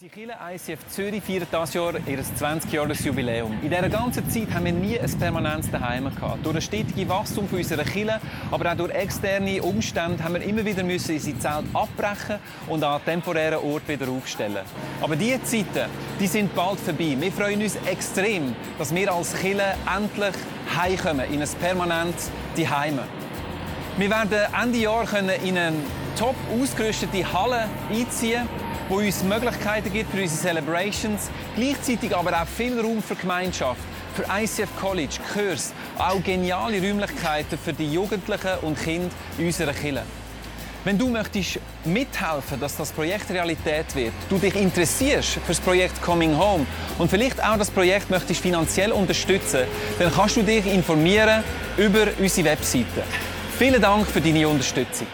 Unsere 0.00 0.12
Kirche 0.12 0.38
ICF 0.54 0.86
Zürich 0.90 1.24
feiert 1.24 1.48
dieses 1.52 1.74
Jahr 1.74 1.92
ihr 2.06 2.22
20-jähriges 2.22 3.04
Jubiläum. 3.04 3.52
In 3.62 3.68
dieser 3.68 3.88
ganzen 3.88 4.30
Zeit 4.30 4.54
haben 4.54 4.66
wir 4.66 4.72
nie 4.72 4.96
ein 4.96 5.18
permanentes 5.18 5.72
Daheim 5.72 6.14
gehabt. 6.14 6.46
Durch 6.46 6.54
das 6.54 6.64
stetige 6.66 7.08
Wachstum 7.08 7.48
unserer 7.50 7.82
Kirche, 7.82 8.20
aber 8.52 8.70
auch 8.70 8.76
durch 8.76 8.92
externe 8.92 9.60
Umstände 9.60 10.22
haben 10.22 10.34
wir 10.34 10.42
immer 10.42 10.64
wieder 10.64 10.84
müssen 10.84 11.16
unsere 11.16 11.36
Zelt 11.40 11.64
abbrechen 11.74 12.38
und 12.68 12.84
an 12.84 13.00
temporären 13.04 13.58
Ort 13.58 13.88
wieder 13.88 14.08
aufstellen. 14.08 14.64
Aber 15.00 15.16
diese 15.16 15.42
Zeiten, 15.42 15.90
die 16.20 16.28
sind 16.28 16.54
bald 16.54 16.78
vorbei. 16.78 17.16
Wir 17.18 17.32
freuen 17.32 17.60
uns 17.60 17.74
extrem, 17.84 18.54
dass 18.78 18.94
wir 18.94 19.12
als 19.12 19.34
Kirche 19.34 19.74
endlich 19.96 20.34
heimkommen 20.76 21.26
in 21.32 21.42
ein 21.42 21.48
permanentes 21.60 22.30
Daheim. 22.56 23.00
Wir 23.96 24.10
werden 24.10 24.46
Ende 24.62 24.78
Jahr 24.78 25.06
können 25.06 25.42
in 25.44 25.58
eine 25.58 25.76
top 26.16 26.36
ausgerüstete 26.56 27.32
Halle 27.32 27.64
einziehen 27.90 28.48
wo 28.88 28.96
uns 28.96 29.22
Möglichkeiten 29.22 29.92
gibt 29.92 30.10
für 30.10 30.22
unsere 30.22 30.40
Celebrations, 30.40 31.30
gleichzeitig 31.56 32.16
aber 32.16 32.40
auch 32.40 32.46
viel 32.46 32.80
Raum 32.80 33.02
für 33.02 33.14
Gemeinschaft, 33.14 33.80
für 34.14 34.24
ICF 34.24 34.68
College, 34.80 35.16
Kurs, 35.32 35.72
auch 35.98 36.22
geniale 36.22 36.80
Räumlichkeiten 36.80 37.58
für 37.58 37.72
die 37.72 37.92
Jugendlichen 37.92 38.58
und 38.62 38.82
Kinder 38.82 39.10
in 39.36 39.46
unserer 39.46 39.72
Kirche. 39.72 40.02
Wenn 40.84 40.96
du 40.96 41.08
möchtest 41.08 41.58
mithelfen, 41.84 42.58
dass 42.60 42.76
das 42.76 42.92
Projekt 42.92 43.28
Realität 43.30 43.94
wird, 43.94 44.12
du 44.30 44.38
dich 44.38 44.54
interessierst 44.54 45.32
für 45.32 45.40
das 45.48 45.60
Projekt 45.60 46.00
Coming 46.00 46.38
Home 46.38 46.64
und 46.98 47.10
vielleicht 47.10 47.44
auch 47.44 47.58
das 47.58 47.70
Projekt 47.70 48.08
möchtest 48.08 48.40
finanziell 48.40 48.92
unterstützen, 48.92 49.64
dann 49.98 50.10
kannst 50.10 50.36
du 50.36 50.42
dich 50.42 50.64
informieren 50.66 51.42
über 51.76 52.06
unsere 52.18 52.48
Webseite. 52.48 53.02
Vielen 53.58 53.82
Dank 53.82 54.06
für 54.06 54.20
deine 54.20 54.48
Unterstützung. 54.48 55.08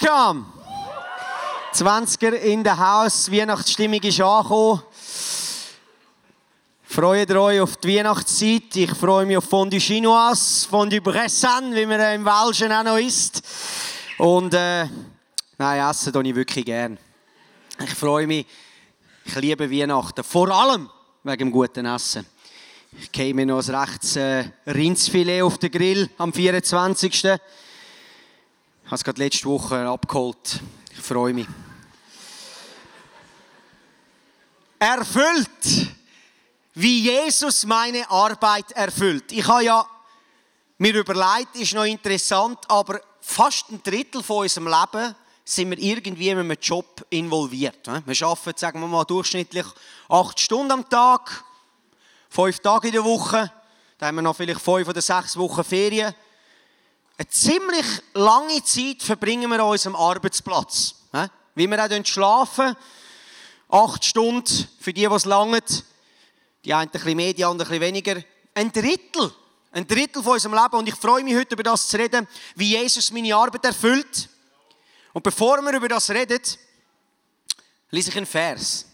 Welcome! 0.00 0.46
20er 1.74 2.32
in 2.34 2.64
der 2.64 2.78
Haus, 2.78 3.30
Weihnachtsstimmung 3.30 4.00
ist 4.00 4.20
angekommen. 4.20 4.82
Freut 6.84 7.30
euch 7.30 7.60
auf 7.60 7.76
die 7.76 7.96
Weihnachtszeit. 7.96 8.74
Ich 8.76 8.90
freue 8.92 9.26
mich 9.26 9.36
auf 9.36 9.44
Fondue 9.44 9.80
Chinoise, 9.80 10.66
Fondue 10.68 11.00
Bressan, 11.00 11.74
wie 11.74 11.84
man 11.84 12.00
im 12.14 12.24
Welschen 12.24 12.72
auch 12.72 12.84
noch 12.84 12.96
isst. 12.96 13.42
Und 14.18 14.54
äh, 14.54 14.86
nein, 15.58 15.90
essen 15.90 16.12
tue 16.12 16.26
ich 16.26 16.34
wirklich 16.34 16.64
gern. 16.64 16.98
Ich 17.84 17.94
freue 17.94 18.26
mich. 18.26 18.46
Ich 19.26 19.34
liebe 19.34 19.70
Weihnachten. 19.70 20.24
Vor 20.24 20.48
allem 20.50 20.88
wegen 21.22 21.48
dem 21.48 21.52
guten 21.52 21.84
Essen. 21.84 22.24
Ich 22.98 23.12
gehe 23.12 23.34
mir 23.34 23.46
noch 23.46 23.66
ein 23.66 23.74
rechtes 23.74 24.16
äh, 24.16 24.44
Rindsfilet 24.66 25.42
auf 25.42 25.58
den 25.58 25.70
Grill 25.70 26.08
am 26.18 26.32
24. 26.32 27.40
Ich 28.84 28.86
habe 28.86 28.96
es 28.96 29.04
gerade 29.04 29.22
letzte 29.22 29.44
Woche 29.46 29.88
abgeholt. 29.88 30.60
Ich 30.90 31.00
freue 31.00 31.32
mich. 31.32 31.46
Erfüllt, 34.78 35.88
wie 36.74 37.02
Jesus 37.02 37.64
meine 37.64 38.10
Arbeit 38.10 38.72
erfüllt. 38.72 39.30
Ich 39.32 39.46
habe 39.46 39.64
ja 39.64 39.86
mir 40.78 40.94
überlegt, 40.94 41.54
ist 41.54 41.74
noch 41.74 41.84
interessant, 41.84 42.58
aber 42.68 43.00
fast 43.20 43.70
ein 43.70 43.82
Drittel 43.82 44.22
von 44.22 44.38
unserem 44.38 44.66
Leben 44.66 45.14
sind 45.44 45.70
wir 45.70 45.78
irgendwie 45.78 46.28
in 46.28 46.38
einem 46.38 46.56
Job 46.60 47.06
involviert. 47.08 47.86
Wir 47.86 48.26
arbeiten, 48.26 48.58
sagen 48.58 48.80
wir 48.80 48.88
mal, 48.88 49.04
durchschnittlich 49.04 49.66
acht 50.08 50.40
Stunden 50.40 50.72
am 50.72 50.88
Tag, 50.88 51.44
fünf 52.28 52.58
Tage 52.58 52.88
in 52.88 52.94
der 52.94 53.04
Woche, 53.04 53.50
dann 53.98 54.08
haben 54.08 54.16
wir 54.16 54.22
noch 54.22 54.36
vielleicht 54.36 54.60
fünf 54.60 54.88
oder 54.88 55.00
sechs 55.00 55.36
Wochen 55.36 55.62
Ferien. 55.62 56.14
Eine 57.18 57.28
ziemlich 57.28 57.86
lange 58.14 58.64
Zeit 58.64 59.02
verbringen 59.02 59.50
wir 59.50 59.60
an 59.60 59.68
unserem 59.68 59.96
Arbeitsplatz. 59.96 60.94
Wie 61.54 61.68
wir 61.68 61.84
auch 61.84 62.06
schlafen, 62.06 62.74
acht 63.68 64.04
Stunden 64.04 64.68
für 64.80 64.92
die, 64.92 65.06
die 65.06 65.14
es 65.14 65.26
langt, 65.26 65.84
die 66.64 66.72
einen 66.72 66.88
ein 66.88 66.90
bisschen 66.90 67.16
mehr, 67.16 67.34
die 67.34 67.44
anderen 67.44 67.70
ein 67.70 67.80
bisschen 67.80 67.94
weniger. 67.94 68.22
Ein 68.54 68.72
Drittel, 68.72 69.32
ein 69.72 69.86
Drittel 69.86 70.22
von 70.22 70.32
unserem 70.32 70.54
Leben. 70.54 70.76
Und 70.76 70.88
ich 70.88 70.94
freue 70.94 71.22
mich 71.22 71.34
heute 71.34 71.54
über 71.54 71.62
das 71.62 71.88
zu 71.88 71.98
reden, 71.98 72.26
wie 72.54 72.70
Jesus 72.70 73.10
meine 73.10 73.34
Arbeit 73.36 73.64
erfüllt. 73.66 74.28
Und 75.12 75.22
bevor 75.22 75.60
wir 75.60 75.72
über 75.74 75.88
das 75.88 76.08
reden, 76.10 76.40
lese 77.90 78.10
ich 78.10 78.16
einen 78.16 78.26
Vers. 78.26 78.86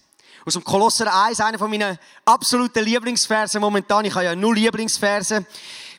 Aus 0.45 0.55
dem 0.55 0.65
Kolosser 0.65 1.12
1, 1.25 1.41
einer 1.41 1.59
von 1.59 1.71
meinen 1.71 1.99
absoluten 2.25 2.85
Lieblingsversen 2.85 3.61
momentan. 3.61 4.05
Ich 4.06 4.15
habe 4.15 4.25
ja 4.25 4.35
null 4.35 4.56
Lieblingsverse. 4.56 5.47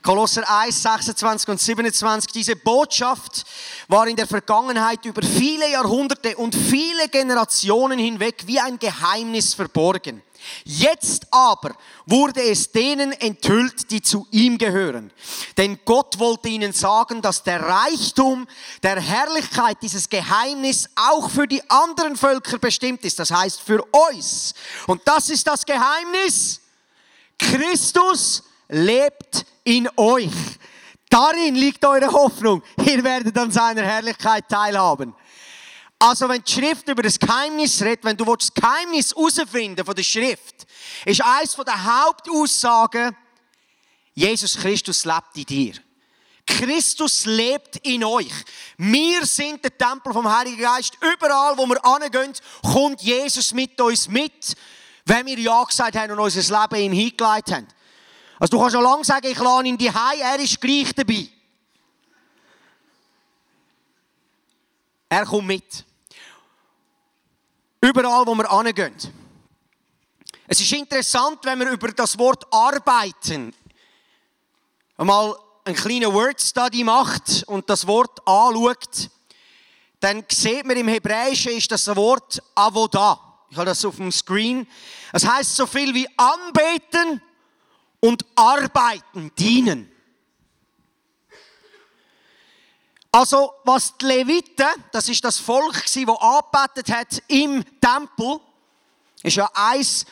Kolosser 0.02 0.48
1, 0.48 0.82
26 0.82 1.48
und 1.48 1.60
27. 1.60 2.32
Diese 2.32 2.56
Botschaft 2.56 3.44
war 3.88 4.06
in 4.06 4.16
der 4.16 4.26
Vergangenheit 4.26 5.04
über 5.04 5.22
viele 5.22 5.70
Jahrhunderte 5.70 6.36
und 6.36 6.54
viele 6.54 7.08
Generationen 7.08 7.98
hinweg 7.98 8.44
wie 8.46 8.58
ein 8.58 8.78
Geheimnis 8.78 9.54
verborgen. 9.54 10.22
Jetzt 10.64 11.26
aber 11.30 11.74
wurde 12.06 12.42
es 12.42 12.72
denen 12.72 13.12
enthüllt, 13.12 13.90
die 13.90 14.00
zu 14.00 14.26
ihm 14.30 14.56
gehören. 14.58 15.12
Denn 15.56 15.78
Gott 15.84 16.18
wollte 16.18 16.48
ihnen 16.48 16.72
sagen, 16.72 17.20
dass 17.20 17.42
der 17.42 17.60
Reichtum 17.62 18.46
der 18.82 19.00
Herrlichkeit 19.00 19.78
dieses 19.82 20.08
Geheimnis 20.08 20.88
auch 20.96 21.30
für 21.30 21.46
die 21.46 21.62
anderen 21.70 22.16
Völker 22.16 22.58
bestimmt 22.58 23.04
ist. 23.04 23.18
Das 23.18 23.30
heißt 23.30 23.60
für 23.60 23.84
uns. 24.12 24.54
Und 24.86 25.02
das 25.04 25.28
ist 25.30 25.46
das 25.46 25.66
Geheimnis. 25.66 26.60
Christus 27.38 28.42
lebt 28.68 29.44
in 29.64 29.88
euch. 29.96 30.30
Darin 31.08 31.54
liegt 31.54 31.84
eure 31.84 32.10
Hoffnung. 32.12 32.62
Ihr 32.86 33.02
werdet 33.02 33.36
an 33.36 33.50
seiner 33.50 33.82
Herrlichkeit 33.82 34.48
teilhaben. 34.48 35.14
Also 35.98 36.28
wenn 36.28 36.42
die 36.42 36.52
Schrift 36.52 36.88
über 36.88 37.02
das 37.02 37.18
Geheimnis 37.18 37.82
redet, 37.82 38.04
wenn 38.04 38.16
du 38.16 38.24
das 38.24 38.54
Geheimnis 38.54 39.14
herausfinden 39.14 39.84
von 39.84 39.94
der 39.94 40.02
Schrift, 40.02 40.66
ist 41.04 41.22
eines 41.22 41.52
der 41.54 42.04
Hauptaussagen, 42.04 43.14
Jesus 44.14 44.56
Christus 44.56 45.04
lebt 45.04 45.36
in 45.36 45.44
dir. 45.44 45.74
Christus 46.46 47.26
lebt 47.26 47.76
in 47.86 48.02
euch. 48.02 48.32
Wir 48.78 49.24
sind 49.26 49.62
der 49.62 49.76
Tempel 49.76 50.12
vom 50.12 50.30
Heiligen 50.30 50.60
Geist. 50.60 50.96
Überall, 51.00 51.56
wo 51.56 51.66
wir 51.66 51.84
angehen, 51.84 52.32
kommt 52.62 53.02
Jesus 53.02 53.52
mit 53.52 53.80
uns 53.80 54.08
mit, 54.08 54.56
wenn 55.04 55.26
wir 55.26 55.38
Ja 55.38 55.62
gesagt 55.64 55.96
haben 55.96 56.12
und 56.12 56.18
unser 56.18 56.60
Leben 56.60 56.82
ihm 56.82 56.92
hingelegt 56.92 57.52
haben. 57.52 57.68
Also 58.40 58.56
du 58.56 58.58
kannst 58.58 58.74
schon 58.74 58.82
lange 58.82 59.04
sagen, 59.04 59.26
ich 59.26 59.38
lade 59.38 59.68
ihn 59.68 59.76
die 59.76 59.88
er 59.88 60.38
ist 60.40 60.58
gleich 60.60 60.94
dabei. 60.94 61.28
Er 65.10 65.26
kommt 65.26 65.46
mit. 65.46 65.84
Überall, 67.82 68.26
wo 68.26 68.34
wir 68.34 68.50
angehen. 68.50 68.94
Es 70.46 70.60
ist 70.60 70.72
interessant, 70.72 71.40
wenn 71.42 71.58
wir 71.58 71.70
über 71.70 71.92
das 71.92 72.18
Wort 72.18 72.46
arbeiten 72.50 73.54
einmal 74.96 75.36
einen 75.64 75.76
kleinen 75.76 76.12
Word 76.12 76.40
Study 76.40 76.82
macht 76.82 77.44
und 77.46 77.68
das 77.68 77.86
Wort 77.86 78.26
anschaut, 78.26 79.10
dann 79.98 80.24
sieht 80.30 80.64
man 80.64 80.76
im 80.76 80.88
Hebräischen 80.88 81.52
ist 81.52 81.70
das 81.70 81.94
Wort 81.94 82.42
Avodah. 82.54 83.18
Ich 83.50 83.56
habe 83.56 83.66
das 83.66 83.84
auf 83.84 83.96
dem 83.96 84.10
Screen. 84.10 84.66
Es 85.12 85.26
heißt 85.26 85.56
so 85.56 85.66
viel 85.66 85.94
wie 85.94 86.08
anbeten 86.16 87.20
und 88.00 88.24
arbeiten, 88.34 89.30
dienen. 89.38 89.90
Also, 93.12 93.54
was 93.64 93.96
die 93.98 94.06
Leviten, 94.06 94.68
das 94.92 95.08
ist 95.08 95.24
das 95.24 95.38
Volk, 95.38 95.82
das 95.82 95.96
angebetet 95.96 96.90
hat 96.90 97.22
im 97.28 97.64
Tempel, 97.80 98.40
ist 99.22 99.36
ja 99.36 99.50
eins 99.52 100.06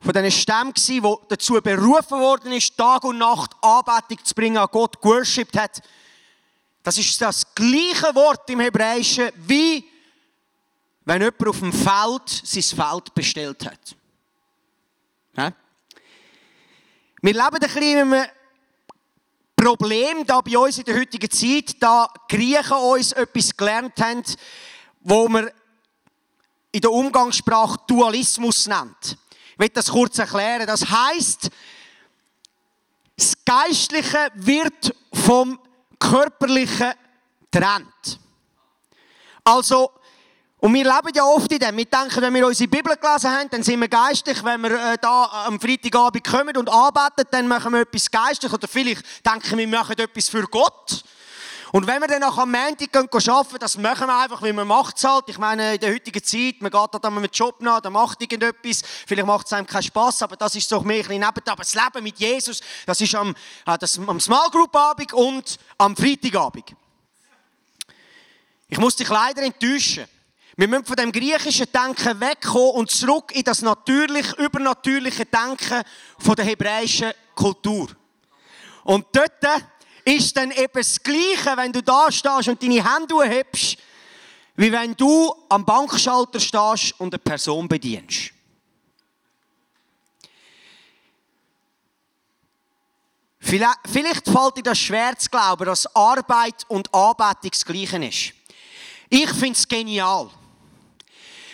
von 0.00 0.12
diesen 0.12 0.30
Stämmen, 0.30 0.72
wo 1.02 1.22
dazu 1.28 1.60
berufen 1.60 2.18
worden 2.18 2.52
ist, 2.52 2.76
Tag 2.76 3.04
und 3.04 3.18
Nacht 3.18 3.54
Anbetung 3.60 4.24
zu 4.24 4.34
bringen, 4.34 4.56
an 4.56 4.68
Gott 4.70 5.00
geworshipped 5.00 5.58
hat. 5.58 5.82
Das 6.82 6.96
ist 6.96 7.20
das 7.20 7.54
gleiche 7.54 8.14
Wort 8.14 8.48
im 8.48 8.60
Hebräischen, 8.60 9.30
wie 9.36 9.84
wenn 11.04 11.22
jemand 11.22 11.48
auf 11.48 11.58
dem 11.58 11.72
Feld 11.72 12.28
sein 12.28 12.62
Feld 12.62 13.14
bestellt 13.14 13.66
hat. 13.66 13.96
Ja? 15.36 15.52
Wir 17.20 17.32
leben 17.32 17.48
ein 17.54 17.60
bisschen 17.60 17.82
in 17.82 17.98
einem 17.98 18.26
Problem 19.56 20.24
da 20.24 20.40
bei 20.40 20.56
uns 20.56 20.78
in 20.78 20.84
der 20.84 21.00
heutigen 21.00 21.28
Zeit, 21.28 21.82
da 21.82 22.08
Griechen 22.28 22.76
uns 22.76 23.10
etwas 23.10 23.56
gelernt 23.56 24.00
haben, 24.00 24.22
wo 25.00 25.28
man 25.28 25.50
in 26.70 26.80
der 26.80 26.92
Umgangssprache 26.92 27.76
Dualismus 27.88 28.68
nennt. 28.68 29.18
Ich 29.52 29.58
will 29.58 29.68
das 29.70 29.90
kurz 29.90 30.18
erklären. 30.18 30.64
Das 30.64 30.88
heißt, 30.88 31.50
das 33.16 33.32
Geistliche 33.44 34.30
wird 34.34 34.94
vom 35.12 35.58
Körperlichen 35.98 36.92
trennt. 37.50 38.20
Also, 39.42 39.90
und 40.60 40.74
wir 40.74 40.82
leben 40.82 41.14
ja 41.14 41.22
oft 41.22 41.52
in 41.52 41.60
dem. 41.60 41.76
Wir 41.76 41.84
denken, 41.84 42.20
wenn 42.20 42.34
wir 42.34 42.46
unsere 42.46 42.68
Bibel 42.68 42.96
gelesen 42.96 43.30
haben, 43.30 43.48
dann 43.48 43.62
sind 43.62 43.80
wir 43.80 43.88
geistlich. 43.88 44.42
Wenn 44.42 44.60
wir 44.60 44.72
äh, 44.72 44.98
da 45.00 45.44
am 45.46 45.60
Freitagabend 45.60 46.24
kommen 46.24 46.56
und 46.56 46.68
arbeiten, 46.68 47.22
dann 47.30 47.46
machen 47.46 47.72
wir 47.72 47.82
etwas 47.82 48.10
geistlich. 48.10 48.52
Oder 48.52 48.66
vielleicht 48.66 49.04
denken 49.24 49.50
wir, 49.50 49.58
wir 49.58 49.78
machen 49.78 49.96
etwas 49.96 50.28
für 50.28 50.42
Gott. 50.42 51.04
Und 51.70 51.86
wenn 51.86 52.00
wir 52.00 52.08
dann 52.08 52.20
nach 52.20 52.36
am 52.38 52.50
Montag 52.50 52.92
gehen, 52.92 53.08
gehen 53.08 53.30
arbeiten, 53.30 53.58
das 53.60 53.76
machen 53.76 54.08
wir 54.08 54.18
einfach, 54.18 54.42
weil 54.42 54.52
man 54.52 54.66
macht 54.66 54.96
es 54.96 55.04
halt. 55.04 55.24
Ich 55.28 55.38
meine, 55.38 55.74
in 55.74 55.80
der 55.80 55.92
heutigen 55.92 56.24
Zeit, 56.24 56.60
man 56.60 56.72
geht 56.72 56.88
da 56.92 56.98
dann 56.98 57.14
mit 57.20 57.36
Job 57.36 57.60
nach, 57.60 57.80
dann 57.80 57.92
macht 57.92 58.20
irgendetwas. 58.20 58.82
Vielleicht 59.06 59.26
macht 59.26 59.46
es 59.46 59.52
einem 59.52 59.66
keinen 59.66 59.82
Spass, 59.84 60.22
aber 60.22 60.34
das 60.34 60.56
ist 60.56 60.72
doch 60.72 60.82
mehr 60.82 60.96
ein 60.96 61.02
bisschen 61.02 61.20
neben. 61.20 61.48
Aber 61.48 61.62
das 61.62 61.74
Leben 61.74 62.02
mit 62.02 62.18
Jesus, 62.18 62.60
das 62.84 63.00
ist 63.00 63.14
am, 63.14 63.32
äh, 63.64 63.78
das, 63.78 63.96
am 63.96 64.18
Small 64.18 64.50
Group 64.50 64.74
Abend 64.74 65.12
und 65.12 65.56
am 65.76 65.94
Freitagabend. 65.94 66.74
Ich 68.68 68.78
muss 68.78 68.96
dich 68.96 69.08
leider 69.08 69.42
enttäuschen. 69.42 70.06
Wir 70.58 70.66
müssen 70.66 70.86
von 70.86 70.96
dem 70.96 71.12
griechischen 71.12 71.70
Denken 71.70 72.20
wegkommen 72.20 72.72
und 72.72 72.90
zurück 72.90 73.30
in 73.32 73.44
das 73.44 73.62
natürlich, 73.62 74.26
übernatürliche 74.38 75.24
Denken 75.24 75.84
von 76.18 76.34
der 76.34 76.46
hebräischen 76.46 77.12
Kultur. 77.36 77.86
Und 78.82 79.06
dort 79.12 79.62
ist 80.04 80.36
dann 80.36 80.50
eben 80.50 80.72
das 80.74 81.00
Gleiche, 81.00 81.56
wenn 81.56 81.72
du 81.72 81.80
da 81.80 82.10
stehst 82.10 82.48
und 82.48 82.60
deine 82.60 82.82
Hände 82.82 83.22
hebst, 83.22 83.76
wie 84.56 84.72
wenn 84.72 84.96
du 84.96 85.32
am 85.48 85.64
Bankschalter 85.64 86.40
stehst 86.40 86.98
und 86.98 87.14
eine 87.14 87.20
Person 87.20 87.68
bedienst. 87.68 88.32
Vielleicht, 93.38 93.78
fällt 94.26 94.56
dir 94.56 94.62
das 94.64 94.78
schwer 94.80 95.16
zu 95.16 95.30
glauben, 95.30 95.66
dass 95.66 95.94
Arbeit 95.94 96.64
und 96.66 96.92
Anbetung 96.92 97.52
das 97.52 97.64
Gleiche 97.64 98.04
ist. 98.04 98.32
Ich 99.08 99.30
finde 99.30 99.52
es 99.52 99.68
genial. 99.68 100.28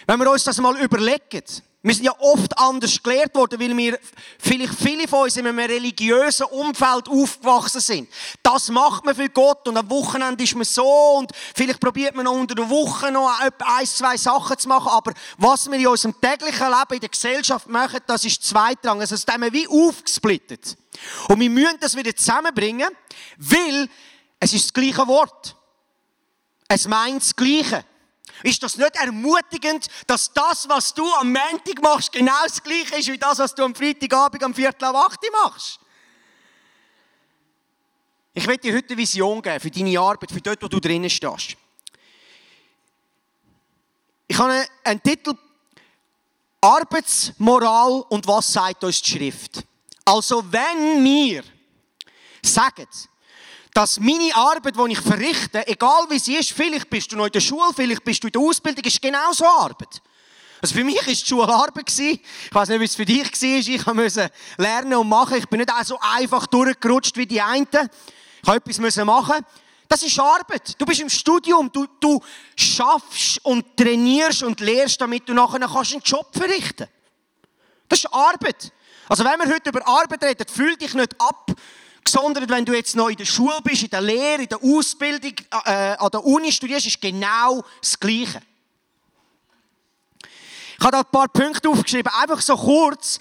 Wenn 0.06 0.20
wir 0.20 0.30
uns 0.30 0.44
das 0.44 0.58
mal 0.58 0.76
überlegen, 0.80 1.42
wir 1.84 1.94
sind 1.94 2.06
ja 2.06 2.18
oft 2.18 2.56
anders 2.56 3.02
gelehrt 3.02 3.34
worden, 3.34 3.60
weil 3.60 3.76
wir 3.76 3.98
vielleicht 4.38 4.74
viele 4.74 5.06
von 5.06 5.24
uns 5.24 5.36
in 5.36 5.46
einem 5.46 5.58
religiösen 5.58 6.46
Umfeld 6.46 7.10
aufgewachsen 7.10 7.82
sind. 7.82 8.08
Das 8.42 8.70
macht 8.70 9.04
man 9.04 9.14
für 9.14 9.28
Gott 9.28 9.68
und 9.68 9.76
am 9.76 9.90
Wochenende 9.90 10.42
ist 10.42 10.54
man 10.54 10.64
so 10.64 11.18
und 11.18 11.30
vielleicht 11.54 11.80
probiert 11.80 12.14
man 12.14 12.24
noch 12.24 12.32
unter 12.32 12.54
der 12.54 12.70
Woche 12.70 13.12
noch 13.12 13.30
ein, 13.38 13.86
zwei 13.86 14.16
Sachen 14.16 14.58
zu 14.58 14.66
machen, 14.66 14.88
aber 14.88 15.12
was 15.36 15.70
wir 15.70 15.78
in 15.78 15.86
unserem 15.86 16.18
täglichen 16.18 16.68
Leben 16.68 16.94
in 16.94 17.00
der 17.00 17.08
Gesellschaft 17.10 17.68
machen, 17.68 18.00
das 18.06 18.24
ist 18.24 18.42
zweitrangig. 18.42 19.02
Also 19.02 19.16
das 19.16 19.26
haben 19.26 19.52
wie 19.52 19.68
aufgesplittet. 19.68 20.78
Und 21.28 21.38
wir 21.38 21.50
müssen 21.50 21.80
das 21.80 21.94
wieder 21.94 22.16
zusammenbringen, 22.16 22.88
weil 23.36 23.90
es 24.40 24.54
ist 24.54 24.64
das 24.64 24.72
gleiche 24.72 25.06
Wort. 25.06 25.54
Es 26.66 26.88
meint 26.88 27.20
das 27.20 27.36
Gleiche. 27.36 27.84
Ist 28.44 28.62
das 28.62 28.76
nicht 28.76 28.94
ermutigend, 28.96 29.86
dass 30.06 30.30
das, 30.30 30.68
was 30.68 30.92
du 30.92 31.10
am 31.14 31.32
Montag 31.32 31.80
machst, 31.80 32.12
genau 32.12 32.42
das 32.42 32.62
gleiche 32.62 32.96
ist 32.96 33.08
wie 33.08 33.16
das, 33.16 33.38
was 33.38 33.54
du 33.54 33.64
am 33.64 33.74
Freitagabend 33.74 34.44
am 34.44 34.54
Viertel 34.54 34.84
ab 34.84 34.96
8 34.96 35.18
machst? 35.32 35.80
Ich 38.34 38.46
werde 38.46 38.60
dir 38.60 38.74
heute 38.74 38.88
eine 38.88 38.98
Vision 38.98 39.40
geben 39.40 39.60
für 39.60 39.70
deine 39.70 39.98
Arbeit, 39.98 40.30
für 40.30 40.42
dort, 40.42 40.62
wo 40.62 40.68
du 40.68 40.78
drinnen 40.78 41.08
stehst. 41.08 41.56
Ich 44.26 44.36
habe 44.36 44.66
einen 44.84 45.02
Titel 45.02 45.34
Arbeitsmoral 46.60 48.04
und 48.10 48.26
was 48.26 48.52
sagt 48.52 48.84
uns 48.84 49.00
die 49.00 49.10
Schrift? 49.10 49.64
Also 50.04 50.44
wenn 50.52 51.02
wir 51.02 51.44
sagen, 52.44 52.88
dass 53.74 53.98
meine 53.98 54.34
Arbeit, 54.36 54.76
die 54.76 54.92
ich 54.92 55.00
verrichte, 55.00 55.66
egal 55.66 56.06
wie 56.08 56.20
sie 56.20 56.36
ist, 56.36 56.52
vielleicht 56.52 56.88
bist 56.88 57.10
du 57.10 57.16
noch 57.16 57.26
in 57.26 57.32
der 57.32 57.40
Schule, 57.40 57.72
vielleicht 57.74 58.04
bist 58.04 58.22
du 58.22 58.28
in 58.28 58.32
der 58.32 58.40
Ausbildung, 58.40 58.84
ist 58.84 59.02
genauso 59.02 59.44
Arbeit. 59.44 60.00
Also 60.62 60.76
für 60.76 60.84
mich 60.84 60.96
war 60.96 61.04
die 61.04 61.16
Schule 61.16 61.48
Arbeit. 61.48 61.90
Ich 61.98 62.20
weiß 62.52 62.68
nicht, 62.68 62.80
wie 62.80 62.84
es 62.84 62.94
für 62.94 63.04
dich 63.04 63.24
war. 63.24 63.74
Ich 63.74 63.86
musste 63.86 64.30
lernen 64.56 64.94
und 64.94 65.08
machen. 65.08 65.36
Ich 65.36 65.46
bin 65.48 65.58
nicht 65.58 65.70
auch 65.70 65.84
so 65.84 65.98
einfach 66.00 66.46
durchgerutscht 66.46 67.16
wie 67.16 67.26
die 67.26 67.42
einen. 67.42 67.66
Ich 68.42 68.48
musste 68.48 68.92
etwas 68.92 69.04
machen. 69.04 69.44
Das 69.88 70.02
ist 70.02 70.18
Arbeit. 70.18 70.80
Du 70.80 70.86
bist 70.86 71.00
im 71.00 71.10
Studium. 71.10 71.70
Du, 71.70 71.86
du 72.00 72.18
schaffst 72.56 73.44
und 73.44 73.76
trainierst 73.76 74.44
und 74.44 74.60
lehrst, 74.60 75.00
damit 75.00 75.28
du 75.28 75.34
nachher 75.34 75.56
einen 75.56 76.02
Job 76.02 76.28
verrichten 76.32 76.86
kannst. 76.86 76.92
Das 77.88 77.98
ist 77.98 78.06
Arbeit. 78.14 78.72
Also 79.08 79.24
wenn 79.24 79.38
wir 79.40 79.54
heute 79.54 79.68
über 79.68 79.86
Arbeit 79.86 80.24
reden, 80.24 80.46
fühl 80.48 80.76
dich 80.76 80.94
nicht 80.94 81.20
ab 81.20 81.50
sondern 82.08 82.48
wenn 82.48 82.64
du 82.64 82.74
jetzt 82.74 82.96
noch 82.96 83.08
in 83.08 83.16
der 83.16 83.24
Schule 83.24 83.58
bist, 83.62 83.82
in 83.82 83.90
der 83.90 84.00
Lehre, 84.00 84.42
in 84.42 84.48
der 84.48 84.62
Ausbildung, 84.62 85.32
äh, 85.64 85.70
an 85.70 86.10
der 86.10 86.24
Uni 86.24 86.52
studierst, 86.52 86.86
ist 86.86 87.00
genau 87.00 87.64
das 87.80 87.98
Gleiche. 87.98 88.40
Ich 90.78 90.80
habe 90.80 90.92
da 90.92 91.00
ein 91.00 91.10
paar 91.10 91.28
Punkte 91.28 91.68
aufgeschrieben, 91.68 92.12
einfach 92.20 92.40
so 92.40 92.56
kurz, 92.56 93.20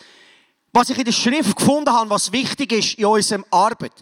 was 0.73 0.89
ich 0.89 0.97
in 0.97 1.05
der 1.05 1.11
Schrift 1.11 1.55
gefunden 1.55 1.93
habe, 1.93 2.09
was 2.09 2.31
wichtig 2.31 2.71
ist 2.71 2.95
in 2.95 3.05
unserer 3.05 3.43
Arbeit, 3.51 3.93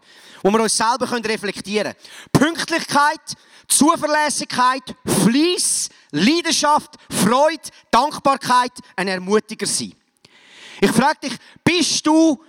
wo 0.42 0.50
wir 0.52 0.62
uns 0.62 0.78
selber 0.78 1.12
reflektieren 1.12 1.94
können. 1.94 2.56
Pünktlichkeit, 2.56 3.20
Zuverlässigkeit, 3.68 4.84
Fleiss, 5.06 5.90
Leidenschaft, 6.12 6.96
Freude, 7.10 7.70
Dankbarkeit, 7.92 8.72
ein 8.96 9.10
Ermutiger 9.10 9.68
sein. 9.68 9.94
Ich 10.80 10.92
frage 10.92 11.30
dich, 11.30 11.34
bist 11.64 12.08
du 12.08 12.42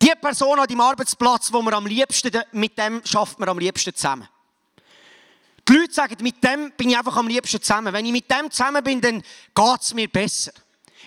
die 0.00 0.12
Person 0.20 0.58
an 0.58 0.66
deinem 0.66 0.80
Arbeitsplatz, 0.80 1.52
wo 1.52 1.60
man 1.62 1.74
am 1.74 1.86
liebsten, 1.86 2.30
mit 2.52 2.78
dem 2.78 3.04
schafft 3.04 3.38
man 3.38 3.48
am 3.48 3.58
liebsten 3.58 3.94
zusammen. 3.94 4.28
Die 5.68 5.72
Leute 5.74 5.92
sagen, 5.92 6.16
mit 6.22 6.42
dem 6.42 6.72
bin 6.72 6.90
ich 6.90 6.96
einfach 6.96 7.16
am 7.16 7.28
liebsten 7.28 7.60
zusammen. 7.60 7.92
Wenn 7.92 8.06
ich 8.06 8.12
mit 8.12 8.30
dem 8.30 8.50
zusammen 8.50 8.82
bin, 8.82 9.00
dann 9.00 9.20
geht 9.20 9.80
es 9.80 9.92
mir 9.92 10.08
besser. 10.08 10.52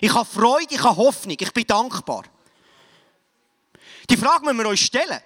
Ich 0.00 0.14
habe 0.14 0.24
Freude, 0.24 0.74
ich 0.74 0.82
habe 0.82 0.96
Hoffnung, 0.96 1.36
ich 1.38 1.52
bin 1.52 1.66
dankbar. 1.66 2.24
Die 4.08 4.16
Frage 4.16 4.44
müssen 4.44 4.58
wir 4.58 4.68
uns 4.68 4.80
stellen. 4.80 5.20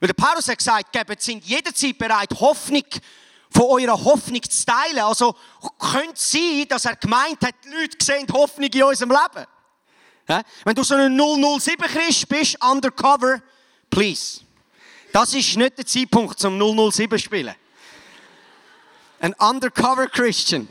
Weil 0.00 0.08
der 0.08 0.14
Paulus 0.14 0.48
hat 0.48 0.58
gesagt, 0.58 0.92
gebt 0.92 1.22
sind 1.22 1.44
jederzeit 1.44 1.96
bereit, 1.96 2.30
Hoffnung 2.38 2.84
von 3.50 3.64
eurer 3.64 4.04
Hoffnung 4.04 4.42
zu 4.42 4.66
teilen. 4.66 4.98
Also 4.98 5.34
könnte 5.78 6.14
es 6.14 6.30
sein, 6.30 6.66
dass 6.68 6.84
er 6.84 6.96
gemeint 6.96 7.40
hat, 7.42 7.54
die 7.64 7.68
Leute 7.68 8.04
sehen 8.04 8.26
Hoffnung 8.32 8.68
in 8.68 8.82
unserem 8.82 9.10
Leben. 9.10 9.46
Wenn 10.26 10.74
du 10.74 10.82
so 10.82 10.94
ein 10.94 11.16
007 11.16 11.86
Christ 11.86 12.28
bist, 12.28 12.62
undercover, 12.62 13.40
please. 13.88 14.40
Das 15.12 15.32
ist 15.32 15.56
nicht 15.56 15.78
der 15.78 15.86
Zeitpunkt 15.86 16.38
zum 16.38 16.58
007 16.58 17.18
spielen. 17.18 17.54
Ein 19.20 19.32
undercover 19.34 20.08
Christian. 20.08 20.68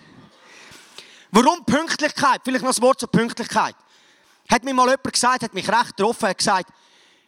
Warum 1.32 1.66
Pünktlichkeit? 1.66 2.42
Vielleicht 2.44 2.64
noch 2.64 2.72
das 2.72 2.82
Wort 2.82 3.00
zur 3.00 3.12
Pünktlichkeit. 3.12 3.76
Hat 4.50 4.64
mir 4.64 4.74
mal 4.74 4.86
jemand 4.86 5.12
gesagt, 5.12 5.44
hat 5.44 5.54
mich 5.54 5.68
recht 5.68 5.98
getroffen, 5.98 6.30
hat 6.30 6.38
gesagt, 6.38 6.70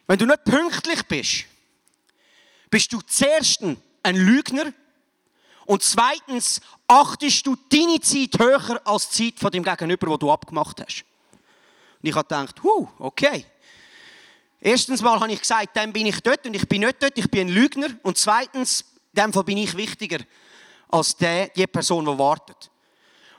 wenn 0.06 0.18
du 0.18 0.26
nicht 0.26 0.44
pünktlich 0.44 1.02
bist, 1.06 1.44
bist 2.70 2.92
du 2.92 3.00
zuerst 3.00 3.62
ein 4.02 4.16
Lügner 4.16 4.72
und 5.66 5.82
zweitens 5.82 6.60
achtest 6.86 7.46
du 7.46 7.56
deine 7.68 8.00
Zeit 8.00 8.38
höher 8.38 8.80
als 8.86 9.10
die 9.10 9.30
Zeit 9.30 9.40
von 9.40 9.50
dem 9.50 9.62
Gegenüber, 9.62 10.06
wo 10.06 10.16
du 10.16 10.30
abgemacht 10.30 10.80
hast. 10.80 11.04
Und 12.02 12.08
ich 12.08 12.14
habe 12.14 12.26
gedacht, 12.26 12.62
huh, 12.62 12.88
okay. 12.98 13.44
Erstens 14.60 15.02
mal 15.02 15.20
habe 15.20 15.32
ich 15.32 15.40
gesagt, 15.40 15.76
dann 15.76 15.92
bin 15.92 16.06
ich 16.06 16.20
dort 16.20 16.44
und 16.46 16.54
ich 16.54 16.68
bin 16.68 16.80
nicht 16.80 17.02
dort, 17.02 17.16
ich 17.16 17.30
bin 17.30 17.48
ein 17.48 17.52
Lügner. 17.52 17.88
Und 18.02 18.18
zweitens, 18.18 18.84
dem 19.12 19.32
Fall 19.32 19.44
bin 19.44 19.58
ich 19.58 19.76
wichtiger 19.76 20.18
als 20.88 21.16
die, 21.16 21.50
die 21.54 21.66
Person, 21.66 22.04
die 22.04 22.18
wartet. 22.18 22.70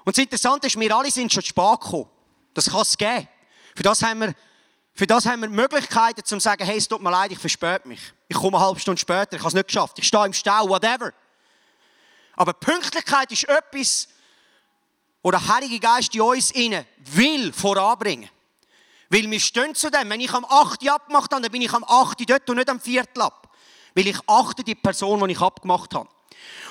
Und 0.05 0.15
das 0.17 0.23
Interessante 0.23 0.67
ist, 0.67 0.79
wir 0.79 0.95
alle 0.95 1.11
sind 1.11 1.31
schon 1.31 1.43
zu 1.43 1.49
spät 1.49 1.81
gekommen. 1.81 2.09
Das 2.53 2.69
kann 2.69 2.81
es 2.81 2.97
geben. 2.97 3.27
Für 3.75 3.83
das 3.83 4.01
haben 4.01 4.21
wir, 4.21 4.33
für 4.93 5.07
das 5.07 5.25
haben 5.25 5.41
wir 5.41 5.49
Möglichkeiten, 5.49 6.23
zu 6.23 6.39
sagen, 6.39 6.65
hey, 6.65 6.77
es 6.77 6.87
tut 6.87 7.01
mir 7.01 7.11
leid, 7.11 7.31
ich 7.31 7.39
verspäte 7.39 7.87
mich. 7.87 8.01
Ich 8.27 8.35
komme 8.35 8.57
eine 8.57 8.65
halbe 8.65 8.79
Stunde 8.79 8.99
später, 8.99 9.33
ich 9.33 9.39
habe 9.39 9.47
es 9.47 9.53
nicht 9.53 9.67
geschafft. 9.67 9.99
Ich 9.99 10.07
stehe 10.07 10.25
im 10.25 10.33
Stau, 10.33 10.67
whatever. 10.67 11.13
Aber 12.35 12.53
Pünktlichkeit 12.53 13.31
ist 13.31 13.47
etwas, 13.49 14.07
wo 15.21 15.31
der 15.31 15.45
Heilige 15.47 15.79
Geist 15.79 16.13
in 16.15 16.21
uns 16.21 16.51
innen 16.51 16.85
will 16.97 17.51
voranbringen. 17.51 18.29
Weil 19.09 19.29
wir 19.29 19.39
stehen 19.39 19.73
zu 19.75 19.89
dem. 19.89 20.09
Wenn 20.09 20.21
ich 20.21 20.31
am 20.31 20.45
8. 20.45 20.87
abgemacht 20.87 21.31
habe, 21.31 21.41
dann 21.41 21.51
bin 21.51 21.61
ich 21.61 21.73
am 21.73 21.83
8. 21.83 22.29
dort 22.29 22.49
und 22.49 22.57
nicht 22.57 22.69
am 22.69 22.79
4. 22.79 23.03
ab. 23.19 23.49
Weil 23.95 24.07
ich 24.07 24.17
achte 24.27 24.63
die 24.63 24.75
Person, 24.75 25.25
die 25.27 25.33
ich 25.33 25.41
abgemacht 25.41 25.93
habe. 25.95 26.09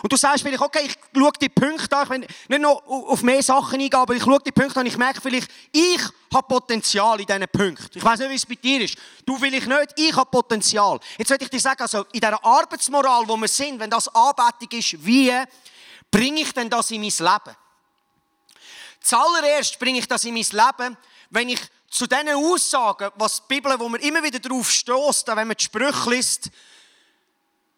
Und 0.03 0.13
du 0.13 0.17
sagst 0.17 0.43
vielleicht, 0.43 0.63
okay, 0.63 0.87
ich 0.87 0.95
schaue 1.15 1.33
die 1.41 1.49
Punkte 1.49 1.97
an, 1.97 2.05
ich 2.05 2.11
will 2.11 2.59
nicht 2.59 2.61
noch 2.61 2.83
auf 2.87 3.23
mehr 3.23 3.43
Sachen 3.43 3.75
eingehen, 3.81 3.95
aber 3.95 4.15
ich 4.15 4.23
schaue 4.23 4.39
die 4.41 4.53
Punkte 4.53 4.81
an 4.81 4.87
und 4.87 4.93
ich 4.93 4.97
merke 4.97 5.21
vielleicht, 5.21 5.51
ich 5.73 6.01
habe 6.33 6.47
Potenzial 6.47 7.21
in 7.21 7.27
diesen 7.27 7.49
Punkten. 7.49 7.99
Ich 7.99 8.05
weiß 8.05 8.21
nicht, 8.21 8.31
wie 8.31 8.35
es 8.35 8.47
bei 8.47 8.55
dir 8.55 8.83
ist. 8.83 8.97
Du 9.27 9.37
vielleicht 9.37 9.67
nicht, 9.67 9.93
ich 9.97 10.15
habe 10.15 10.31
Potenzial. 10.31 11.01
Jetzt 11.17 11.31
will 11.31 11.39
ich 11.41 11.51
dir 11.51 11.61
sagen, 11.61 11.83
also 11.83 12.05
in 12.13 12.21
dieser 12.21 12.43
Arbeitsmoral, 12.45 13.27
wo 13.27 13.37
wir 13.37 13.49
sind, 13.49 13.81
wenn 13.81 13.91
das 13.91 14.09
Anbetung 14.09 14.79
ist, 14.79 15.05
wie 15.05 15.33
bringe 16.11 16.41
ich 16.41 16.53
denn 16.53 16.71
das 16.71 16.91
in 16.91 17.01
mein 17.01 17.11
Leben? 17.11 17.57
Zuallererst 19.01 19.79
bringe 19.79 19.99
ich 19.99 20.09
das 20.09 20.25
in 20.25 20.35
mein 20.35 20.45
Leben, 20.45 20.97
wenn 21.31 21.49
ich 21.49 21.61
zu 21.91 22.07
diesen 22.07 22.29
Aussagen, 22.29 23.11
was 23.17 23.37
die 23.37 23.55
Bibel, 23.55 23.79
wo 23.79 23.89
man 23.89 24.01
immer 24.01 24.23
wieder 24.23 24.39
darauf 24.39 24.71
stößt, 24.71 25.27
wenn 25.29 25.49
man 25.49 25.57
die 25.57 25.65
Sprüche 25.65 26.11
liest, 26.11 26.51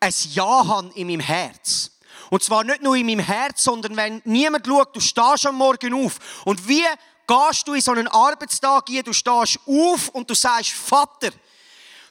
ein 0.01 0.13
Ja 0.31 0.67
haben 0.67 0.91
in 0.93 1.07
meinem 1.07 1.21
Herz. 1.21 1.91
Und 2.31 2.43
zwar 2.43 2.65
nicht 2.65 2.83
nur 2.83 2.97
in 2.97 3.07
meinem 3.07 3.21
Herz, 3.21 3.65
sondern 3.65 3.97
wenn 3.97 4.23
niemand 4.25 4.67
schaut, 4.67 4.95
du 4.95 5.01
stehst 5.01 5.47
am 5.47 5.57
Morgen 5.57 5.95
auf. 5.95 6.43
Und 6.45 6.67
wie 6.67 6.87
gehst 7.27 7.67
du 7.67 7.75
in 7.75 7.81
so 7.81 7.93
einen 7.93 8.09
Arbeitstag 8.09 8.89
ein? 8.89 9.03
Du 9.03 9.13
stehst 9.13 9.59
auf 9.67 10.09
und 10.11 10.31
du 10.31 10.35
sagst, 10.35 10.71
Vater, 10.71 11.31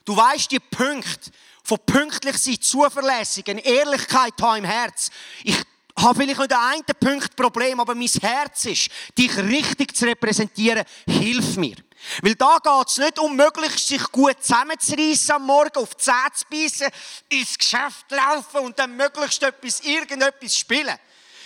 du 0.05 0.15
weißt 0.15 0.51
die 0.51 0.59
Punkte 0.59 1.31
von 1.63 1.79
pünktlich 1.85 2.37
sein, 2.37 2.61
zuverlässig, 2.61 3.49
eine 3.49 3.63
Ehrlichkeit 3.63 4.33
haben 4.41 4.57
im 4.57 4.65
Herz. 4.65 5.09
Ich 5.43 5.55
habe 5.97 6.15
vielleicht 6.15 6.39
nicht 6.39 6.53
einen 6.53 6.83
Punkt 6.99 7.35
Problem, 7.35 7.79
aber 7.79 7.95
mein 7.95 8.07
Herz 8.07 8.65
ist, 8.65 8.89
dich 9.17 9.35
richtig 9.37 9.95
zu 9.95 10.05
repräsentieren. 10.05 10.83
Hilf 11.07 11.57
mir. 11.57 11.75
Weil 12.21 12.35
da 12.35 12.57
geht 12.63 12.87
es 12.87 12.97
nicht 12.97 13.19
um 13.19 13.35
möglichst 13.35 13.87
sich 13.87 14.03
gut 14.11 14.41
zusammenzureissen 14.41 15.35
am 15.35 15.45
Morgen, 15.45 15.77
auf 15.77 15.95
die 15.95 16.03
Zähne 16.03 16.33
zu 16.33 16.45
beißen, 16.49 16.87
ins 17.29 17.57
Geschäft 17.57 18.09
laufen 18.09 18.65
und 18.65 18.79
dann 18.79 18.95
möglichst 18.95 19.43
etwas, 19.43 19.81
irgendetwas 19.81 20.55
spielen. 20.55 20.97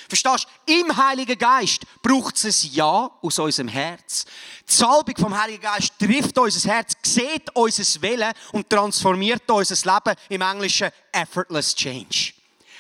Verstehst 0.07 0.47
du? 0.67 0.73
Im 0.73 0.95
Heiligen 0.95 1.37
Geist 1.37 1.81
braucht 2.01 2.35
es 2.43 2.63
ein 2.63 2.69
Ja 2.71 3.09
aus 3.21 3.39
unserem 3.39 3.67
Herz. 3.67 4.25
Die 4.69 4.73
Salbung 4.73 5.15
vom 5.17 5.37
Heiligen 5.39 5.61
Geist 5.61 5.93
trifft 5.97 6.37
unser 6.37 6.69
Herz, 6.69 6.93
sieht 7.03 7.49
unser 7.55 8.01
Willen 8.01 8.33
und 8.51 8.69
transformiert 8.69 9.49
unser 9.49 9.93
Leben 9.93 10.19
im 10.29 10.41
Englischen 10.41 10.91
effortless 11.11 11.73
change. 11.75 12.33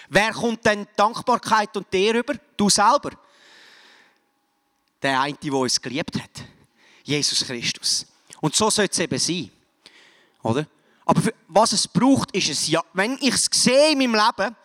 Wer 0.09 0.31
kommt 0.31 0.65
denn 0.65 0.87
Dankbarkeit 0.95 1.75
und 1.75 1.91
dir 1.91 2.13
über? 2.13 2.35
Du 2.55 2.69
selber. 2.69 3.11
Der 5.01 5.19
eine, 5.19 5.37
der 5.41 5.53
uns 5.53 5.81
geliebt 5.81 6.21
hat. 6.21 6.52
Jesus 7.03 7.45
Christus. 7.45 8.05
Und 8.41 8.55
so 8.55 8.69
soll 8.69 8.87
es 8.89 8.99
eben 8.99 9.19
sein. 9.19 9.51
Oder? 10.41 10.65
Aber 11.05 11.21
für, 11.21 11.33
was 11.47 11.73
es 11.73 11.87
braucht, 11.87 12.31
ist 12.35 12.49
es 12.49 12.67
ja, 12.67 12.83
wenn 12.93 13.17
ich 13.21 13.33
es 13.33 13.49
sehe 13.51 13.91
in 13.91 13.99
meinem 13.99 14.15
Leben, 14.15 14.55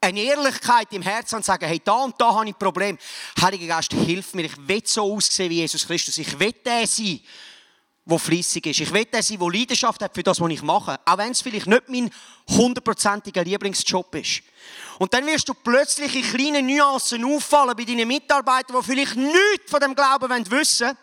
eine 0.00 0.20
Ehrlichkeit 0.20 0.92
im 0.92 1.02
Herzen 1.02 1.36
und 1.36 1.44
sagen, 1.44 1.66
hey, 1.66 1.80
da 1.84 2.04
und 2.04 2.14
da 2.20 2.32
habe 2.32 2.46
ich 2.46 2.54
ein 2.54 2.58
Problem. 2.58 2.98
Heiliger 3.40 3.66
Geist, 3.66 3.92
hilf 3.92 4.32
mir. 4.34 4.44
Ich 4.44 4.68
will 4.68 4.82
so 4.84 5.14
aussehen 5.14 5.50
wie 5.50 5.56
Jesus 5.56 5.86
Christus. 5.86 6.18
Ich 6.18 6.38
will 6.38 6.52
der 6.64 6.86
sein, 6.86 7.18
der 8.04 8.18
fließig 8.18 8.64
ist. 8.66 8.80
Ich 8.80 8.92
will 8.92 9.06
der 9.06 9.22
sein, 9.22 9.38
der 9.38 9.48
Leidenschaft 9.48 10.00
hat 10.00 10.14
für 10.14 10.22
das, 10.22 10.40
was 10.40 10.50
ich 10.50 10.62
mache. 10.62 11.00
Auch 11.04 11.18
wenn 11.18 11.32
es 11.32 11.40
vielleicht 11.40 11.66
nicht 11.66 11.88
mein 11.88 12.10
hundertprozentiger 12.48 13.42
Lieblingsjob 13.42 14.14
ist. 14.14 14.42
Und 15.00 15.12
dann 15.12 15.26
wirst 15.26 15.48
du 15.48 15.54
plötzlich 15.54 16.14
in 16.14 16.22
kleinen 16.22 16.66
Nuancen 16.66 17.24
auffallen 17.24 17.76
bei 17.76 17.84
deinen 17.84 18.06
Mitarbeitern, 18.06 18.76
die 18.80 18.86
vielleicht 18.86 19.16
nichts 19.16 19.68
von 19.68 19.80
dem 19.80 19.94
Glauben 19.96 20.30
wissen 20.50 20.86
wollen 20.86 20.96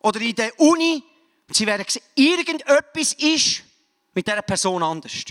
oder 0.00 0.20
in 0.20 0.34
der 0.34 0.58
Uni, 0.60 1.02
sie 1.50 1.66
werden 1.66 1.84
sehen, 1.88 2.02
irgendetwas 2.14 3.12
ist 3.14 3.62
mit 4.14 4.26
dieser 4.26 4.42
Person 4.42 4.82
anders. 4.82 5.24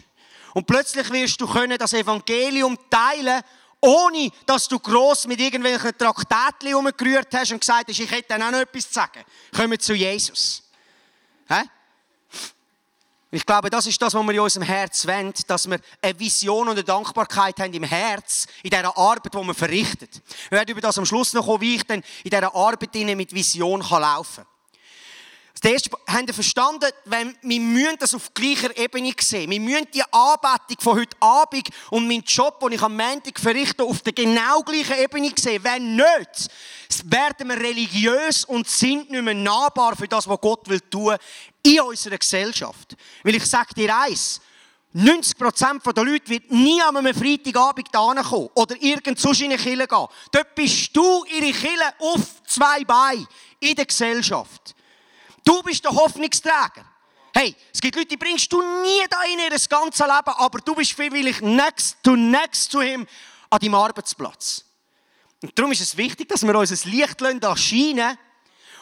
Und 0.53 0.65
plötzlich 0.65 1.09
wirst 1.11 1.39
du 1.41 1.47
können 1.47 1.77
das 1.77 1.93
Evangelium 1.93 2.77
teilen, 2.89 3.41
ohne 3.81 4.29
dass 4.45 4.67
du 4.67 4.79
gross 4.79 5.25
mit 5.25 5.39
irgendwelchen 5.39 5.97
Traktätchen 5.97 6.75
umgerührt 6.75 7.33
hast 7.33 7.51
und 7.51 7.61
gesagt 7.61 7.89
hast, 7.89 7.99
ich 7.99 8.11
hätte 8.11 8.29
dann 8.29 8.43
auch 8.43 8.51
noch 8.51 8.59
etwas 8.59 8.88
zu 8.88 8.93
sagen. 8.93 9.23
Kommen 9.55 9.79
zu 9.79 9.93
Jesus. 9.93 10.63
Hä? 11.47 11.63
Ich 13.31 13.45
glaube, 13.45 13.69
das 13.69 13.85
ist 13.85 14.01
das, 14.01 14.15
was 14.15 14.23
wir 14.23 14.33
in 14.33 14.39
unserem 14.39 14.65
Herz 14.65 15.05
wollen, 15.05 15.33
dass 15.45 15.69
wir 15.69 15.79
eine 16.01 16.19
Vision 16.19 16.67
und 16.67 16.73
eine 16.73 16.83
Dankbarkeit 16.83 17.59
haben 17.59 17.73
im 17.73 17.83
Herz, 17.83 18.47
in 18.63 18.71
dieser 18.71 18.97
Arbeit, 18.97 19.33
die 19.33 19.38
wir 19.38 19.53
verrichtet. 19.53 20.21
Wir 20.49 20.57
werden 20.57 20.71
über 20.71 20.81
das 20.81 20.97
am 20.97 21.05
Schluss 21.05 21.33
noch 21.33 21.45
kommen, 21.45 21.61
wie 21.61 21.75
ich 21.75 21.83
dann 21.83 22.03
in 22.23 22.31
dieser 22.31 22.55
Arbeit 22.55 22.95
mit 22.95 23.33
Vision 23.33 23.81
laufen 23.81 24.43
kann. 24.43 24.59
Das 25.62 25.72
erste, 25.72 25.89
haben 26.08 26.25
wir 26.25 26.34
verstanden, 26.34 26.89
wenn, 27.04 27.36
wir 27.42 27.60
müssen 27.60 27.98
das 28.00 28.13
auf 28.13 28.34
gleicher 28.34 28.75
Ebene 28.78 29.12
sehen. 29.20 29.51
Wir 29.51 29.60
müssen 29.60 29.88
die 29.94 30.04
Anbetung 30.04 30.78
von 30.80 30.98
heute 30.98 31.18
Abend 31.20 31.68
und 31.89 32.08
meinen 32.08 32.24
Job, 32.24 32.62
den 32.62 32.74
ich 32.74 32.82
am 32.82 32.96
Montag 32.96 33.38
verrichte, 33.38 33.84
auf 33.84 34.01
der 34.01 34.13
genau 34.13 34.62
gleichen 34.63 34.98
Ebene 34.98 35.32
sehen. 35.36 35.62
Wenn 35.62 35.98
nicht, 35.98 36.50
werden 37.04 37.50
wir 37.50 37.58
religiös 37.58 38.46
und 38.46 38.70
sind 38.70 39.10
nicht 39.10 39.22
mehr 39.22 39.34
nahbar 39.34 39.98
für 39.98 40.08
das, 40.08 40.30
was 40.30 40.39
Gott 40.39 40.70
will 40.70 40.80
tun 40.80 41.18
in 41.62 41.82
unserer 41.82 42.18
Gesellschaft. 42.18 42.96
Weil 43.24 43.36
ich 43.36 43.46
sage 43.46 43.74
dir 43.74 43.94
eins, 43.94 44.39
90% 44.96 45.92
der 45.92 46.04
Leute 46.06 46.30
wird 46.30 46.50
nie 46.51 46.82
an 46.82 46.96
einem 46.96 47.13
Freitagabend 47.13 47.92
kommen 47.92 48.50
oder 48.54 48.82
irgend 48.82 49.20
sonst 49.20 49.42
in 49.42 49.51
eine 49.51 49.62
Kirche 49.62 49.88
gehen. 49.88 50.08
Dort 50.32 50.56
bist 50.56 50.96
du 50.96 51.25
ihre 51.25 51.51
Kirche 51.51 51.94
auf 52.00 52.42
zwei 52.48 52.86
Beinen 52.86 53.28
in 53.60 53.75
der 53.75 53.86
Gesellschaft. 53.86 54.74
Du 55.50 55.63
bist 55.63 55.84
der 55.84 55.89
Hoffnungsträger. 55.89 56.86
Hey, 57.34 57.56
es 57.74 57.82
gibt 57.82 57.96
Leute, 57.96 58.10
die 58.10 58.18
bringst 58.18 58.53
du 58.53 58.62
nie 58.62 59.03
da 59.10 59.24
in 59.24 59.39
ihr 59.39 59.50
ganzes 59.50 60.00
Leben, 60.00 60.36
aber 60.38 60.60
du 60.60 60.75
bist 60.75 60.91
freiwillig 60.91 61.41
next 61.41 61.98
to 62.03 62.15
next 62.15 62.70
zu 62.70 62.82
ihm 62.82 63.08
an 63.50 63.60
deinem 63.60 63.74
Arbeitsplatz. 63.74 64.63
Und 65.41 65.58
darum 65.58 65.72
ist 65.72 65.82
es 65.82 65.98
wichtig, 65.98 66.29
dass 66.29 66.46
wir 66.46 66.53
uns 66.53 66.86
ein 66.86 66.91
Licht 66.91 67.20
erscheinen 67.20 68.15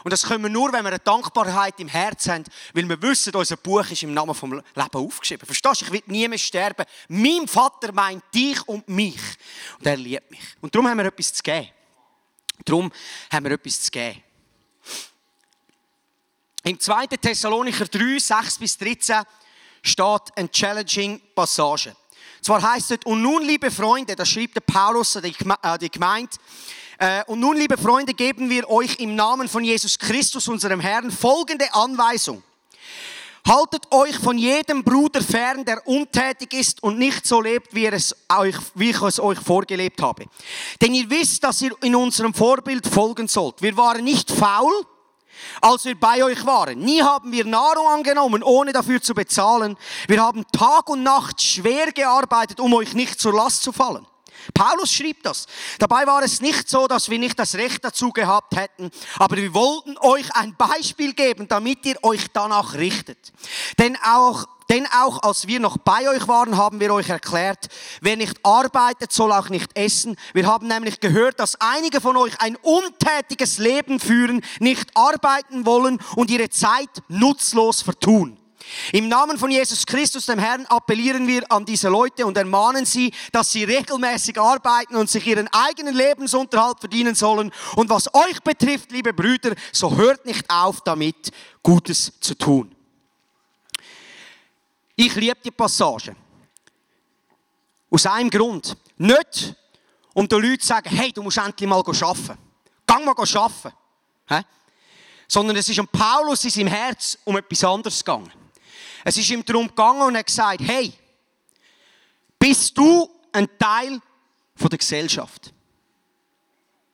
und 0.04 0.12
das 0.12 0.24
können 0.24 0.44
wir 0.44 0.50
nur, 0.50 0.74
wenn 0.74 0.84
wir 0.84 0.90
eine 0.90 1.00
Dankbarkeit 1.00 1.80
im 1.80 1.88
Herzen 1.88 2.34
haben, 2.34 2.44
weil 2.74 2.90
wir 2.90 3.02
wissen, 3.02 3.34
unser 3.34 3.56
Buch 3.56 3.90
ist 3.90 4.04
im 4.04 4.14
Namen 4.14 4.36
vom 4.36 4.52
Leben 4.54 4.64
aufgeschrieben. 4.76 5.46
Verstehst 5.46 5.82
du? 5.82 5.86
Ich 5.86 5.92
will 5.94 6.04
nie 6.08 6.28
mehr 6.28 6.38
sterben. 6.38 6.86
Mein 7.08 7.48
Vater 7.48 7.94
meint 7.94 8.24
dich 8.34 8.62
und 8.68 8.90
mich. 8.90 9.22
Und 9.80 9.86
er 9.88 9.96
liebt 9.96 10.30
mich. 10.30 10.42
Und 10.60 10.76
darum 10.76 10.90
haben 10.90 10.98
wir 10.98 11.06
etwas 11.06 11.34
zu 11.34 11.44
geben. 11.44 11.70
Darum 12.66 12.92
haben 13.32 13.46
wir 13.46 13.54
etwas 13.54 13.84
zu 13.84 13.92
geben. 13.92 14.22
Im 16.68 16.78
2. 16.78 17.08
Thessalonicher 17.08 17.86
3, 17.86 18.20
6 18.20 18.60
bis 18.60 18.78
13 18.78 19.24
steht 19.82 20.06
eine 20.36 20.52
challenging 20.52 21.22
Passage. 21.34 21.96
Zwar 22.42 22.62
heißt 22.62 22.92
es, 22.92 22.98
und 23.06 23.22
nun, 23.22 23.42
liebe 23.44 23.72
Freunde, 23.72 24.18
das 24.18 24.28
schrieb 24.28 24.54
der 24.54 24.60
Paulus 24.60 25.16
an 25.16 25.24
die 25.24 25.86
äh, 25.86 25.90
Gemeinde, 25.90 26.32
äh, 26.98 27.24
und 27.28 27.40
nun, 27.40 27.56
liebe 27.56 27.78
Freunde, 27.78 28.14
geben 28.14 28.50
wir 28.50 28.70
euch 28.70 29.00
im 29.00 29.16
Namen 29.16 29.48
von 29.48 29.64
Jesus 29.64 29.98
Christus, 29.98 30.50
unserem 30.50 30.82
Herrn, 30.82 31.10
folgende 31.10 31.74
Anweisung. 31.74 32.44
Haltet 33.48 33.90
euch 33.90 34.18
von 34.18 34.38
jedem 34.38 34.84
Bruder 34.84 35.22
fern, 35.22 35.64
der 35.64 35.88
untätig 35.88 36.52
ist 36.52 36.84
und 36.84 37.00
nicht 37.00 37.26
so 37.26 37.40
lebt, 37.40 37.74
wie, 37.74 37.86
es 37.86 38.14
euch, 38.28 38.58
wie 38.76 38.90
ich 38.90 39.02
es 39.02 39.22
euch 39.22 39.40
vorgelebt 39.40 40.02
habe. 40.02 40.26
Denn 40.82 40.94
ihr 40.94 41.10
wisst, 41.10 41.46
dass 41.46 41.62
ihr 41.62 41.72
in 41.82 41.96
unserem 41.96 42.34
Vorbild 42.34 42.86
folgen 42.86 43.30
sollt. 43.30 43.62
Wir 43.62 43.78
waren 43.78 44.04
nicht 44.04 44.30
faul, 44.30 44.86
als 45.62 45.86
wir 45.86 46.00
bei 46.00 46.24
euch 46.24 46.46
waren. 46.46 46.80
Nie 46.80 47.02
haben 47.02 47.32
wir 47.32 47.46
Nahrung 47.46 47.88
angenommen, 47.88 48.44
ohne 48.44 48.74
dafür 48.74 49.02
zu 49.02 49.14
bezahlen. 49.14 49.78
Wir 50.08 50.22
haben 50.22 50.46
Tag 50.52 50.90
und 50.90 51.04
Nacht 51.04 51.42
schwer 51.42 51.92
gearbeitet, 51.92 52.60
um 52.60 52.74
euch 52.74 52.94
nicht 52.94 53.20
zur 53.20 53.34
Last 53.34 53.64
zu 53.64 53.72
fallen. 53.72 54.06
Paulus 54.54 54.92
schrieb 54.92 55.24
das. 55.24 55.46
Dabei 55.80 56.06
war 56.08 56.24
es 56.24 56.42
nicht 56.42 56.70
so, 56.70 56.88
dass 56.88 57.10
wir 57.10 57.20
nicht 57.20 57.38
das 57.38 57.56
Recht 57.56 57.84
dazu 57.84 58.12
gehabt 58.12 58.56
hätten, 58.56 58.92
aber 59.18 59.38
wir 59.38 59.54
wollten 59.54 59.98
euch 60.00 60.34
ein 60.36 60.56
Beispiel 60.56 61.14
geben, 61.14 61.48
damit 61.48 61.86
ihr 61.86 61.98
euch 62.04 62.28
danach 62.34 62.74
richtet. 62.74 63.34
Denn 63.78 63.98
auch 64.04 64.46
denn 64.70 64.86
auch 64.88 65.24
als 65.24 65.48
wir 65.48 65.60
noch 65.60 65.78
bei 65.78 66.10
euch 66.10 66.28
waren, 66.28 66.58
haben 66.58 66.80
wir 66.80 66.94
euch 66.94 67.10
erklärt, 67.10 67.70
wer 68.02 68.18
nicht 68.18 68.38
arbeitet, 68.44 69.14
soll 69.14 69.32
auch 69.32 69.50
nicht 69.50 69.78
essen. 69.78 70.18
Wir 70.34 70.46
haben 70.46 70.68
nämlich 70.68 71.00
gehört, 71.00 71.40
dass 71.40 71.60
einige 71.62 72.02
von 72.02 72.18
euch 72.18 72.40
ein 72.42 72.58
untätiges 72.58 73.60
Leben 73.60 74.00
führen, 74.00 74.44
nicht 74.60 74.90
arbeiten 74.94 75.66
wollen 75.66 76.00
und 76.16 76.30
ihre 76.30 76.50
Zeit 76.50 76.90
nutzlos 77.08 77.82
vertun. 77.82 78.38
Im 78.92 79.08
Namen 79.08 79.38
von 79.38 79.52
Jesus 79.52 79.86
Christus, 79.86 80.26
dem 80.26 80.40
Herrn, 80.40 80.66
appellieren 80.68 81.28
wir 81.28 81.52
an 81.52 81.66
diese 81.66 81.90
Leute 81.90 82.26
und 82.26 82.38
ermahnen 82.38 82.86
sie, 82.86 83.14
dass 83.32 83.52
sie 83.52 83.64
regelmäßig 83.64 84.40
arbeiten 84.40 84.96
und 84.96 85.10
sich 85.10 85.26
ihren 85.26 85.48
eigenen 85.50 85.96
Lebensunterhalt 85.96 86.80
verdienen 86.80 87.16
sollen. 87.16 87.52
Und 87.76 87.90
was 87.90 88.14
euch 88.14 88.42
betrifft, 88.42 88.92
liebe 88.92 89.14
Brüder, 89.14 89.56
so 89.72 89.96
hört 89.96 90.26
nicht 90.26 90.50
auf 90.50 90.82
damit, 90.82 91.32
Gutes 91.62 92.14
zu 92.20 92.36
tun. 92.36 92.74
Ich 94.96 95.14
liebe 95.16 95.38
die 95.44 95.52
Passage. 95.52 96.16
Aus 97.90 98.06
einem 98.06 98.30
Grund. 98.30 98.76
Nicht, 98.98 99.56
um 100.14 100.28
den 100.28 100.42
Leuten 100.42 100.60
zu 100.60 100.68
sagen, 100.68 100.90
hey, 100.90 101.12
du 101.12 101.22
musst 101.22 101.38
endlich 101.38 101.70
mal 101.70 101.78
arbeiten. 101.78 102.38
Gang 102.86 103.06
mal 103.06 103.16
arbeiten. 103.16 104.48
Sondern 105.28 105.56
es 105.58 105.70
ist 105.70 105.78
um 105.80 105.88
Paulus 105.88 106.44
in 106.46 106.50
seinem 106.50 106.68
Herz 106.68 107.18
um 107.26 107.38
etwas 107.38 107.64
anderes 107.64 108.04
gegangen. 108.04 108.32
Es 109.08 109.16
ist 109.16 109.30
ihm 109.30 109.46
darum 109.46 109.70
gegangen 109.70 110.02
und 110.02 110.16
er 110.16 110.20
hat 110.20 110.26
gesagt, 110.26 110.60
hey, 110.64 110.92
bist 112.38 112.78
du 112.78 113.10
ein 113.32 113.48
Teil 113.58 114.02
von 114.54 114.70
der 114.70 114.78
Gesellschaft? 114.78 115.54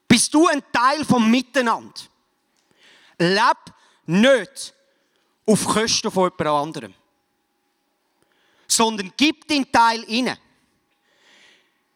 Bist 0.08 0.32
du 0.32 0.46
ein 0.46 0.62
Teil 0.72 1.04
vom 1.06 1.32
Miteinander? 1.32 2.02
Leb 3.18 3.58
nicht 4.06 4.76
auf 5.48 5.66
Kosten 5.66 6.12
von 6.12 6.30
jemand 6.30 6.62
anderem, 6.68 6.94
sondern 8.68 9.12
gib 9.18 9.48
deinen 9.48 9.72
Teil 9.72 10.04
inne. 10.04 10.38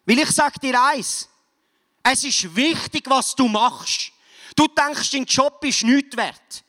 Weil 0.04 0.18
ich 0.18 0.32
sage 0.32 0.60
dir 0.60 0.82
eins, 0.82 1.30
es 2.02 2.24
ist 2.24 2.56
wichtig, 2.56 3.04
was 3.08 3.36
du 3.36 3.48
machst. 3.48 4.12
Du 4.56 4.68
denkst, 4.68 5.12
dein 5.12 5.26
Job 5.26 5.64
ist 5.64 5.84
nichts 5.84 6.18
wert. 6.18 6.64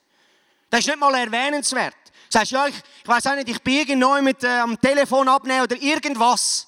Das 0.69 0.81
ist 0.81 0.89
nicht 0.89 1.01
mal 1.01 1.15
erwähnenswert. 1.15 1.97
Sagst, 2.29 2.53
ja, 2.53 2.67
ich, 2.67 2.75
ich 2.75 3.09
weiß 3.09 3.27
auch 3.27 3.35
nicht, 3.35 3.49
ich 3.49 3.63
bin 3.63 3.75
irgendwo 3.75 4.21
mit 4.21 4.45
äh, 4.45 4.59
am 4.59 4.81
Telefon 4.81 5.29
abnehmen 5.29 5.63
oder 5.63 5.77
irgendwas. 5.77 6.67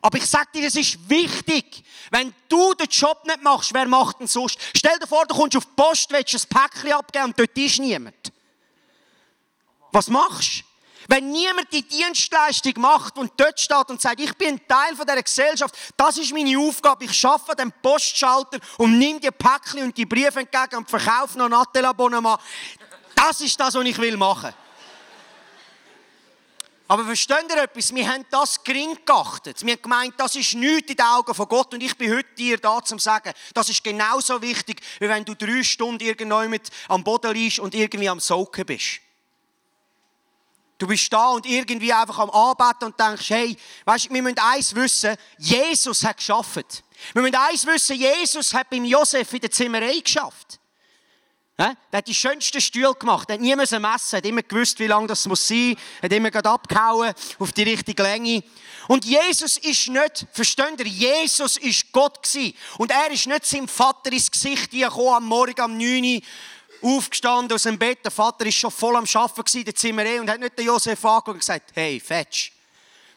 Aber 0.00 0.18
ich 0.18 0.26
sag 0.26 0.52
dir, 0.52 0.66
es 0.66 0.76
ist 0.76 1.08
wichtig. 1.08 1.84
Wenn 2.10 2.34
du 2.48 2.74
den 2.74 2.86
Job 2.88 3.26
nicht 3.26 3.42
machst, 3.42 3.74
wer 3.74 3.86
macht 3.86 4.20
denn 4.20 4.26
sonst? 4.26 4.58
Stell 4.76 4.98
dir 4.98 5.06
vor, 5.06 5.26
du 5.26 5.34
kommst 5.34 5.56
auf 5.56 5.64
die 5.64 5.72
Post, 5.74 6.10
willst 6.10 6.34
ein 6.34 6.48
Päckchen 6.48 6.92
abgeben 6.92 7.24
und 7.26 7.38
dort 7.38 7.56
ist 7.56 7.78
niemand. 7.78 8.32
Was 9.90 10.08
machst 10.08 10.60
du? 10.60 10.68
Wenn 11.10 11.30
niemand 11.30 11.72
die 11.72 11.82
Dienstleistung 11.82 12.74
macht 12.76 13.16
und 13.16 13.32
dort 13.38 13.58
steht 13.58 13.88
und 13.88 14.00
sagt, 14.00 14.20
ich 14.20 14.34
bin 14.34 14.60
Teil 14.68 14.94
von 14.94 15.06
dieser 15.06 15.22
Gesellschaft, 15.22 15.74
das 15.96 16.18
ist 16.18 16.34
meine 16.34 16.58
Aufgabe, 16.58 17.06
ich 17.06 17.14
schaffe 17.14 17.56
den 17.56 17.72
Postschalter 17.72 18.58
und 18.76 18.98
nehme 18.98 19.18
die 19.18 19.30
Päckchen 19.30 19.84
und 19.84 19.96
die 19.96 20.04
Briefe 20.04 20.40
entgegen 20.40 20.76
und 20.76 20.90
verkaufe 20.90 21.38
noch 21.38 21.46
ein 21.46 21.52
Nattel-Abonnement. 21.52 22.38
Das 23.14 23.40
ist 23.40 23.58
das, 23.58 23.74
was 23.74 23.84
ich 23.86 23.96
will 23.96 24.18
machen. 24.18 24.52
Aber 26.90 27.04
versteht 27.04 27.44
ihr 27.50 27.62
etwas? 27.62 27.94
Wir 27.94 28.10
haben 28.10 28.24
das 28.30 28.64
gering 28.64 28.98
geachtet. 29.04 29.64
Wir 29.64 29.74
haben 29.74 29.82
gemeint, 29.82 30.14
das 30.16 30.34
ist 30.36 30.54
nichts 30.54 30.90
in 30.90 30.96
den 30.96 31.04
Augen 31.04 31.34
von 31.34 31.46
Gott. 31.46 31.74
Und 31.74 31.82
ich 31.82 31.94
bin 31.98 32.10
heute 32.10 32.34
dir 32.34 32.56
da, 32.56 32.82
zum 32.82 32.98
zu 32.98 33.04
sagen, 33.04 33.30
das 33.52 33.68
ist 33.68 33.84
genauso 33.84 34.40
wichtig, 34.40 34.80
wie 34.98 35.08
wenn 35.08 35.22
du 35.22 35.34
drei 35.34 35.62
Stunden 35.62 36.02
irgendwo 36.02 36.40
mit 36.48 36.70
am 36.88 37.04
Boden 37.04 37.34
liegst 37.34 37.58
und 37.58 37.74
irgendwie 37.74 38.08
am 38.08 38.20
Socken 38.20 38.64
bist. 38.64 39.00
Du 40.78 40.86
bist 40.86 41.12
da 41.12 41.32
und 41.32 41.44
irgendwie 41.44 41.92
einfach 41.92 42.20
am 42.20 42.30
Arbeiten 42.30 42.86
und 42.86 42.98
denkst, 42.98 43.30
hey, 43.30 43.56
weißt 43.84 44.06
du, 44.06 44.14
wir 44.14 44.22
müssen 44.22 44.38
eins 44.38 44.74
wissen, 44.74 45.16
Jesus 45.36 46.02
hat 46.04 46.16
geschafft. 46.16 46.84
Wir 47.12 47.20
müssen 47.20 47.34
eins 47.34 47.66
wissen, 47.66 47.96
Jesus 47.96 48.54
hat 48.54 48.70
beim 48.70 48.84
Josef 48.84 49.30
in 49.34 49.40
der 49.40 49.50
Zimmerei 49.50 49.98
geschafft. 49.98 50.58
Der 51.58 51.76
hat 51.92 52.06
die 52.06 52.14
schönsten 52.14 52.60
Stühle 52.60 52.94
gemacht, 52.94 53.28
er 53.28 53.34
hat 53.34 53.40
nie 53.40 53.56
messen, 53.56 53.82
hat 53.82 54.24
immer 54.24 54.42
gewusst, 54.42 54.78
wie 54.78 54.86
lang 54.86 55.08
das 55.08 55.26
muss 55.26 55.48
sein, 55.48 55.74
hat 56.00 56.12
immer 56.12 56.30
gerade 56.30 56.50
abgehauen 56.50 57.12
auf 57.40 57.50
die 57.50 57.64
richtige 57.64 58.00
Länge. 58.00 58.44
Und 58.86 59.04
Jesus 59.04 59.56
ist 59.56 59.88
nicht, 59.88 60.26
versteht 60.32 60.78
ihr, 60.78 60.86
Jesus 60.86 61.56
ist 61.56 61.90
Gott 61.90 62.22
gewesen. 62.22 62.54
Und 62.78 62.92
er 62.92 63.10
ist 63.10 63.26
nicht 63.26 63.44
seinem 63.44 63.66
Vater 63.66 64.12
ins 64.12 64.30
Gesicht 64.30 64.70
gekommen 64.70 65.14
am 65.14 65.26
Morgen 65.26 65.60
um 65.60 65.76
9 65.76 66.22
Uhr, 66.80 66.96
aufgestanden 66.96 67.52
aus 67.52 67.64
dem 67.64 67.76
Bett. 67.76 68.04
Der 68.04 68.12
Vater 68.12 68.46
ist 68.46 68.54
schon 68.54 68.70
voll 68.70 68.94
am 68.94 69.04
Arbeiten 69.12 69.58
in 69.58 69.64
der 69.64 69.74
Zimmerei 69.74 70.20
und 70.20 70.30
hat 70.30 70.38
nicht 70.38 70.56
den 70.56 70.66
Josef 70.66 71.04
angeguckt 71.04 71.28
und 71.28 71.40
gesagt, 71.40 71.72
hey, 71.74 71.98
Fetsch, 71.98 72.52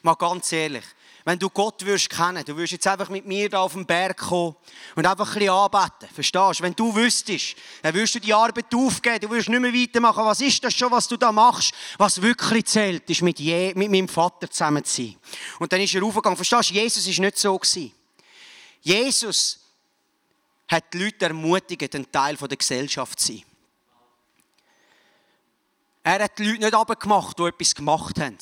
mal 0.02 0.14
ganz 0.14 0.50
ehrlich, 0.50 0.84
wenn 1.24 1.38
du 1.38 1.48
Gott 1.48 1.84
würdest 1.84 2.10
kennen, 2.10 2.44
du 2.44 2.56
würdest 2.56 2.72
jetzt 2.72 2.86
einfach 2.86 3.08
mit 3.08 3.26
mir 3.26 3.48
da 3.48 3.60
auf 3.60 3.74
den 3.74 3.86
Berg 3.86 4.16
kommen 4.16 4.56
und 4.96 5.06
einfach 5.06 5.28
ein 5.28 5.38
bisschen 5.38 5.50
anbeten. 5.50 6.08
Verstehst 6.12 6.60
du? 6.60 6.64
Wenn 6.64 6.74
du 6.74 6.94
wüsstest, 6.94 7.54
dann 7.82 7.94
würdest 7.94 8.16
du 8.16 8.20
die 8.20 8.34
Arbeit 8.34 8.74
aufgeben, 8.74 9.20
du 9.20 9.30
würdest 9.30 9.48
nicht 9.48 9.60
mehr 9.60 9.72
weitermachen. 9.72 10.24
Was 10.24 10.40
ist 10.40 10.62
das 10.64 10.74
schon, 10.74 10.90
was 10.90 11.06
du 11.06 11.16
da 11.16 11.30
machst? 11.30 11.72
Was 11.96 12.20
wirklich 12.20 12.64
zählt, 12.66 13.08
ist 13.08 13.22
mit, 13.22 13.38
Je 13.38 13.72
mit 13.74 13.90
meinem 13.90 14.08
Vater 14.08 14.50
zusammen 14.50 14.84
zu 14.84 15.02
sein. 15.02 15.16
Und 15.60 15.72
dann 15.72 15.80
ist 15.80 15.94
er 15.94 16.02
aufgegangen. 16.02 16.36
Verstehst 16.36 16.70
du? 16.70 16.74
Jesus 16.74 17.06
ist 17.06 17.18
nicht 17.18 17.38
so 17.38 17.56
gewesen. 17.56 17.92
Jesus 18.80 19.60
hat 20.68 20.92
die 20.92 21.04
Leute 21.04 21.26
ermutigt, 21.26 21.94
ein 21.94 22.10
Teil 22.10 22.36
der 22.36 22.56
Gesellschaft 22.56 23.20
zu 23.20 23.32
sein. 23.32 23.42
Er 26.02 26.24
hat 26.24 26.36
die 26.38 26.44
Leute 26.44 26.64
nicht 26.64 26.74
abgemacht, 26.74 27.38
die 27.38 27.44
etwas 27.44 27.74
gemacht 27.74 28.18
haben. 28.18 28.38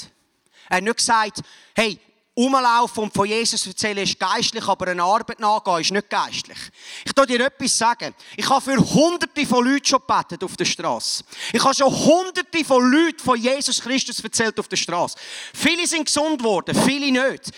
Er 0.71 0.79
hat 0.79 0.85
nicht 0.85 0.97
gesagt, 0.97 1.43
hey, 1.75 1.99
rumlaufen 2.37 3.05
und 3.05 3.15
von 3.15 3.27
Jesus 3.27 3.67
erzählen 3.67 3.99
ist 3.99 4.19
geistlich, 4.19 4.67
aber 4.67 4.89
eine 4.89 5.03
Arbeit 5.03 5.41
nachgehen 5.41 5.81
ist 5.81 5.91
nicht 5.91 6.09
geistlich. 6.09 6.59
Ich 7.05 7.15
kann 7.15 7.27
dir 7.27 7.45
etwas 7.45 7.77
sagen. 7.77 8.15
Ich 8.37 8.49
habe 8.49 8.61
für 8.61 8.77
hunderte 8.77 9.47
von 9.47 9.65
Leuten 9.65 9.85
schon 9.85 10.01
gebetet 10.07 10.45
auf 10.45 10.57
der 10.57 10.65
Straße. 10.65 11.25
Ich 11.53 11.63
habe 11.63 11.75
schon 11.75 11.93
hunderte 11.93 12.65
von 12.65 12.91
Leuten 12.91 13.19
von 13.19 13.39
Jesus 13.39 13.81
Christus 13.81 14.21
erzählt 14.21 14.59
auf 14.59 14.69
der 14.69 14.77
Straße. 14.77 15.17
Viele 15.53 15.87
sind 15.87 16.07
gesund 16.07 16.39
geworden, 16.39 16.75
viele 16.75 17.11
nicht. 17.11 17.51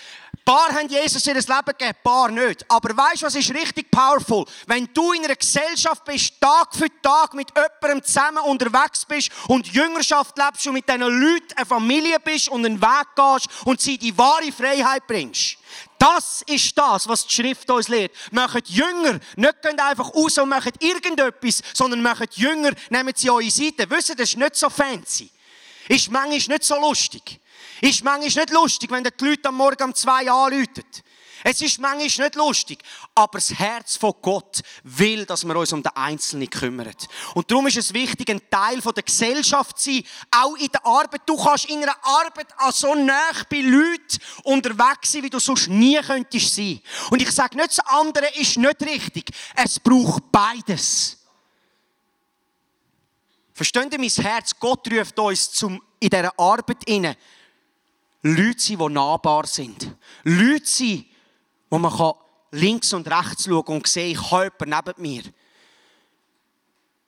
Paar 0.45 0.75
haben 0.75 0.89
Jesus 0.89 1.25
ihr 1.27 1.35
Leben 1.35 1.47
gegeben, 1.47 1.99
paar 2.03 2.29
nicht. 2.29 2.65
Aber 2.69 2.97
weißt 2.97 3.23
du, 3.23 3.27
was 3.27 3.35
ist 3.37 3.55
richtig 3.55 3.91
powerful? 3.91 4.45
Wenn 4.67 4.89
du 4.93 5.13
in 5.13 5.25
einer 5.25 5.37
Gesellschaft 5.37 6.05
bist, 6.05 6.41
Tag 6.41 6.75
für 6.75 6.89
Tag 7.01 7.35
mit 7.35 7.49
jemandem 7.55 8.03
zusammen 8.03 8.43
unterwegs 8.45 9.05
bist 9.05 9.31
und 9.47 9.69
Jüngerschaft 9.69 10.37
lebst 10.37 10.67
und 10.67 10.75
mit 10.75 10.89
diesen 10.89 11.03
Leuten 11.03 11.53
eine 11.55 11.67
Familie 11.67 12.19
bist 12.19 12.49
und 12.49 12.67
einen 12.67 12.83
Weg 12.83 13.07
gehst 13.15 13.49
und 13.65 13.81
sie 13.81 13.99
die 13.99 14.17
wahre 14.19 14.51
Freiheit 14.51 15.07
bringst. 15.07 15.59
Das 15.97 16.43
ist 16.47 16.77
das, 16.77 17.07
was 17.07 17.25
die 17.27 17.35
Schrift 17.35 17.71
uns 17.71 17.87
lehrt. 17.87 18.13
Macht 18.33 18.69
Jünger, 18.69 19.21
nicht 19.37 19.81
einfach 19.81 20.13
raus 20.13 20.37
und 20.39 20.49
machen 20.49 20.73
irgendetwas, 20.81 21.63
sondern 21.73 22.03
macht 22.03 22.37
Jünger, 22.37 22.73
nehmen 22.91 23.13
sie 23.15 23.31
eure 23.31 23.49
Seite. 23.49 23.89
Wisst 23.89 24.09
ihr, 24.09 24.17
das 24.17 24.31
ist 24.31 24.37
nicht 24.37 24.57
so 24.57 24.69
fancy. 24.69 25.31
Ist 25.89 26.11
manchmal 26.11 26.57
nicht 26.57 26.65
so 26.65 26.77
lustig. 26.81 27.41
Ist 27.83 28.05
manchmal 28.05 28.45
nicht 28.45 28.51
lustig, 28.53 28.93
wenn 28.93 29.03
die 29.03 29.11
Leute 29.25 29.49
am 29.49 29.57
Morgen 29.57 29.83
um 29.83 29.95
zwei 29.95 30.31
anrufen. 30.31 30.85
Es 31.43 31.61
ist 31.61 31.81
manchmal 31.81 32.29
nicht 32.29 32.37
lustig, 32.37 32.79
aber 33.13 33.39
das 33.39 33.53
Herz 33.53 33.97
von 33.97 34.15
Gott 34.23 34.61
will, 34.85 35.27
dass 35.27 35.45
wir 35.45 35.57
uns 35.57 35.73
um 35.73 35.83
den 35.83 35.91
Einzelnen 35.97 36.49
kümmern. 36.49 36.95
Und 37.35 37.51
darum 37.51 37.67
ist 37.67 37.79
es 37.79 37.93
wichtig, 37.93 38.31
ein 38.31 38.41
Teil 38.49 38.81
der 38.81 39.03
Gesellschaft 39.03 39.81
zu 39.81 39.95
sein, 39.95 40.05
auch 40.31 40.55
in 40.55 40.69
der 40.69 40.87
Arbeit. 40.87 41.23
Du 41.27 41.37
kannst 41.37 41.65
in 41.65 41.83
einer 41.83 41.97
Arbeit 42.05 42.47
so 42.73 42.95
nah 42.95 43.33
bei 43.51 43.57
Leuten 43.57 44.19
unterwegs 44.45 45.11
sein, 45.11 45.25
wie 45.25 45.31
du 45.31 45.41
sonst 45.41 45.67
nie 45.67 46.01
könntest 46.01 46.55
sein. 46.55 46.81
Und 47.11 47.21
ich 47.21 47.33
sage 47.33 47.57
nicht, 47.57 47.71
das 47.71 47.81
andere 47.81 48.29
ist 48.37 48.59
nicht 48.59 48.81
richtig. 48.83 49.25
Es 49.57 49.81
braucht 49.81 50.31
beides. 50.31 51.19
Versteht 53.53 53.93
ihr 53.93 53.99
mein 53.99 54.09
Herz? 54.09 54.53
Gott 54.61 54.89
ruft 54.89 55.19
uns 55.19 55.51
zum, 55.51 55.83
in 55.99 56.11
dieser 56.11 56.39
Arbeit 56.39 56.85
inne 56.87 57.17
Leute 58.23 58.61
sind, 58.61 58.81
die 58.81 58.89
nahbar 58.89 59.47
sind. 59.47 59.97
Leute 60.23 60.67
sind, 60.67 61.07
wo 61.69 61.79
man 61.79 62.15
links 62.53 62.93
und 62.93 63.09
rechts 63.09 63.45
schauen 63.45 63.65
und 63.67 63.87
sehen, 63.87 64.13
ich 64.13 64.31
habe 64.31 64.53
jemanden 64.61 64.93
neben 64.95 65.03
mir. 65.03 65.23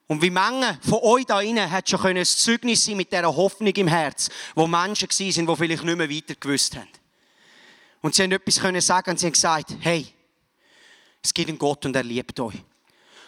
Und 0.06 0.20
wie 0.20 0.30
Menge 0.30 0.78
von 0.82 0.98
euch 1.02 1.24
da 1.24 1.38
drinnen 1.38 1.70
hat 1.70 1.88
schon 1.88 2.04
ein 2.04 2.24
Zeugnis 2.24 2.84
sein 2.84 2.96
mit 2.96 3.10
dieser 3.10 3.34
Hoffnung 3.34 3.72
im 3.72 3.88
Herz, 3.88 4.28
wo 4.54 4.66
Menschen 4.66 5.08
waren, 5.08 5.46
die 5.46 5.56
vielleicht 5.56 5.84
nicht 5.84 5.96
mehr 5.96 6.10
weiter 6.10 6.34
gewusst 6.34 6.76
haben. 6.76 6.88
Und 8.02 8.14
sie 8.14 8.22
haben 8.22 8.32
etwas 8.32 8.60
können 8.60 8.80
sagen 8.80 9.10
und 9.10 9.18
sie 9.18 9.26
haben 9.26 9.32
gesagt, 9.32 9.76
hey, 9.80 10.06
es 11.22 11.32
gibt 11.32 11.48
einen 11.48 11.58
Gott 11.58 11.86
und 11.86 11.96
er 11.96 12.02
liebt 12.02 12.38
euch. 12.38 12.62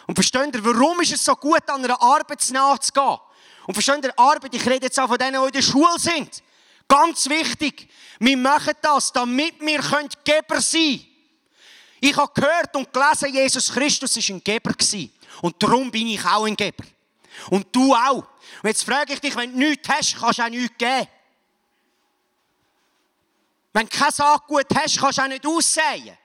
Und 0.05 0.15
versteht 0.15 0.53
ihr, 0.53 0.63
warum 0.63 1.01
ist 1.01 1.13
es 1.13 1.25
so 1.25 1.35
gut, 1.35 1.67
an 1.67 1.83
einer 1.83 1.99
Arbeit 1.99 2.47
nachzugehen? 2.51 3.17
Und 3.65 3.73
versteht 3.73 4.05
ihr, 4.05 4.17
Arbeit, 4.17 4.53
ich 4.53 4.65
rede 4.65 4.85
jetzt 4.85 4.99
auch 4.99 5.07
von 5.07 5.17
denen, 5.17 5.41
die 5.41 5.47
in 5.47 5.51
der 5.51 5.61
Schule 5.61 5.97
sind. 5.97 6.43
Ganz 6.87 7.27
wichtig, 7.29 7.89
wir 8.19 8.37
machen 8.37 8.73
das, 8.81 9.11
damit 9.11 9.59
wir 9.59 9.81
Geber 10.23 10.61
sein 10.61 10.81
können. 10.81 11.05
Ich 11.99 12.15
habe 12.15 12.31
gehört 12.33 12.75
und 12.75 12.93
gelesen, 12.93 13.33
Jesus 13.33 13.71
Christus 13.71 14.15
war 14.15 14.35
ein 14.35 14.43
Geber. 14.43 14.73
Und 15.41 15.61
darum 15.61 15.91
bin 15.91 16.07
ich 16.07 16.23
auch 16.25 16.45
ein 16.45 16.55
Geber. 16.55 16.83
Und 17.49 17.67
du 17.75 17.93
auch. 17.93 18.23
Und 18.61 18.69
jetzt 18.69 18.83
frage 18.83 19.13
ich 19.13 19.19
dich, 19.19 19.35
wenn 19.35 19.51
du 19.51 19.57
nichts 19.57 19.87
hast, 19.89 20.17
kannst 20.17 20.39
du 20.39 20.43
auch 20.43 20.49
nichts 20.49 20.77
geben. 20.77 21.07
Wenn 23.73 23.87
du 23.87 23.97
kein 23.97 24.11
Saatgut 24.11 24.65
hast, 24.75 24.99
kannst 24.99 25.17
du 25.17 25.21
auch 25.21 25.27
nicht 25.27 25.45
aussäen. 25.45 26.17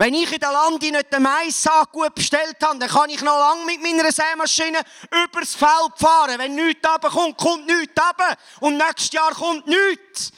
Wenn 0.00 0.14
ich 0.14 0.32
in 0.32 0.38
der 0.38 0.52
Lande 0.52 0.92
nicht 0.92 1.12
den 1.12 1.22
Mais-Saatgut 1.22 2.14
bestellt 2.14 2.56
habe, 2.62 2.78
dann 2.78 2.88
kann 2.88 3.10
ich 3.10 3.20
noch 3.20 3.36
lange 3.36 3.64
mit 3.64 3.82
meiner 3.82 4.12
Sämaschine 4.12 4.80
übers 5.24 5.56
Feld 5.56 5.92
fahren. 5.96 6.38
Wenn 6.38 6.54
nichts 6.54 6.88
runterkommt, 6.88 7.36
kommt 7.36 7.66
nichts 7.66 8.00
runter. 8.00 8.36
Und 8.60 8.76
nächstes 8.76 9.10
Jahr 9.10 9.34
kommt 9.34 9.66
nichts. 9.66 10.30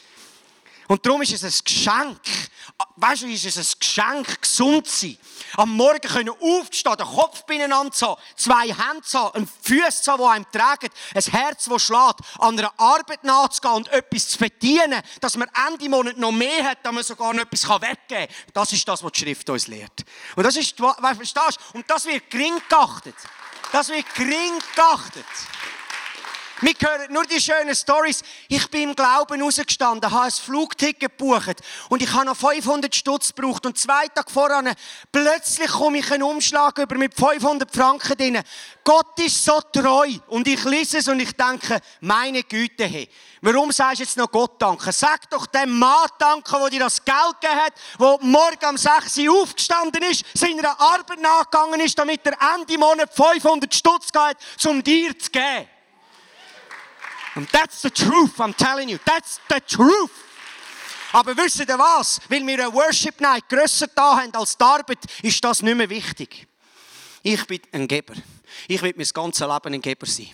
Und 0.88 1.04
darum 1.04 1.20
ist 1.20 1.34
es 1.34 1.44
ein 1.44 1.64
Geschenk. 1.64 2.20
Weißt 2.96 3.20
du, 3.20 3.26
ist 3.26 3.44
es 3.44 3.58
ein 3.58 3.78
Geschenk, 3.78 4.40
gesund 4.40 4.86
zu 4.88 5.08
sein. 5.08 5.18
Am 5.56 5.76
Morgen 5.76 6.00
können 6.00 6.30
aufstehen, 6.30 6.96
den 6.96 7.06
Kopf 7.06 7.44
beieinander 7.44 7.92
zu 7.92 8.08
haben, 8.08 8.20
zwei 8.36 8.68
Hände 8.68 9.02
zu 9.02 9.18
haben, 9.18 9.48
Füße 9.62 10.02
zu 10.02 10.12
haben, 10.12 10.22
die 10.22 10.28
einem 10.28 10.50
tragen, 10.50 10.88
ein 11.14 11.22
Herz, 11.22 11.64
das 11.64 11.82
schlägt, 11.82 12.20
an 12.38 12.58
einer 12.58 12.72
Arbeit 12.76 13.24
nachzugehen 13.24 13.74
und 13.74 13.88
etwas 13.88 14.28
zu 14.28 14.38
verdienen, 14.38 15.02
dass 15.20 15.36
man 15.36 15.50
Ende 15.68 15.88
Monat 15.88 16.16
noch 16.16 16.32
mehr 16.32 16.64
hat, 16.64 16.78
dass 16.84 16.92
man 16.92 17.02
sogar 17.02 17.32
noch 17.34 17.42
etwas 17.42 17.68
weggeben 17.68 17.96
kann. 18.08 18.28
Das 18.52 18.72
ist 18.72 18.86
das, 18.86 19.02
was 19.02 19.12
die 19.12 19.20
Schrift 19.20 19.48
uns 19.50 19.66
lehrt. 19.66 20.04
Und 20.36 20.44
das 20.44 20.56
ist, 20.56 20.76
verstehst 20.76 21.58
du? 21.72 21.78
Und 21.78 21.90
das 21.90 22.04
wird 22.06 22.30
gering 22.30 22.60
geachtet. 22.68 23.16
Das 23.72 23.88
wird 23.88 24.14
gering 24.14 24.58
geachtet. 24.74 25.24
Wir 26.62 26.74
hören 26.78 27.10
nur 27.10 27.24
die 27.24 27.40
schönen 27.40 27.74
Stories. 27.74 28.22
Ich 28.48 28.68
bin 28.68 28.90
im 28.90 28.94
Glauben 28.94 29.40
rausgestanden, 29.40 30.10
habe 30.10 30.24
ein 30.24 30.30
Flugticket 30.30 31.00
gebucht 31.16 31.62
und 31.88 32.02
ich 32.02 32.12
habe 32.12 32.26
noch 32.26 32.36
500 32.36 32.94
Stutz 32.94 33.34
gebraucht 33.34 33.64
und 33.64 33.78
zwei 33.78 34.08
Tage 34.08 34.30
voran 34.30 34.70
plötzlich 35.10 35.70
komme 35.70 35.98
ich 35.98 36.12
einen 36.12 36.22
Umschlag 36.22 36.76
über 36.76 36.96
mit 36.96 37.14
500 37.14 37.74
Franken 37.74 38.14
drin. 38.14 38.42
Gott 38.84 39.18
ist 39.20 39.42
so 39.42 39.58
treu 39.72 40.10
und 40.28 40.46
ich 40.48 40.62
lese 40.64 40.98
es 40.98 41.08
und 41.08 41.20
ich 41.20 41.32
denke, 41.32 41.80
meine 42.00 42.42
Güte, 42.42 42.84
hey, 42.84 43.08
warum 43.40 43.72
sagst 43.72 44.00
du 44.00 44.02
jetzt 44.02 44.18
noch 44.18 44.30
Gott 44.30 44.60
danken? 44.60 44.92
Sag 44.92 45.30
doch 45.30 45.46
dem 45.46 45.78
Mann 45.78 46.08
danken, 46.18 46.56
der 46.60 46.68
dir 46.68 46.80
das 46.80 47.02
Geld 47.02 47.40
gegeben 47.40 47.58
hat, 47.58 47.72
der 47.98 48.18
morgen 48.20 48.66
um 48.68 48.76
6 48.76 49.16
Uhr 49.16 49.42
aufgestanden 49.42 50.02
ist, 50.02 50.26
seiner 50.34 50.78
Arbeit 50.78 51.20
nachgegangen 51.20 51.80
ist, 51.80 51.98
damit 51.98 52.20
er 52.26 52.36
Ende 52.54 52.76
Monat 52.76 53.14
500 53.14 53.74
Stutz 53.74 54.12
geht, 54.12 54.66
um 54.66 54.82
dir 54.84 55.18
zu 55.18 55.30
geben. 55.30 55.66
And 57.34 57.48
that's 57.50 57.82
the 57.82 57.90
truth, 57.90 58.40
I'm 58.40 58.54
telling 58.54 58.88
you. 58.88 58.98
That's 59.04 59.40
the 59.48 59.60
truth. 59.60 60.10
Aber 61.12 61.36
wisst 61.36 61.60
ihr 61.60 61.78
was? 61.78 62.20
Weil 62.28 62.46
wir 62.46 62.64
eine 62.64 62.72
Worship 62.72 63.20
Night 63.20 63.48
grösser 63.48 63.88
da 63.88 64.16
haben 64.16 64.34
als 64.34 64.56
die 64.56 64.64
Arbeit, 64.64 64.98
ist 65.22 65.42
das 65.42 65.62
nicht 65.62 65.76
mehr 65.76 65.90
wichtig. 65.90 66.46
Ich 67.22 67.44
bin 67.46 67.60
ein 67.72 67.88
Geber. 67.88 68.14
Ich 68.68 68.80
will 68.82 68.94
mein 68.96 69.06
ganzes 69.12 69.46
Leben 69.46 69.74
ein 69.74 69.82
Geber 69.82 70.06
sein. 70.06 70.30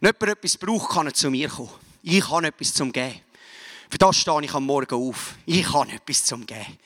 Wenn 0.00 0.12
jemand 0.20 0.38
etwas 0.38 0.56
braucht, 0.56 0.92
kann 0.92 1.06
er 1.06 1.14
zu 1.14 1.30
mir 1.30 1.48
kommen. 1.48 1.70
Ich 2.02 2.28
habe 2.28 2.46
etwas 2.46 2.74
zum 2.74 2.92
Geben. 2.92 3.20
Für 3.90 3.98
das 3.98 4.16
stehe 4.16 4.42
ich 4.42 4.54
am 4.54 4.64
Morgen 4.64 4.94
auf. 4.94 5.34
Ich 5.44 5.72
habe 5.72 5.92
etwas 5.92 6.24
zum 6.24 6.46
Geben. 6.46 6.78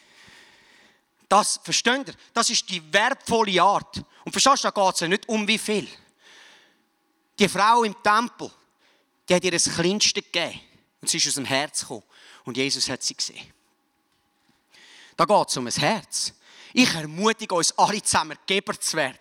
Das, 1.29 1.61
versteht 1.63 2.09
ihr? 2.09 2.15
Das 2.35 2.51
ist 2.51 2.69
die 2.69 2.83
wertvolle 2.93 3.63
Art. 3.63 4.03
Und 4.25 4.33
verstehst 4.33 4.65
du, 4.65 4.71
da 4.71 4.83
geht 4.85 4.95
es 4.95 5.01
ja 5.01 5.09
nicht 5.09 5.29
um 5.29 5.47
wie 5.47 5.59
viel. 5.59 5.87
Die 7.39 7.49
Frau 7.49 7.85
im 7.85 7.95
Tempel, 8.03 8.51
die 9.31 9.35
hat 9.37 9.45
ihr 9.45 9.53
das 9.53 9.73
Kleinste 9.73 10.21
gegeben. 10.21 10.61
Und 11.01 11.09
sie 11.09 11.19
ist 11.19 11.29
aus 11.29 11.35
dem 11.35 11.45
Herz 11.45 11.81
gekommen. 11.83 12.03
Und 12.45 12.57
Jesus 12.57 12.91
hat 12.91 13.03
sie 13.03 13.15
gesehen. 13.15 13.47
Da 15.17 15.25
geht 15.25 15.49
es 15.49 15.57
um 15.57 15.67
ein 15.67 15.73
Herz. 15.73 16.33
Ich 16.73 16.93
ermutige 16.95 17.55
uns 17.55 17.77
alle 17.79 18.03
zusammen, 18.03 18.37
Geber 18.45 18.79
zu 18.79 18.97
werden. 18.97 19.19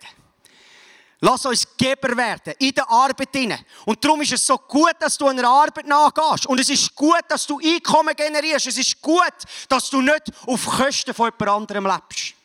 Lass 1.22 1.46
uns 1.46 1.68
Geber 1.78 2.16
werden, 2.16 2.54
in 2.60 2.74
der 2.74 2.90
Arbeit 2.90 3.30
hinein. 3.34 3.64
Und 3.86 4.04
darum 4.04 4.22
ist 4.22 4.32
es 4.32 4.48
so 4.48 4.58
gut, 4.58 4.96
dass 5.00 5.18
du 5.18 5.28
einer 5.28 5.48
Arbeit 5.48 5.86
nachgehst. 5.86 6.48
Und 6.48 6.60
es 6.60 6.70
ist 6.70 6.96
gut, 6.96 7.24
dass 7.28 7.46
du 7.46 7.60
Einkommen 7.60 8.16
generierst. 8.16 8.68
Es 8.68 8.78
ist 8.78 9.02
gut, 9.02 9.34
dass 9.68 9.90
du 9.90 10.02
nicht 10.02 10.24
auf 10.48 10.66
Kosten 10.66 11.14
von 11.14 11.26
jemand 11.28 11.50
anderem 11.50 11.86
lebst. 11.86 12.39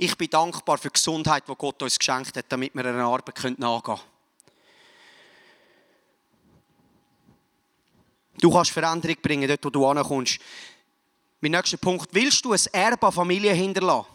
Ich 0.00 0.16
bin 0.16 0.30
dankbar 0.30 0.78
für 0.78 0.90
die 0.90 0.92
Gesundheit, 0.92 1.42
die 1.48 1.54
Gott 1.58 1.82
uns 1.82 1.98
geschenkt 1.98 2.36
hat, 2.36 2.44
damit 2.48 2.72
wir 2.72 2.84
einer 2.84 3.04
Arbeit 3.04 3.58
nachgehen 3.58 3.82
können. 3.82 4.00
Du 8.40 8.52
kannst 8.52 8.70
Veränderung 8.70 9.16
bringen, 9.20 9.48
dort 9.48 9.64
wo 9.64 9.70
du 9.70 9.84
ankommst. 9.84 10.38
Mein 11.40 11.50
nächster 11.50 11.78
Punkt. 11.78 12.08
Willst 12.12 12.44
du 12.44 12.52
ein 12.52 12.60
Erbe 12.70 13.08
an 13.08 13.12
Familie 13.12 13.52
hinterlassen? 13.52 14.06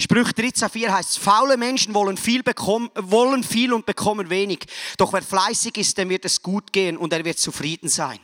Sprüch 0.00 0.28
13,4 0.28 0.88
heißt, 0.90 1.18
faule 1.18 1.58
Menschen 1.58 1.92
wollen 1.92 2.16
viel, 2.16 2.42
bekommen, 2.42 2.90
wollen 2.94 3.44
viel 3.44 3.74
und 3.74 3.84
bekommen 3.84 4.30
wenig. 4.30 4.64
Doch 4.96 5.12
wer 5.12 5.22
fleißig 5.22 5.76
ist, 5.76 5.98
dem 5.98 6.08
wird 6.08 6.24
es 6.24 6.42
gut 6.42 6.72
gehen 6.72 6.96
und 6.96 7.12
er 7.12 7.22
wird 7.22 7.38
zufrieden 7.38 7.90
sein. 7.90 8.18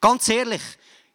Ganz 0.00 0.28
ehrlich, 0.28 0.62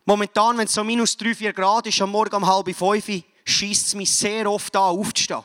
momentan, 0.05 0.57
wenn 0.57 0.65
es 0.65 0.73
so 0.73 0.83
minus 0.85 1.17
3, 1.17 1.35
4 1.35 1.53
Grad 1.53 1.87
ist, 1.87 2.01
am 2.01 2.11
Morgen 2.11 2.35
um 2.35 2.47
halb 2.47 2.73
fünf, 2.73 3.23
schießt 3.45 3.87
es 3.87 3.95
mich 3.95 4.11
sehr 4.11 4.49
oft 4.49 4.75
an, 4.75 4.97
aufzustehen. 4.97 5.43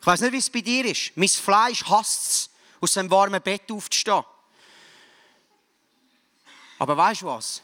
Ich 0.00 0.06
weiß 0.06 0.20
nicht, 0.20 0.32
wie 0.32 0.38
es 0.38 0.50
bei 0.50 0.60
dir 0.60 0.84
ist. 0.84 1.12
Mein 1.16 1.28
Fleisch 1.28 1.84
hasst 1.84 2.30
es, 2.30 2.50
aus 2.80 2.92
dem 2.92 3.10
warmen 3.10 3.42
Bett 3.42 3.70
aufzustehen. 3.70 4.22
Aber 6.78 6.96
weißt 6.96 7.22
du 7.22 7.26
was? 7.26 7.62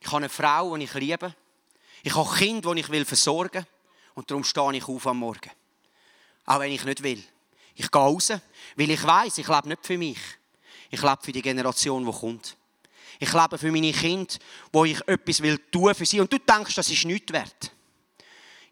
Ich 0.00 0.06
habe 0.06 0.16
eine 0.18 0.28
Frau, 0.28 0.76
die 0.76 0.84
ich 0.84 0.94
liebe. 0.94 1.34
Ich 2.02 2.14
habe 2.14 2.36
Kinder, 2.36 2.74
die 2.74 2.80
ich 2.80 3.06
versorgen 3.06 3.62
will. 3.62 3.66
Und 4.14 4.30
darum 4.30 4.44
stehe 4.44 4.76
ich 4.76 4.88
auf 4.88 5.06
am 5.06 5.18
Morgen. 5.18 5.50
Auch 6.46 6.60
wenn 6.60 6.72
ich 6.72 6.84
nicht 6.84 7.02
will. 7.02 7.22
Ich 7.74 7.90
gehe 7.90 8.00
raus, 8.00 8.32
weil 8.76 8.90
ich 8.90 9.02
weiß, 9.02 9.38
ich 9.38 9.48
lebe 9.48 9.68
nicht 9.68 9.86
für 9.86 9.96
mich. 9.96 10.18
Ich 10.90 11.00
lebe 11.00 11.18
für 11.22 11.32
die 11.32 11.40
Generation, 11.40 12.04
die 12.04 12.12
kommt. 12.12 12.56
Ich 13.18 13.32
lebe 13.32 13.56
für 13.56 13.70
meine 13.70 13.92
Kinder, 13.92 14.34
wo 14.72 14.84
ich 14.84 15.00
etwas 15.06 15.40
will 15.42 15.58
tun 15.70 15.94
für 15.94 16.04
sie. 16.04 16.20
Und 16.20 16.32
du 16.32 16.38
denkst, 16.38 16.74
das 16.74 16.90
ist 16.90 17.04
nichts 17.04 17.32
wert. 17.32 17.71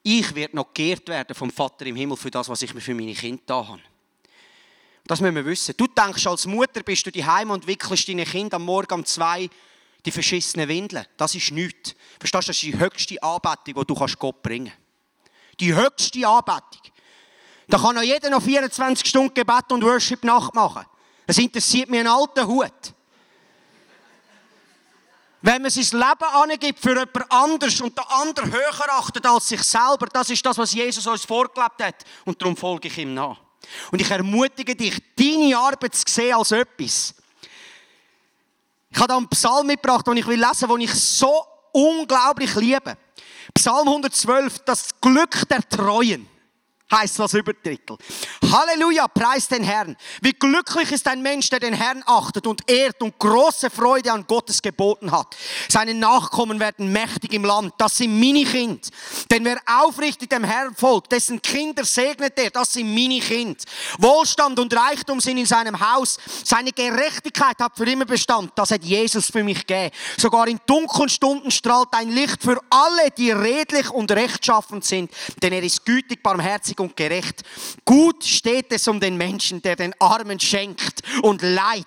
Ich 0.02 0.34
werde 0.34 0.56
noch 0.56 0.72
geehrt 0.72 1.08
werden 1.08 1.34
vom 1.34 1.50
Vater 1.50 1.86
im 1.86 1.96
Himmel 1.96 2.16
für 2.16 2.30
das, 2.30 2.48
was 2.48 2.62
ich 2.62 2.72
mir 2.72 2.80
für 2.80 2.94
meine 2.94 3.14
Kinder 3.14 3.42
da 3.46 3.68
habe. 3.68 3.80
Das 5.06 5.20
müssen 5.20 5.34
wir 5.34 5.44
wissen. 5.44 5.74
Du 5.76 5.86
denkst, 5.86 6.26
als 6.26 6.46
Mutter 6.46 6.82
bist 6.82 7.04
du 7.06 7.10
daheim 7.10 7.50
und 7.50 7.66
wickelst 7.66 8.08
deine 8.08 8.24
Kinder 8.24 8.56
am 8.56 8.64
Morgen 8.64 8.94
um 8.94 9.04
zwei 9.04 9.50
die 10.04 10.10
verschissenen 10.10 10.68
Windeln. 10.68 11.04
Das 11.16 11.34
ist 11.34 11.50
nichts. 11.50 11.94
Verstehst 12.18 12.48
du, 12.48 12.50
das 12.50 12.56
ist 12.56 12.62
die 12.62 12.78
höchste 12.78 13.22
Anbetung, 13.22 13.74
die 13.74 13.86
du 13.86 13.94
Gott 13.94 14.42
bringen 14.42 14.72
kannst. 14.72 15.60
Die 15.60 15.74
höchste 15.74 16.26
Anbetung. 16.26 16.80
Da 17.68 17.78
kann 17.78 17.94
noch 17.94 18.02
jeder 18.02 18.30
noch 18.30 18.42
24 18.42 19.06
Stunden 19.06 19.34
Gebet 19.34 19.70
und 19.70 19.84
Worship 19.84 20.24
nachmachen. 20.24 20.86
Das 21.26 21.38
interessiert 21.38 21.90
mir 21.90 22.00
einen 22.00 22.08
alten 22.08 22.46
Hut. 22.46 22.94
Wenn 25.42 25.62
man 25.62 25.70
sein 25.70 25.98
Leben 25.98 26.34
angibt 26.34 26.80
für 26.80 26.90
jemand 26.90 27.32
anderes 27.32 27.80
und 27.80 27.96
der 27.96 28.10
andere 28.10 28.50
höher 28.50 28.92
achtet 28.92 29.24
als 29.26 29.48
sich 29.48 29.62
selber, 29.62 30.06
das 30.12 30.28
ist 30.28 30.44
das, 30.44 30.58
was 30.58 30.72
Jesus 30.72 31.06
uns 31.06 31.24
vorgelebt 31.24 31.82
hat. 31.82 32.04
Und 32.24 32.40
darum 32.40 32.56
folge 32.56 32.88
ich 32.88 32.98
ihm 32.98 33.14
nach. 33.14 33.38
Und 33.90 34.00
ich 34.00 34.10
ermutige 34.10 34.76
dich, 34.76 34.98
deine 35.16 35.56
Arbeit 35.56 35.94
zu 35.94 36.04
sehen 36.06 36.34
als 36.34 36.50
etwas. 36.50 37.14
Ich 38.90 38.98
habe 38.98 39.08
da 39.08 39.16
einen 39.16 39.28
Psalm 39.28 39.66
mitgebracht, 39.66 40.06
den 40.06 40.16
ich 40.16 40.26
will 40.26 40.38
lesen, 40.38 40.68
den 40.68 40.80
ich 40.80 40.92
so 40.94 41.44
unglaublich 41.72 42.54
liebe. 42.56 42.96
Psalm 43.54 43.88
112, 43.88 44.58
das 44.64 44.88
Glück 45.00 45.48
der 45.48 45.66
Treuen 45.68 46.28
heißt 46.90 47.18
das 47.18 47.34
Übertitel. 47.34 47.96
Halleluja, 48.50 49.06
preis 49.08 49.48
den 49.48 49.62
Herrn. 49.62 49.96
Wie 50.20 50.32
glücklich 50.32 50.90
ist 50.92 51.06
ein 51.06 51.22
Mensch, 51.22 51.48
der 51.50 51.60
den 51.60 51.74
Herrn 51.74 52.02
achtet 52.06 52.46
und 52.46 52.68
ehrt 52.70 53.00
und 53.02 53.18
große 53.18 53.70
Freude 53.70 54.12
an 54.12 54.26
Gottes 54.26 54.60
Geboten 54.60 55.10
hat. 55.12 55.36
Seine 55.68 55.94
Nachkommen 55.94 56.58
werden 56.58 56.90
mächtig 56.92 57.32
im 57.32 57.44
Land. 57.44 57.74
Das 57.78 57.96
sind 57.96 58.18
meine 58.18 58.44
Kinder. 58.44 58.88
Denn 59.30 59.44
wer 59.44 59.60
aufrichtig 59.66 60.30
dem 60.30 60.44
Herrn 60.44 60.74
folgt, 60.74 61.12
dessen 61.12 61.40
Kinder 61.40 61.84
segnet 61.84 62.38
er, 62.38 62.50
das 62.50 62.72
sind 62.72 62.92
meine 62.92 63.20
Kinder. 63.20 63.62
Wohlstand 63.98 64.58
und 64.58 64.74
Reichtum 64.74 65.20
sind 65.20 65.38
in 65.38 65.46
seinem 65.46 65.78
Haus. 65.78 66.18
Seine 66.44 66.72
Gerechtigkeit 66.72 67.58
hat 67.60 67.76
für 67.76 67.88
immer 67.88 68.04
Bestand. 68.04 68.52
Das 68.56 68.70
hat 68.70 68.82
Jesus 68.82 69.26
für 69.26 69.44
mich 69.44 69.66
gegeben. 69.66 69.94
Sogar 70.16 70.48
in 70.48 70.58
dunklen 70.66 71.08
Stunden 71.08 71.50
strahlt 71.50 71.88
ein 71.92 72.10
Licht 72.10 72.42
für 72.42 72.60
alle, 72.70 73.10
die 73.16 73.30
redlich 73.30 73.90
und 73.90 74.10
rechtschaffend 74.10 74.84
sind. 74.84 75.10
Denn 75.42 75.52
er 75.52 75.62
ist 75.62 75.84
gütig, 75.84 76.22
barmherzig 76.22 76.79
und 76.80 76.96
gerecht. 76.96 77.42
Gut 77.84 78.24
steht 78.24 78.72
es 78.72 78.88
um 78.88 78.98
den 79.00 79.16
Menschen, 79.16 79.62
der 79.62 79.76
den 79.76 79.94
Armen 80.00 80.40
schenkt 80.40 81.02
und 81.22 81.42
leiht 81.42 81.86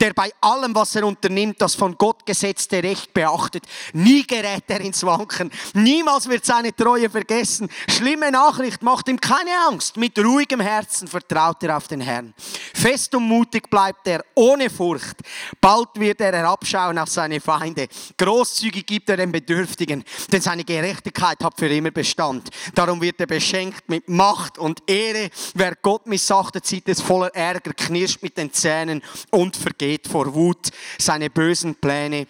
der 0.00 0.12
bei 0.12 0.30
allem, 0.40 0.74
was 0.74 0.94
er 0.96 1.06
unternimmt, 1.06 1.60
das 1.60 1.74
von 1.74 1.96
Gott 1.96 2.26
gesetzte 2.26 2.82
Recht 2.82 3.12
beachtet. 3.14 3.64
Nie 3.92 4.24
gerät 4.26 4.64
er 4.68 4.80
ins 4.80 5.04
Wanken. 5.04 5.50
Niemals 5.74 6.28
wird 6.28 6.44
seine 6.44 6.74
Treue 6.74 7.08
vergessen. 7.08 7.68
Schlimme 7.88 8.30
Nachricht 8.30 8.82
macht 8.82 9.08
ihm 9.08 9.20
keine 9.20 9.50
Angst. 9.68 9.96
Mit 9.96 10.18
ruhigem 10.18 10.60
Herzen 10.60 11.08
vertraut 11.08 11.62
er 11.62 11.76
auf 11.76 11.88
den 11.88 12.00
Herrn. 12.00 12.34
Fest 12.74 13.14
und 13.14 13.24
mutig 13.24 13.68
bleibt 13.70 14.06
er 14.06 14.24
ohne 14.34 14.70
Furcht. 14.70 15.16
Bald 15.60 15.88
wird 15.94 16.20
er 16.20 16.32
herabschauen 16.32 16.98
auf 16.98 17.08
seine 17.08 17.40
Feinde. 17.40 17.88
Großzügig 18.18 18.86
gibt 18.86 19.08
er 19.08 19.16
den 19.16 19.32
Bedürftigen, 19.32 20.04
denn 20.30 20.40
seine 20.40 20.64
Gerechtigkeit 20.64 21.42
hat 21.42 21.58
für 21.58 21.68
immer 21.68 21.90
Bestand. 21.90 22.48
Darum 22.74 23.00
wird 23.00 23.20
er 23.20 23.26
beschenkt 23.26 23.88
mit 23.88 24.08
Macht 24.08 24.31
Macht 24.32 24.56
und 24.56 24.82
Ehre. 24.86 25.28
Wer 25.54 25.76
Gott 25.76 26.06
missachtet, 26.06 26.64
sieht 26.64 26.88
es 26.88 27.02
voller 27.02 27.34
Ärger, 27.34 27.74
knirscht 27.74 28.22
mit 28.22 28.38
den 28.38 28.50
Zähnen 28.50 29.02
und 29.30 29.56
vergeht 29.56 30.08
vor 30.08 30.32
Wut. 30.32 30.70
Seine 30.98 31.28
bösen 31.28 31.74
Pläne 31.74 32.26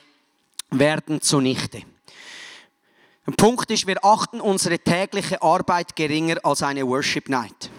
werden 0.71 1.21
zunichte. 1.21 1.83
Der 3.25 3.33
Punkt 3.35 3.71
ist, 3.71 3.87
wir 3.87 4.05
achten 4.05 4.41
unsere 4.41 4.81
tägliche 4.81 5.41
Arbeit 5.43 5.95
geringer 5.95 6.39
als 6.43 6.65
eine 6.65 6.85
Worship 6.85 7.29
Night. 7.29 7.71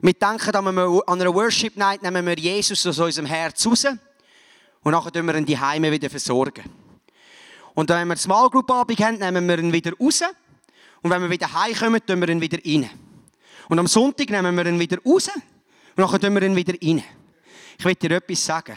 Wir 0.00 0.14
denken 0.14 0.56
an 0.56 0.78
einer 0.78 1.34
Worship 1.34 1.76
Night, 1.76 2.02
nehmen 2.02 2.24
wir 2.24 2.38
Jesus 2.38 2.86
aus 2.86 2.98
unserem 2.98 3.26
Herz 3.26 3.66
raus 3.66 3.84
und 4.84 4.92
nachher 4.92 5.12
tun 5.12 5.26
wir 5.26 5.34
ihn 5.34 5.44
die 5.44 5.58
Heime 5.58 5.92
wieder 5.92 6.08
versorgen. 6.08 6.64
Und 7.74 7.90
wenn 7.90 8.08
wir 8.08 8.16
Small 8.16 8.48
Group 8.48 8.70
Abend 8.70 8.98
haben, 9.00 9.18
nehmen 9.18 9.46
wir 9.46 9.58
ihn 9.58 9.72
wieder 9.72 9.92
raus 10.00 10.22
und 11.02 11.10
wenn 11.10 11.20
wir 11.20 11.28
wieder 11.28 11.52
heimkommen, 11.52 12.00
tun 12.06 12.20
wir 12.22 12.28
ihn 12.30 12.40
wieder 12.40 12.58
rein. 12.64 12.88
Und 13.68 13.78
am 13.78 13.86
Sonntag 13.86 14.30
nehmen 14.30 14.56
wir 14.56 14.66
ihn 14.66 14.80
wieder 14.80 14.98
raus 15.04 15.28
und 15.28 15.98
nachher 15.98 16.18
tun 16.18 16.34
wir 16.34 16.42
ihn 16.42 16.56
wieder 16.56 16.74
rein. 16.82 17.02
Ich 17.78 17.84
will 17.84 17.94
dir 17.94 18.12
etwas 18.12 18.44
sagen. 18.44 18.76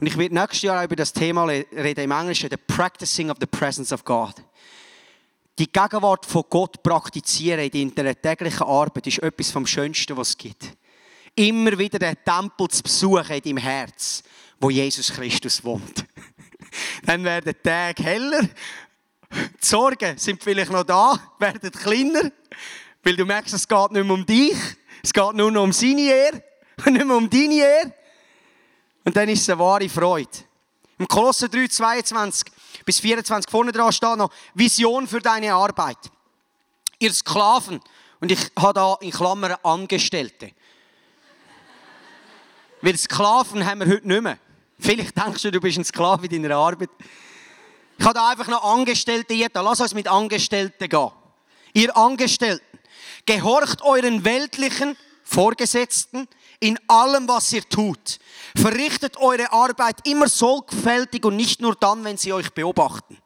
Und 0.00 0.06
ich 0.06 0.16
werde 0.16 0.34
nächstes 0.34 0.62
Jahr 0.62 0.84
über 0.84 0.96
das 0.96 1.12
Thema 1.12 1.44
reden 1.44 2.04
im 2.04 2.10
Englischen, 2.12 2.48
the 2.50 2.56
practicing 2.56 3.30
of 3.30 3.36
the 3.40 3.46
presence 3.46 3.92
of 3.92 4.04
God. 4.04 4.34
Die 5.58 5.70
Gegenwart 5.70 6.24
von 6.24 6.44
Gott 6.48 6.82
praktizieren 6.82 7.68
in 7.68 7.94
deiner 7.94 8.14
täglichen 8.14 8.62
Arbeit 8.62 9.08
ist 9.08 9.18
etwas 9.18 9.50
vom 9.50 9.66
Schönsten, 9.66 10.16
was 10.16 10.30
es 10.30 10.38
gibt. 10.38 10.76
Immer 11.34 11.76
wieder 11.76 11.98
den 11.98 12.16
Tempel 12.24 12.68
zu 12.68 12.82
besuchen 12.82 13.32
in 13.32 13.42
deinem 13.42 13.56
Herz, 13.58 14.22
wo 14.60 14.70
Jesus 14.70 15.12
Christus 15.12 15.62
wohnt. 15.64 16.04
Dann 17.04 17.24
werden 17.24 17.52
die 17.52 17.68
Tage 17.68 18.02
heller, 18.04 18.42
die 18.42 19.66
Sorgen 19.66 20.16
sind 20.16 20.42
vielleicht 20.42 20.70
noch 20.70 20.84
da, 20.84 21.18
werden 21.38 21.72
kleiner, 21.72 22.30
weil 23.08 23.16
du 23.16 23.24
merkst, 23.24 23.54
es 23.54 23.66
geht 23.66 23.90
nicht 23.92 24.04
mehr 24.04 24.12
um 24.12 24.26
dich, 24.26 24.54
es 25.02 25.14
geht 25.14 25.32
nur 25.32 25.50
noch 25.50 25.62
um 25.62 25.72
seine 25.72 26.02
Ehre 26.02 26.42
und 26.84 26.92
nicht 26.92 27.06
mehr 27.06 27.16
um 27.16 27.30
deine 27.30 27.54
Ehre. 27.54 27.94
Und 29.02 29.16
dann 29.16 29.30
ist 29.30 29.40
es 29.40 29.48
eine 29.48 29.58
wahre 29.58 29.88
Freude. 29.88 30.28
Im 30.98 31.08
Kolosser 31.08 31.48
3, 31.48 31.68
22 31.68 32.52
bis 32.84 33.00
24 33.00 33.50
vorne 33.50 33.72
dran 33.72 33.90
steht 33.94 34.16
noch 34.18 34.30
Vision 34.52 35.06
für 35.06 35.20
deine 35.20 35.54
Arbeit. 35.54 35.96
Ihr 36.98 37.10
Sklaven, 37.14 37.80
und 38.20 38.30
ich 38.30 38.50
habe 38.58 38.74
da 38.74 38.98
in 39.00 39.10
Klammern 39.10 39.56
Angestellte. 39.62 40.50
Weil 42.82 42.98
Sklaven 42.98 43.64
haben 43.64 43.80
wir 43.80 43.86
heute 43.86 44.06
nicht 44.06 44.22
mehr. 44.22 44.38
Vielleicht 44.78 45.16
denkst 45.16 45.40
du, 45.44 45.50
du 45.50 45.60
bist 45.60 45.78
ein 45.78 45.84
Sklave 45.84 46.26
in 46.26 46.42
deiner 46.42 46.56
Arbeit. 46.56 46.90
Ich 47.96 48.04
habe 48.04 48.14
da 48.14 48.28
einfach 48.28 48.48
noch 48.48 48.62
Angestellte 48.62 49.32
hier. 49.32 49.48
Lass 49.54 49.80
uns 49.80 49.94
mit 49.94 50.08
Angestellten 50.08 50.90
gehen. 50.90 51.10
Ihr 51.72 51.96
Angestellten, 51.96 52.77
gehorcht 53.28 53.82
euren 53.82 54.24
weltlichen 54.24 54.96
Vorgesetzten 55.22 56.26
in 56.60 56.78
allem, 56.88 57.28
was 57.28 57.52
ihr 57.52 57.62
tut. 57.68 58.18
Verrichtet 58.56 59.18
eure 59.18 59.52
Arbeit 59.52 60.08
immer 60.08 60.30
sorgfältig 60.30 61.26
und 61.26 61.36
nicht 61.36 61.60
nur 61.60 61.74
dann, 61.74 62.02
wenn 62.04 62.16
sie 62.16 62.32
euch 62.32 62.50
beobachten. 62.54 63.18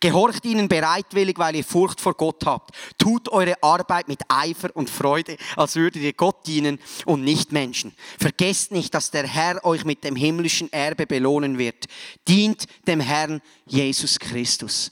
Gehorcht 0.00 0.46
ihnen 0.46 0.68
bereitwillig, 0.68 1.36
weil 1.38 1.56
ihr 1.56 1.64
Furcht 1.64 2.00
vor 2.00 2.14
Gott 2.14 2.46
habt. 2.46 2.74
Tut 2.96 3.28
eure 3.28 3.62
Arbeit 3.62 4.08
mit 4.08 4.20
Eifer 4.28 4.70
und 4.74 4.88
Freude, 4.88 5.36
als 5.56 5.76
würdet 5.76 6.02
ihr 6.02 6.14
Gott 6.14 6.46
dienen 6.46 6.78
und 7.04 7.22
nicht 7.22 7.52
Menschen. 7.52 7.94
Vergesst 8.18 8.72
nicht, 8.72 8.94
dass 8.94 9.10
der 9.10 9.26
Herr 9.26 9.62
euch 9.66 9.84
mit 9.84 10.02
dem 10.02 10.16
himmlischen 10.16 10.72
Erbe 10.72 11.06
belohnen 11.06 11.58
wird. 11.58 11.84
Dient 12.26 12.64
dem 12.86 13.00
Herrn 13.00 13.42
Jesus 13.66 14.18
Christus. 14.18 14.90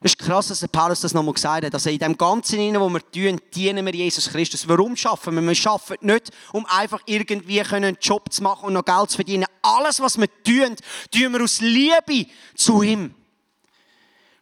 Es 0.00 0.12
ist 0.12 0.18
krass, 0.18 0.48
dass 0.48 0.60
der 0.60 0.68
Paulus 0.68 1.00
das 1.00 1.14
nochmal 1.14 1.34
gesagt 1.34 1.64
hat. 1.64 1.72
Also 1.72 1.88
in 1.88 1.98
dem 1.98 2.18
Ganzen, 2.18 2.58
was 2.78 2.92
wir 2.92 3.10
tun, 3.10 3.40
dienen 3.54 3.86
wir 3.86 3.94
Jesus 3.94 4.28
Christus. 4.28 4.68
Warum 4.68 4.94
schaffen 4.94 5.34
wir? 5.34 5.42
Wir 5.42 5.54
schaffen 5.54 5.96
nicht, 6.02 6.30
um 6.52 6.66
einfach 6.66 7.00
irgendwie 7.06 7.62
einen 7.62 7.96
Job 8.00 8.30
zu 8.30 8.42
machen 8.42 8.66
und 8.66 8.74
noch 8.74 8.84
Geld 8.84 9.10
zu 9.10 9.16
verdienen. 9.16 9.46
Alles, 9.62 9.98
was 10.00 10.18
wir 10.18 10.28
tun, 10.44 10.76
tun 11.10 11.32
wir 11.32 11.42
aus 11.42 11.60
Liebe 11.60 12.30
zu 12.54 12.82
ihm. 12.82 13.14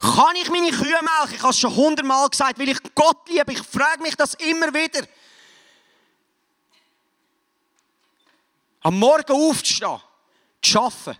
Kann 0.00 0.36
ich 0.36 0.50
meine 0.50 0.70
Kühe 0.70 0.86
melken? 0.86 1.36
Ich 1.36 1.40
habe 1.40 1.50
es 1.50 1.58
schon 1.58 1.74
hundertmal 1.74 2.28
gesagt, 2.28 2.58
weil 2.58 2.68
ich 2.68 2.78
Gott 2.94 3.28
liebe. 3.28 3.52
Ich 3.52 3.62
frage 3.62 4.02
mich 4.02 4.16
das 4.16 4.34
immer 4.34 4.74
wieder. 4.74 5.06
Am 8.80 8.98
Morgen 8.98 9.32
aufzustehen, 9.32 9.98
zu 10.60 10.80
arbeiten. 10.80 11.16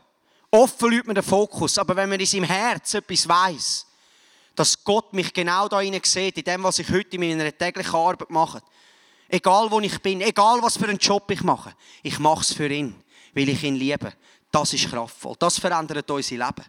Oft 0.51 0.79
verliert 0.79 1.07
man 1.07 1.15
den 1.15 1.25
Fokus. 1.25 1.79
Aber 1.79 1.97
wenn 1.97 2.11
man 2.11 2.21
in 2.21 2.27
seinem 2.27 2.45
Herz 2.45 2.93
etwas 2.93 3.27
weiß, 3.27 3.87
dass 4.55 4.83
Gott 4.85 5.13
mich 5.13 5.33
genau 5.33 5.69
da 5.69 5.81
sieht, 5.81 6.39
in 6.39 6.45
dem, 6.45 6.63
was 6.63 6.79
ich 6.79 6.89
heute 6.91 7.17
in 7.17 7.21
meiner 7.21 7.57
täglichen 7.57 7.95
Arbeit 7.95 8.31
mache. 8.31 8.63
Egal 9.29 9.71
wo 9.71 9.81
ich 9.81 10.01
bin, 10.01 10.21
egal 10.21 10.63
was 10.63 10.77
für 10.77 10.89
einen 10.89 10.99
Job 10.99 11.31
ich 11.31 11.43
mache, 11.43 11.75
ich 12.03 12.19
mache 12.19 12.43
es 12.43 12.53
für 12.53 12.69
ihn, 12.69 12.95
weil 13.35 13.49
ich 13.49 13.63
ihn 13.63 13.75
liebe. 13.75 14.13
Das 14.51 14.73
ist 14.73 14.89
kraftvoll. 14.89 15.35
Das 15.39 15.59
verändert 15.59 16.09
unser 16.11 16.37
Leben. 16.37 16.65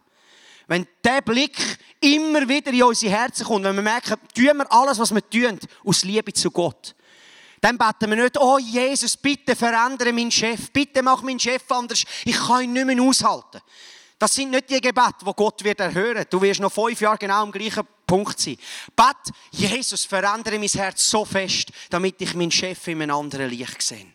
Wenn 0.68 0.88
der 1.04 1.22
Blick 1.22 1.58
immer 2.02 2.48
wieder 2.48 2.72
in 2.72 2.84
unsere 2.84 3.12
Herzen 3.12 3.46
kommt, 3.46 3.66
wenn 3.66 3.76
wir 3.76 3.84
merken, 3.84 4.16
tun 4.34 4.58
wir 4.58 4.72
alles, 4.72 4.98
was 4.98 5.14
wir 5.14 5.30
tun, 5.30 5.60
aus 5.84 6.04
Liebe 6.04 6.34
zu 6.34 6.50
Gott, 6.50 6.96
dann 7.62 7.78
beten 7.78 8.10
wir 8.10 8.24
nicht, 8.24 8.38
oh 8.40 8.58
Jesus, 8.58 9.16
bitte 9.18 9.56
verändere 9.56 10.12
meinen 10.12 10.32
Chef, 10.32 10.72
bitte 10.72 11.04
mach 11.04 11.22
meinen 11.22 11.40
Chef 11.40 11.64
anders, 11.70 12.04
ich 12.24 12.36
kann 12.36 12.64
ihn 12.64 12.74
nicht 12.74 12.86
mehr 12.86 13.02
aushalten. 13.02 13.62
Das 14.18 14.34
sind 14.34 14.52
nicht 14.52 14.70
die 14.70 14.80
Gebete, 14.80 15.26
die 15.26 15.34
Gott 15.36 15.64
wird 15.64 15.80
erhören. 15.82 16.26
Du 16.30 16.42
wirst 16.42 16.62
noch 16.62 16.72
fünf 16.72 17.02
Jahre 17.02 17.18
genau 17.18 17.44
am 17.44 17.52
gleichen 17.52 17.86
Punkt 18.08 18.40
sein. 18.40 18.58
Bet, 18.96 19.36
Jesus, 19.52 20.06
verändere 20.06 20.58
mein 20.58 20.70
Herz 20.70 21.10
so 21.10 21.26
fest, 21.26 21.70
damit 21.90 22.22
ich 22.22 22.34
meinen 22.34 22.52
Chef 22.52 22.88
in 22.88 23.02
einem 23.02 23.16
anderen 23.16 23.50
Licht 23.50 23.82
sehe. 23.82 24.14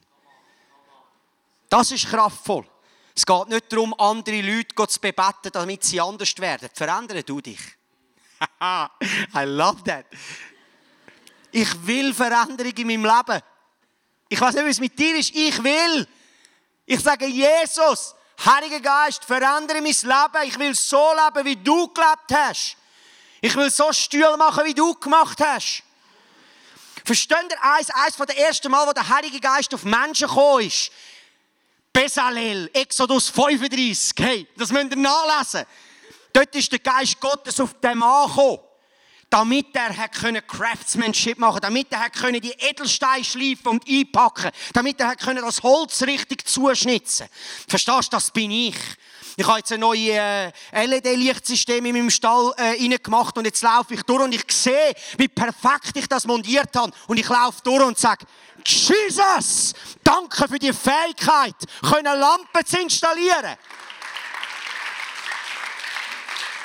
Das 1.68 1.90
ist 1.90 2.08
kraftvoll. 2.08 2.66
Es 3.14 3.26
geht 3.26 3.48
nicht 3.48 3.70
darum, 3.70 3.94
andere 3.98 4.40
Leute 4.40 4.88
zu 4.88 5.00
bebeten, 5.00 5.50
damit 5.52 5.84
sie 5.84 6.00
anders 6.00 6.36
werden. 6.38 6.70
Verändere 6.72 7.22
du 7.22 7.40
dich. 7.40 7.60
I 8.60 9.44
love 9.44 9.82
that. 9.84 10.06
Ich 11.52 11.86
will 11.86 12.14
Veränderung 12.14 12.72
in 12.72 12.86
meinem 12.86 13.04
Leben. 13.04 13.42
Ich 14.28 14.40
weiß 14.40 14.54
nicht, 14.54 14.64
wie 14.64 14.70
es 14.70 14.80
mit 14.80 14.98
dir 14.98 15.16
ist. 15.16 15.34
Ich 15.34 15.62
will. 15.62 16.08
Ich 16.86 17.00
sage, 17.00 17.26
Jesus, 17.26 18.14
Heiliger 18.44 18.80
Geist, 18.80 19.24
verändere 19.24 19.82
mein 19.82 19.92
Leben. 19.92 20.48
Ich 20.48 20.58
will 20.58 20.74
so 20.74 21.12
leben, 21.12 21.44
wie 21.44 21.56
du 21.56 21.88
gelebt 21.88 22.32
hast. 22.32 22.76
Ich 23.40 23.54
will 23.54 23.70
so 23.70 23.92
Stühle 23.92 24.36
machen, 24.36 24.64
wie 24.64 24.74
du 24.74 24.94
gemacht 24.94 25.38
hast. 25.40 25.82
Versteht 27.04 27.50
ihr 27.50 27.62
eins, 27.62 27.90
eins 27.90 28.16
von 28.16 28.26
der 28.26 28.38
ersten 28.38 28.70
Mal, 28.70 28.86
wo 28.86 28.92
der 28.92 29.08
Heilige 29.08 29.40
Geist 29.40 29.74
auf 29.74 29.84
Menschen 29.84 30.28
gekommen 30.28 30.66
ist? 30.66 30.90
Bezalel, 31.92 32.70
Exodus 32.72 33.28
35. 33.28 34.14
Hey, 34.18 34.48
das 34.56 34.70
müsst 34.70 34.90
ihr 34.90 34.96
nachlesen. 34.96 35.66
Dort 36.32 36.54
ist 36.54 36.70
der 36.70 36.78
Geist 36.78 37.20
Gottes 37.20 37.58
auf 37.60 37.74
dem 37.80 37.98
Mann 37.98 38.28
gekommen, 38.28 38.60
damit 39.30 39.74
er 39.74 39.96
hat 39.96 40.12
können 40.12 40.44
Craftsmanship 40.46 41.38
machen, 41.38 41.60
damit 41.62 41.92
er 41.92 42.00
hat 42.00 42.12
können 42.12 42.40
die 42.40 42.52
Edelsteine 42.58 43.24
schleifen 43.24 43.68
und 43.68 43.88
einpacken, 43.88 44.50
damit 44.72 45.00
er 45.00 45.08
hat 45.08 45.20
können 45.20 45.42
das 45.42 45.62
Holz 45.62 46.02
richtig 46.02 46.46
zuschnitzen. 46.46 47.28
Verstehst 47.68 48.08
du? 48.08 48.16
Das 48.16 48.30
bin 48.32 48.50
ich. 48.50 48.76
Ich 49.36 49.46
habe 49.46 49.58
jetzt 49.58 49.72
ein 49.72 49.80
neues 49.80 50.10
äh, 50.10 50.52
LED-Lichtsystem 50.72 51.86
in 51.86 51.94
meinem 51.94 52.10
Stall 52.10 52.52
äh, 52.58 52.98
gemacht 52.98 53.38
und 53.38 53.44
jetzt 53.44 53.62
laufe 53.62 53.94
ich 53.94 54.02
durch 54.02 54.22
und 54.22 54.34
ich 54.34 54.44
sehe, 54.50 54.92
wie 55.16 55.28
perfekt 55.28 55.92
ich 55.94 56.08
das 56.08 56.26
montiert 56.26 56.74
habe. 56.76 56.92
Und 57.06 57.18
ich 57.18 57.28
laufe 57.28 57.62
durch 57.62 57.82
und 57.82 57.98
sage, 57.98 58.26
Jesus, 58.66 59.72
danke 60.02 60.48
für 60.48 60.58
die 60.58 60.72
Fähigkeit, 60.72 61.54
können 61.80 62.18
Lampen 62.18 62.66
zu 62.66 62.80
installieren. 62.80 63.56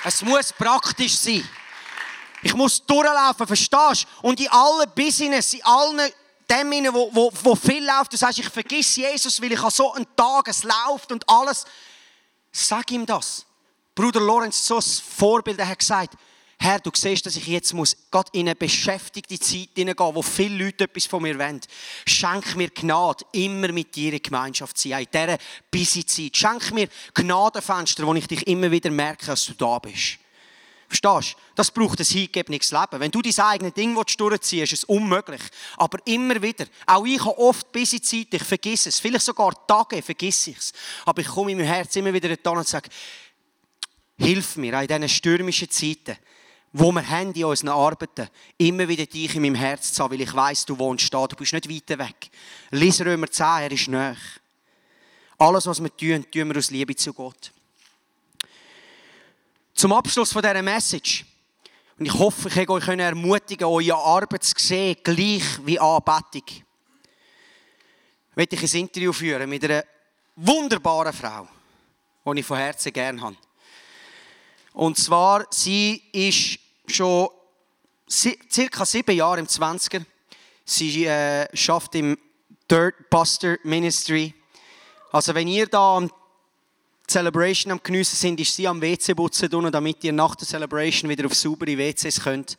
Es 0.04 0.22
muss 0.22 0.52
praktisch 0.52 1.16
sein. 1.18 1.48
Ich 2.46 2.54
muss 2.54 2.86
durchlaufen, 2.86 3.48
verstehst 3.48 4.06
du? 4.22 4.28
Und 4.28 4.40
in 4.40 4.48
allen 4.50 4.88
Business, 4.94 5.56
in 5.56 5.64
allen 5.64 6.12
dem, 6.48 6.94
wo, 6.94 7.10
wo, 7.12 7.32
wo 7.42 7.56
viel 7.56 7.84
läuft, 7.84 8.14
du 8.14 8.18
sagst, 8.18 8.38
ich 8.38 8.50
vergiss 8.50 8.98
Jesus, 8.98 9.42
weil 9.42 9.52
ich 9.52 9.60
an 9.60 9.72
so 9.72 9.92
einen 9.94 10.06
Tag, 10.16 10.48
es 10.48 10.64
läuft 10.64 11.12
und 11.12 11.28
alles. 11.28 11.66
Sag 12.52 12.92
ihm 12.92 13.04
das. 13.04 13.48
Bruder 13.96 14.20
Lorenz, 14.20 14.64
so 14.64 14.76
ein 14.76 14.84
Vorbild, 14.84 15.58
er 15.58 15.70
hat 15.70 15.80
gesagt, 15.80 16.14
Herr, 16.60 16.80
du 16.80 16.92
siehst, 16.94 17.26
dass 17.26 17.36
ich 17.36 17.48
jetzt 17.48 17.74
muss 17.74 17.98
Gott 18.12 18.30
in 18.32 18.42
eine 18.42 18.56
beschäftigte 18.56 19.40
Zeit 19.40 19.70
hineingehen, 19.74 20.14
wo 20.14 20.22
viele 20.22 20.66
Leute 20.66 20.84
etwas 20.84 21.08
von 21.08 21.24
mir 21.24 21.40
wollen. 21.40 21.62
Schenk 22.06 22.56
mir 22.56 22.70
Gnade, 22.70 23.26
immer 23.32 23.72
mit 23.72 23.96
dir 23.96 24.14
in 24.14 24.22
Gemeinschaft 24.22 24.78
zu 24.78 24.90
sein, 24.90 25.04
in 25.04 25.08
dieser 25.12 25.40
busy 25.72 26.06
Zeit. 26.06 26.38
Schenk 26.38 26.72
mir 26.74 26.90
Gnadenfenster, 27.16 28.06
wo 28.06 28.14
ich 28.14 28.28
dich 28.28 28.46
immer 28.46 28.70
wieder 28.70 28.92
merke, 28.92 29.26
dass 29.26 29.48
du 29.48 29.54
da 29.54 29.80
bist. 29.80 30.20
Verstehst 30.88 31.34
du? 31.34 31.42
Das 31.56 31.72
braucht 31.72 32.00
ein 32.00 32.06
hingegebenes 32.06 32.72
Leben. 32.72 33.00
Wenn 33.00 33.12
du 33.12 33.22
dein 33.22 33.40
eigenes 33.40 33.74
Ding 33.74 33.96
durchziehst, 33.96 34.74
ist 34.74 34.84
es 34.84 34.84
unmöglich. 34.84 35.42
Aber 35.78 35.98
immer 36.06 36.42
wieder. 36.42 36.66
Auch 36.86 37.06
ich 37.06 37.20
habe 37.20 37.38
oft 37.38 37.72
busy 37.72 38.02
Zeit, 38.02 38.28
ich 38.32 38.44
vergesse 38.44 38.90
es. 38.90 39.00
Vielleicht 39.00 39.26
sogar 39.26 39.66
Tage 39.68 40.02
vergesse 40.02 40.52
ich 40.52 40.58
es. 40.58 40.74
Aber 41.06 41.22
ich 41.22 41.28
komme 41.28 41.52
in 41.52 41.58
meinem 41.58 41.68
Herz 41.68 41.96
immer 41.96 42.14
wieder 42.14 42.36
da 42.36 42.52
und 42.52 42.68
sage, 42.68 42.90
hilf 44.18 44.58
mir 44.58 44.80
in 44.82 44.88
diesen 44.88 45.10
stürmischen 45.10 45.70
Zeiten 45.70 46.18
wo 46.78 46.92
wir 46.92 47.10
haben 47.10 47.32
in 47.32 47.46
unseren 47.46 47.70
Arbeiten, 47.70 48.28
immer 48.58 48.86
wieder 48.86 49.06
dich 49.06 49.34
in 49.34 49.44
meinem 49.44 49.56
Herz 49.56 49.94
zu 49.94 50.04
haben, 50.04 50.12
weil 50.12 50.20
ich 50.20 50.34
weiss, 50.34 50.66
du 50.66 50.78
wohnst 50.78 51.14
da, 51.14 51.26
du 51.26 51.38
bist 51.38 51.54
nicht 51.54 51.70
weit 51.70 51.98
weg. 51.98 52.30
Lies 52.72 53.00
Römer 53.00 53.32
10, 53.32 53.46
er 53.46 53.72
ist 53.72 53.88
näher. 53.88 54.18
Alles, 55.38 55.68
was 55.68 55.82
wir 55.82 55.96
tun, 55.96 56.26
tun 56.30 56.50
wir 56.50 56.58
aus 56.58 56.72
Liebe 56.72 56.94
zu 56.94 57.14
Gott. 57.14 57.54
Zum 59.76 59.92
Abschluss 59.92 60.32
von 60.32 60.42
dieser 60.42 60.62
Message, 60.62 61.26
und 62.00 62.06
ich 62.06 62.14
hoffe, 62.14 62.48
ich 62.48 62.66
konnte 62.66 62.72
euch 62.72 62.98
ermutigen, 62.98 63.68
eure 63.68 63.94
Arbeit 63.94 64.46
zu 64.46 64.54
sehen, 64.58 64.96
gleich 65.04 65.44
wie 65.66 65.78
Anbetung, 65.78 66.44
möchte 68.36 68.56
ich 68.56 68.74
ein 68.74 68.80
Interview 68.80 69.12
führen 69.12 69.50
mit 69.50 69.66
einer 69.66 69.84
wunderbaren 70.38 71.12
Frau, 71.12 71.50
die 72.26 72.40
ich 72.40 72.46
von 72.46 72.58
Herzen 72.58 72.94
gerne 72.94 73.20
habe. 73.22 73.36
Und 74.72 74.98
zwar, 74.98 75.46
sie 75.50 76.02
ist 76.14 76.58
schon 76.88 77.28
circa 78.10 78.86
sieben 78.86 79.18
Jahre 79.18 79.40
im 79.40 79.48
20er. 79.48 80.06
Sie 80.64 81.06
äh, 81.06 81.54
schafft 81.54 81.96
im 81.96 82.18
Dirt 82.72 83.10
Buster 83.10 83.58
Ministry. 83.64 84.34
Also 85.12 85.36
wenn 85.36 85.50
ihr 85.50 85.68
da 85.68 85.98
am 85.98 86.10
Celebration 87.08 87.72
am 87.72 87.82
geniessen 87.82 88.16
sind, 88.16 88.40
ist 88.40 88.56
sie 88.56 88.68
am 88.68 88.82
WC 88.82 89.14
putzen 89.14 89.50
tun, 89.50 89.72
damit 89.72 90.04
ihr 90.04 90.14
nach 90.14 90.36
der 90.36 90.48
Celebration 90.48 91.10
wieder 91.10 91.26
auf 91.26 91.34
saubere 91.34 91.78
WCs 91.78 92.22
könnt. 92.24 92.58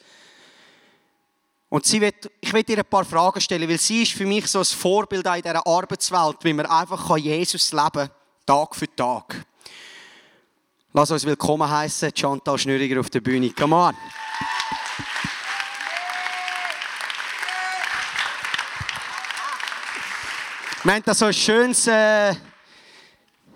Und 1.69 1.85
sie 1.85 2.01
wird, 2.01 2.31
ich 2.41 2.53
will 2.53 2.65
ihr 2.69 2.79
ein 2.79 2.85
paar 2.85 3.05
Fragen 3.05 3.41
stellen, 3.41 3.69
weil 3.69 3.79
sie 3.79 4.03
ist 4.03 4.13
für 4.13 4.25
mich 4.25 4.47
so 4.47 4.61
ein 4.61 4.65
Vorbild 4.65 5.27
in 5.27 5.43
dieser 5.43 5.67
Arbeitswelt, 5.67 6.39
wie 6.43 6.53
man 6.53 6.67
einfach 6.67 7.17
Jesus 7.17 7.73
leben 7.73 7.91
kann, 7.93 8.11
Tag 8.47 8.77
für 8.77 8.95
Tag. 8.95 9.45
Lass 10.93 11.11
uns 11.11 11.27
willkommen 11.27 11.69
heißen, 11.69 12.13
Chantal 12.15 12.57
Schnürriger 12.57 13.01
auf 13.01 13.11
der 13.11 13.21
Bühne. 13.21 13.51
Come 13.51 13.75
on! 13.75 13.95
Wir 20.85 20.95
haben 20.95 21.03
da 21.05 21.15
so 21.15 21.25
ein 21.25 21.35
schönes 21.35 21.89
äh, 21.89 22.33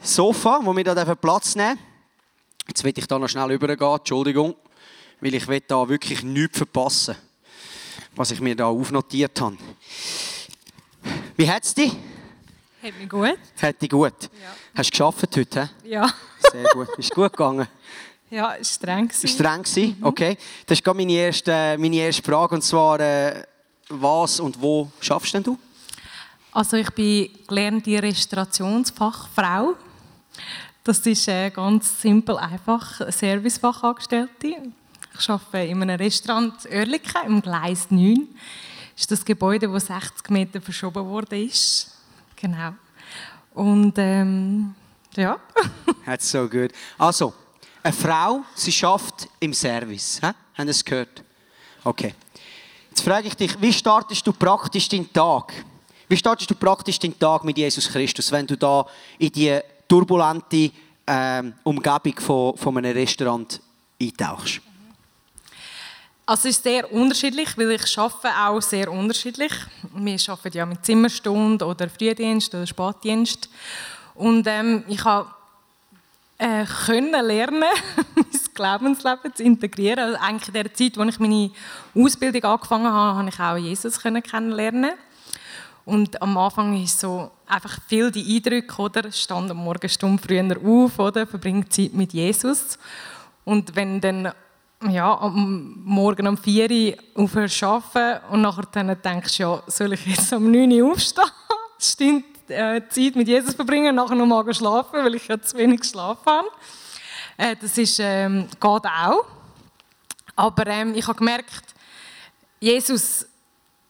Sofa, 0.02 0.60
wo 0.62 0.74
wir 0.76 0.84
da 0.84 1.14
Platz 1.14 1.54
nehmen 1.54 1.76
dürfen. 1.76 1.90
Jetzt 2.68 2.84
will 2.84 2.92
ich 2.96 3.06
da 3.06 3.18
noch 3.18 3.28
schnell 3.28 3.50
übergehen, 3.50 3.96
Entschuldigung, 3.96 4.54
weil 5.20 5.34
ich 5.34 5.46
will 5.48 5.60
da 5.66 5.88
wirklich 5.88 6.22
nichts 6.22 6.58
verpassen, 6.58 7.16
was 8.14 8.30
ich 8.30 8.40
mir 8.40 8.54
da 8.54 8.66
aufnotiert 8.66 9.40
habe. 9.40 9.56
Wie 11.36 11.50
hat 11.50 11.64
es 11.64 11.74
dich? 11.74 11.92
Hat 12.82 12.98
mich 12.98 13.08
gut. 13.08 13.38
Hat 13.60 13.82
dich 13.82 13.90
gut? 13.90 14.14
Ja. 14.22 14.28
Hast 14.74 14.88
du 14.88 14.90
geschafft 14.92 15.36
heute? 15.36 15.70
Ja. 15.84 16.08
Sehr 16.50 16.64
gut. 16.72 16.88
Ist 16.96 17.10
gut 17.10 17.32
gegangen? 17.32 17.66
Ja, 18.30 18.44
war 18.44 18.64
streng. 18.64 19.10
Ist 19.10 19.28
streng 19.28 19.62
gewesen? 19.62 19.96
Okay. 20.00 20.38
Das 20.64 20.78
ist 20.78 20.84
gerade 20.84 20.96
meine 20.96 21.12
erste, 21.12 21.76
meine 21.78 21.96
erste 21.96 22.22
Frage 22.22 22.54
und 22.54 22.62
zwar, 22.62 23.00
äh, 23.00 23.42
was 23.88 24.38
und 24.38 24.62
wo 24.62 24.90
schaffst 25.00 25.34
denn 25.34 25.42
du? 25.42 25.58
Also 26.52 26.76
ich 26.76 26.90
bin 26.90 27.30
gelernte 27.46 28.02
Restaurationsfachfrau. 28.02 29.74
Das 30.84 30.98
ist 31.00 31.26
ganz 31.54 32.00
simpel, 32.00 32.36
einfach 32.36 33.00
Servicefachangestellte. 33.12 34.56
Ich 35.18 35.28
arbeite 35.28 35.70
in 35.70 35.82
einem 35.82 35.96
Restaurant 35.96 36.54
Oerlikon 36.66 37.26
im 37.26 37.42
Gleis 37.42 37.90
9. 37.90 38.28
Das 38.94 39.02
ist 39.02 39.10
das 39.10 39.24
Gebäude, 39.24 39.68
das 39.68 39.86
60 39.86 40.30
Meter 40.30 40.60
verschoben 40.60 41.04
wurde. 41.06 41.48
Genau. 42.36 42.72
Und 43.54 43.94
ähm, 43.98 44.74
ja. 45.16 45.38
That's 46.04 46.30
so 46.30 46.48
good. 46.48 46.72
Also, 46.96 47.34
eine 47.82 47.92
Frau, 47.92 48.44
sie 48.54 48.72
schafft 48.72 49.28
im 49.38 49.52
Service. 49.52 50.20
Hä? 50.22 50.32
Haben 50.54 50.66
Sie 50.66 50.70
es 50.70 50.84
gehört? 50.84 51.22
Okay. 51.84 52.14
Jetzt 52.90 53.02
frage 53.02 53.28
ich 53.28 53.34
dich, 53.34 53.60
wie 53.60 53.72
startest 53.72 54.26
du 54.26 54.32
praktisch 54.32 54.88
deinen 54.88 55.12
Tag? 55.12 55.52
Wie 56.08 56.16
startest 56.16 56.50
du 56.50 56.54
praktisch 56.54 56.98
den 56.98 57.18
Tag 57.18 57.44
mit 57.44 57.56
Jesus 57.56 57.88
Christus, 57.88 58.32
wenn 58.32 58.46
du 58.46 58.56
da 58.56 58.84
in 59.18 59.30
die 59.30 59.60
turbulente 59.90 60.70
ähm, 61.06 61.54
Umgebung 61.64 62.20
von, 62.20 62.56
von 62.56 62.78
einem 62.78 62.96
Restaurant 62.96 63.60
eintauchst? 64.00 64.60
Also 66.24 66.48
es 66.48 66.56
ist 66.56 66.62
sehr 66.62 66.92
unterschiedlich, 66.92 67.58
weil 67.58 67.72
ich 67.72 67.98
arbeite 67.98 68.28
auch 68.28 68.62
sehr 68.62 68.90
unterschiedlich. 68.90 69.52
Wir 69.94 70.16
arbeiten 70.28 70.56
ja 70.56 70.64
mit 70.64 70.86
Zimmerstunde 70.86 71.64
oder 71.64 71.88
Frühdienst 71.88 72.54
oder 72.54 72.68
Spätdienst. 72.68 73.50
Und 74.14 74.46
ähm, 74.46 74.84
ich 74.86 75.04
habe 75.04 75.28
äh, 76.38 76.64
können 76.86 77.10
lernen, 77.10 77.64
mein 78.14 78.26
Glaubensleben 78.54 79.34
zu 79.34 79.42
integrieren. 79.42 79.98
Also 79.98 80.18
eigentlich 80.20 80.48
in 80.48 80.54
der 80.54 80.72
Zeit, 80.72 80.98
als 80.98 81.14
ich 81.14 81.18
meine 81.18 81.50
Ausbildung 81.96 82.44
angefangen 82.44 82.92
habe, 82.92 83.18
habe 83.18 83.28
ich 83.28 83.40
auch 83.40 83.56
Jesus 83.56 84.00
kennenlernen. 84.00 84.92
Und 85.84 86.20
am 86.20 86.36
Anfang 86.36 86.82
ist 86.82 87.00
so 87.00 87.30
einfach 87.46 87.78
viel 87.88 88.10
die 88.10 88.36
Eindrücke, 88.36 88.80
oder? 88.80 89.10
Stand 89.10 89.50
am 89.50 89.58
Morgen 89.58 89.88
stumm 89.88 90.18
früher 90.18 90.56
auf, 90.64 90.98
oder? 90.98 91.26
Verbringt 91.26 91.72
Zeit 91.72 91.94
mit 91.94 92.12
Jesus. 92.12 92.78
Und 93.44 93.74
wenn 93.74 94.00
dann 94.00 94.32
ja, 94.88 95.18
am 95.18 95.82
Morgen 95.84 96.26
um 96.26 96.38
4 96.38 96.70
Uhr 96.70 97.24
aufhörst 97.24 97.58
zu 97.58 97.66
arbeiten 97.66 98.24
und 98.30 98.42
nachher 98.42 98.66
dann 98.72 98.96
denkst 99.02 99.38
ja, 99.38 99.62
soll 99.66 99.92
ich 99.92 100.06
jetzt 100.06 100.32
um 100.32 100.50
9 100.50 100.72
Uhr 100.72 100.92
aufstehen? 100.92 101.24
Stimmt, 101.78 102.24
äh, 102.48 102.82
Zeit 102.88 103.16
mit 103.16 103.28
Jesus 103.28 103.54
verbringen 103.54 103.90
und 103.90 103.96
nachher 103.96 104.14
noch 104.14 104.26
mal 104.26 104.54
schlafen, 104.54 105.04
weil 105.04 105.14
ich 105.14 105.28
ja 105.28 105.40
zu 105.40 105.56
wenig 105.56 105.80
geschlafen 105.80 106.26
habe. 106.26 106.48
Äh, 107.36 107.56
das 107.60 107.76
ist, 107.78 107.98
ähm, 108.00 108.46
geht 108.48 108.62
auch. 108.62 109.24
Aber 110.36 110.66
ähm, 110.66 110.94
ich 110.94 111.06
habe 111.06 111.18
gemerkt, 111.18 111.74
Jesus 112.60 113.26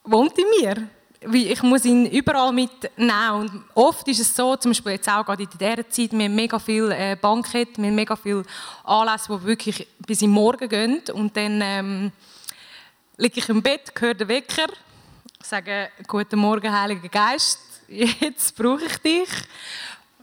wohnt 0.05 0.37
in 0.39 0.47
mir 0.61 0.89
ich 1.21 1.63
muss 1.63 1.85
ihn 1.85 2.07
überall 2.07 2.53
mitnehmen. 2.53 3.31
Und 3.33 3.65
oft 3.75 4.09
ist 4.09 4.21
es 4.21 4.35
so, 4.35 4.57
zum 4.57 4.71
Beispiel 4.71 4.93
jetzt 4.93 5.09
auch 5.09 5.25
gerade 5.25 5.43
in 5.43 5.49
dieser 5.51 5.89
Zeit, 5.89 6.13
wir 6.13 6.25
haben 6.25 6.35
mega 6.35 6.59
viel 6.59 6.91
äh, 6.91 7.17
Bankett, 7.21 7.77
wir 7.77 7.87
haben 7.87 7.95
mega 7.95 8.17
viel 8.17 8.43
Anlässe, 8.85 9.39
die 9.39 9.47
wirklich 9.47 9.87
bis 10.07 10.23
im 10.23 10.31
Morgen 10.31 10.69
gehen. 10.69 11.03
Und 11.13 11.37
dann 11.37 11.61
ähm, 11.63 12.13
liege 13.17 13.41
ich 13.41 13.49
im 13.49 13.63
Bett, 13.63 13.93
höre 13.99 14.15
den 14.15 14.29
Wecker, 14.29 14.67
sage 15.43 15.91
«Guten 16.07 16.39
Morgen, 16.39 16.73
Heiliger 16.73 17.09
Geist, 17.09 17.61
jetzt 17.89 18.57
brauche 18.57 18.85
ich 18.85 18.97
dich». 18.99 19.29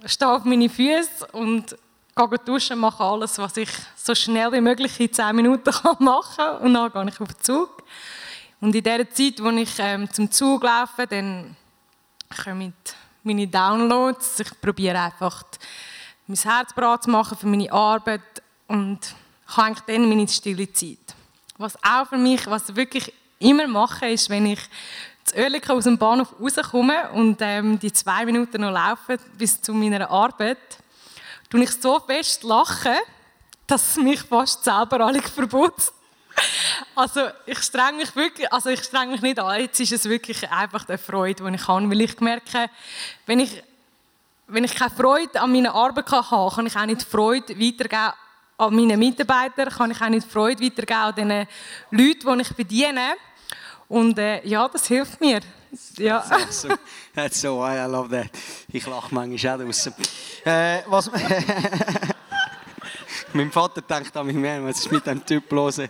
Stehe 0.05 0.31
auf 0.31 0.43
meine 0.45 0.69
Füße 0.69 1.27
und 1.33 1.75
gehe 2.15 2.39
duschen, 2.45 2.79
mache 2.79 3.03
alles, 3.03 3.37
was 3.37 3.57
ich 3.57 3.69
so 3.95 4.15
schnell 4.15 4.51
wie 4.51 4.61
möglich 4.61 4.99
in 4.99 5.11
10 5.11 5.35
Minuten 5.35 5.71
machen 5.99 6.35
kann. 6.37 6.57
Und 6.57 6.73
dann 6.73 6.91
gehe 6.91 7.09
ich 7.09 7.21
auf 7.21 7.33
den 7.33 7.41
Zug. 7.41 7.83
Und 8.59 8.75
in 8.75 8.83
der 8.83 9.09
Zeit, 9.09 9.41
wo 9.41 9.49
ich 9.49 9.69
ähm, 9.77 10.11
zum 10.11 10.31
Zug 10.31 10.63
laufe, 10.63 11.05
dann 11.05 11.55
kommen 12.43 12.73
meine 13.23 13.47
Downloads. 13.47 14.39
Ich 14.39 14.61
probiere 14.61 14.99
einfach, 14.99 15.43
mein 16.25 16.37
Herz 16.37 16.73
bereit 16.73 17.03
zu 17.03 17.09
machen 17.11 17.37
für 17.37 17.45
meine 17.45 17.71
Arbeit 17.71 18.21
und 18.67 18.99
habe 19.47 19.67
eigentlich 19.67 19.85
dann 19.85 20.09
meine 20.09 20.27
stille 20.27 20.71
Zeit. 20.73 21.15
Was 21.57 21.75
auch 21.83 22.07
für 22.07 22.17
mich, 22.17 22.47
was 22.47 22.69
ich 22.69 22.75
wirklich 22.75 23.13
immer 23.39 23.67
mache, 23.67 24.07
ist, 24.07 24.29
wenn 24.29 24.47
ich 24.47 24.59
zu 25.23 25.35
Oerlikon 25.35 25.77
aus 25.77 25.83
dem 25.83 25.97
Bahnhof 25.97 26.33
rauskomme 26.39 27.11
und 27.11 27.37
ähm, 27.41 27.77
die 27.77 27.91
zwei 27.91 28.25
Minuten 28.25 28.61
noch 28.61 28.71
laufen 28.71 29.17
bis 29.37 29.61
zu 29.61 29.73
meiner 29.73 30.09
Arbeit, 30.09 30.57
tue 31.49 31.63
ich 31.63 31.71
so 31.71 31.99
fest 31.99 32.43
lachen, 32.43 32.95
dass 33.67 33.97
mich 33.97 34.21
fast 34.21 34.63
selber 34.63 35.01
alle 35.01 35.21
verputzt. 35.37 35.93
Also 36.95 37.27
ich 37.45 37.59
streng 37.59 37.97
mich 37.97 38.15
wirklich, 38.15 38.51
also 38.51 38.69
ich 38.69 38.83
streng 38.83 39.11
mich 39.11 39.21
nicht 39.21 39.39
an. 39.39 39.59
Jetzt 39.61 39.79
ist 39.79 39.91
es 39.91 40.05
wirklich 40.05 40.49
einfach 40.49 40.87
eine 40.87 40.97
Freude, 40.97 41.43
die 41.43 41.55
ich 41.55 41.67
habe, 41.67 41.89
weil 41.89 42.01
ich 42.01 42.19
merke, 42.19 42.69
wenn 43.25 43.39
ich, 43.39 43.63
wenn 44.47 44.63
ich 44.63 44.75
keine 44.75 44.91
Freude 44.91 45.39
an 45.39 45.51
meiner 45.51 45.73
Arbeit 45.73 46.09
habe, 46.11 46.49
kann 46.49 46.65
ich 46.65 46.75
auch 46.75 46.85
nicht 46.85 47.03
Freude 47.03 47.59
weitergeben 47.59 48.13
an 48.57 48.75
meine 48.75 48.97
Mitarbeiter, 48.97 49.67
kann 49.67 49.91
ich 49.91 50.01
auch 50.01 50.09
nicht 50.09 50.27
Freude 50.27 50.63
weitergeben 50.63 50.99
an 50.99 51.15
den 51.15 51.47
Leuten, 51.91 52.37
die 52.37 52.41
ich 52.41 52.55
bediene. 52.55 53.15
Und 53.87 54.17
äh, 54.17 54.45
ja, 54.45 54.67
das 54.67 54.87
hilft 54.87 55.21
mir. 55.21 55.39
Ja. 55.97 56.19
That's 56.21 56.61
so, 56.61 56.69
that's 57.13 57.41
so 57.41 57.63
I 57.63 57.85
love 57.87 58.09
that. 58.09 58.29
Ich 58.71 58.85
lache 58.87 59.13
manchmal 59.13 59.55
auch 59.55 59.63
draussen. 59.63 59.93
Äh, 60.45 60.81
was... 60.87 61.11
mein 63.37 63.51
Vater 63.51 63.81
denkt 63.81 64.15
an 64.17 64.25
mich 64.25 64.35
mehr, 64.35 64.63
was 64.63 64.79
ist 64.79 64.91
mit 64.91 65.05
dem 65.05 65.25
Typ 65.25 65.51
los? 65.51 65.75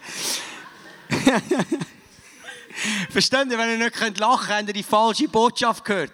Versteht 3.09 3.49
ihr, 3.49 3.57
wenn 3.57 3.71
ihr 3.71 3.77
nicht 3.77 3.99
lachen 4.19 4.47
könnt, 4.47 4.49
habt 4.49 4.67
ihr 4.67 4.73
die 4.73 4.83
falsche 4.83 5.27
Botschaft 5.27 5.83
gehört. 5.83 6.13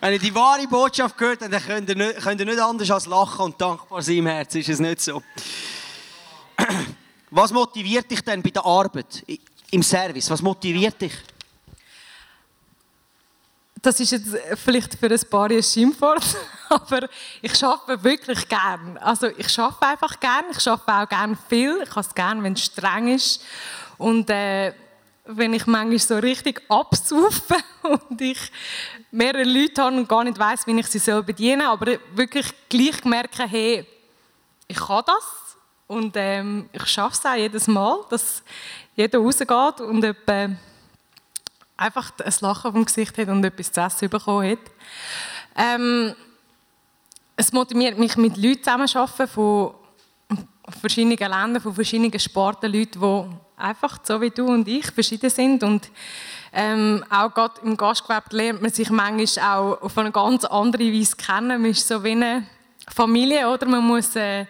Wenn 0.00 0.14
ihr 0.14 0.18
die 0.18 0.34
wahre 0.34 0.66
Botschaft 0.66 1.16
gehört 1.16 1.42
habt, 1.42 1.52
dann 1.52 1.62
könnt 1.62 1.88
ihr, 1.88 1.94
nicht, 1.94 2.18
könnt 2.20 2.40
ihr 2.40 2.46
nicht 2.46 2.58
anders 2.58 2.90
als 2.90 3.06
lachen 3.06 3.44
und 3.46 3.60
dankbar 3.60 4.02
sein 4.02 4.16
im 4.16 4.26
Herzen. 4.26 4.58
Ist 4.58 4.68
es 4.68 4.80
nicht 4.80 5.00
so? 5.00 5.22
Was 7.30 7.52
motiviert 7.52 8.10
dich 8.10 8.22
denn 8.22 8.42
bei 8.42 8.50
der 8.50 8.64
Arbeit, 8.64 9.24
im 9.70 9.82
Service? 9.82 10.30
Was 10.30 10.42
motiviert 10.42 11.00
dich? 11.00 11.12
Das 13.86 14.00
ist 14.00 14.10
jetzt 14.10 14.36
vielleicht 14.56 14.94
für 14.94 15.06
ein 15.06 15.20
paar 15.30 15.48
ein 15.48 15.62
Schimpfwort, 15.62 16.24
aber 16.68 17.08
ich 17.40 17.64
arbeite 17.64 18.02
wirklich 18.02 18.48
gern. 18.48 18.98
Also 18.98 19.28
ich 19.28 19.56
arbeite 19.58 19.86
einfach 19.86 20.18
gern, 20.18 20.44
ich 20.50 20.66
arbeite 20.66 21.04
auch 21.04 21.08
gern 21.08 21.38
viel. 21.48 21.80
Ich 21.84 21.90
habe 21.90 22.00
es 22.00 22.12
gern, 22.12 22.42
wenn 22.42 22.54
es 22.54 22.64
streng 22.64 23.14
ist 23.14 23.44
und 23.96 24.28
äh, 24.28 24.74
wenn 25.26 25.54
ich 25.54 25.66
manchmal 25.66 25.98
so 26.00 26.18
richtig 26.18 26.62
absaufe 26.68 27.56
und 27.82 28.20
ich 28.20 28.38
mehrere 29.12 29.44
Leute 29.44 29.82
habe 29.82 29.96
und 29.96 30.08
gar 30.08 30.24
nicht 30.24 30.38
weiß, 30.38 30.66
wie 30.66 30.80
ich 30.80 30.86
sie 30.88 30.98
soll 30.98 31.22
bedienen 31.22 31.60
soll, 31.60 31.70
aber 31.70 31.98
wirklich 32.12 32.46
gleich 32.68 33.04
merke, 33.04 33.46
hey, 33.46 33.86
ich 34.66 34.78
kann 34.78 35.04
das 35.06 35.56
und 35.86 36.12
ähm, 36.16 36.68
ich 36.72 36.86
schaffe 36.86 37.14
es 37.14 37.24
auch 37.24 37.36
jedes 37.36 37.68
Mal, 37.68 38.00
dass 38.10 38.42
jeder 38.96 39.20
rausgeht 39.20 39.80
und 39.80 40.02
etwa 40.02 40.48
einfach 41.76 42.12
ein 42.24 42.32
Lachen 42.40 42.68
auf 42.68 42.74
dem 42.74 42.84
Gesicht 42.84 43.16
hat 43.18 43.28
und 43.28 43.44
etwas 43.44 43.72
zu 43.72 43.80
essen 43.80 44.08
bekommen 44.08 44.50
hat. 44.50 44.58
Ähm, 45.56 46.14
es 47.36 47.52
motiviert 47.52 47.98
mich, 47.98 48.16
mit 48.16 48.36
Leuten 48.36 48.62
zusammenzuarbeiten 48.62 49.28
von 49.28 49.74
verschiedenen 50.80 51.18
Ländern, 51.18 51.60
von 51.60 51.74
verschiedenen 51.74 52.18
Sparten, 52.18 52.72
Leute, 52.72 52.98
die 52.98 53.36
einfach 53.56 53.98
so 54.02 54.20
wie 54.20 54.30
du 54.30 54.46
und 54.46 54.66
ich 54.68 54.86
verschieden 54.90 55.30
sind 55.30 55.62
und 55.62 55.90
ähm, 56.52 57.04
auch 57.10 57.32
gerade 57.32 57.60
im 57.62 57.76
Gastgewerbe 57.76 58.34
lernt 58.34 58.62
man 58.62 58.72
sich 58.72 58.88
manchmal 58.90 59.58
auch 59.58 59.82
auf 59.82 59.98
eine 59.98 60.10
ganz 60.10 60.44
andere 60.44 60.90
Weise 60.92 61.16
kennen. 61.16 61.60
Man 61.60 61.70
ist 61.70 61.86
so 61.86 62.02
wie 62.02 62.12
eine 62.12 62.46
Familie, 62.88 63.48
oder? 63.48 63.66
Man 63.66 63.86
muss 63.86 64.16
äh, 64.16 64.46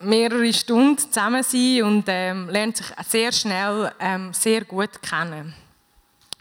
mehrere 0.00 0.52
Stunden 0.52 0.98
zusammen 0.98 1.42
sein 1.42 1.82
und 1.82 2.04
ähm, 2.08 2.48
lernt 2.50 2.76
sich 2.76 2.86
sehr 3.08 3.32
schnell 3.32 3.92
ähm, 3.98 4.34
sehr 4.34 4.64
gut 4.64 5.00
kennen. 5.00 5.54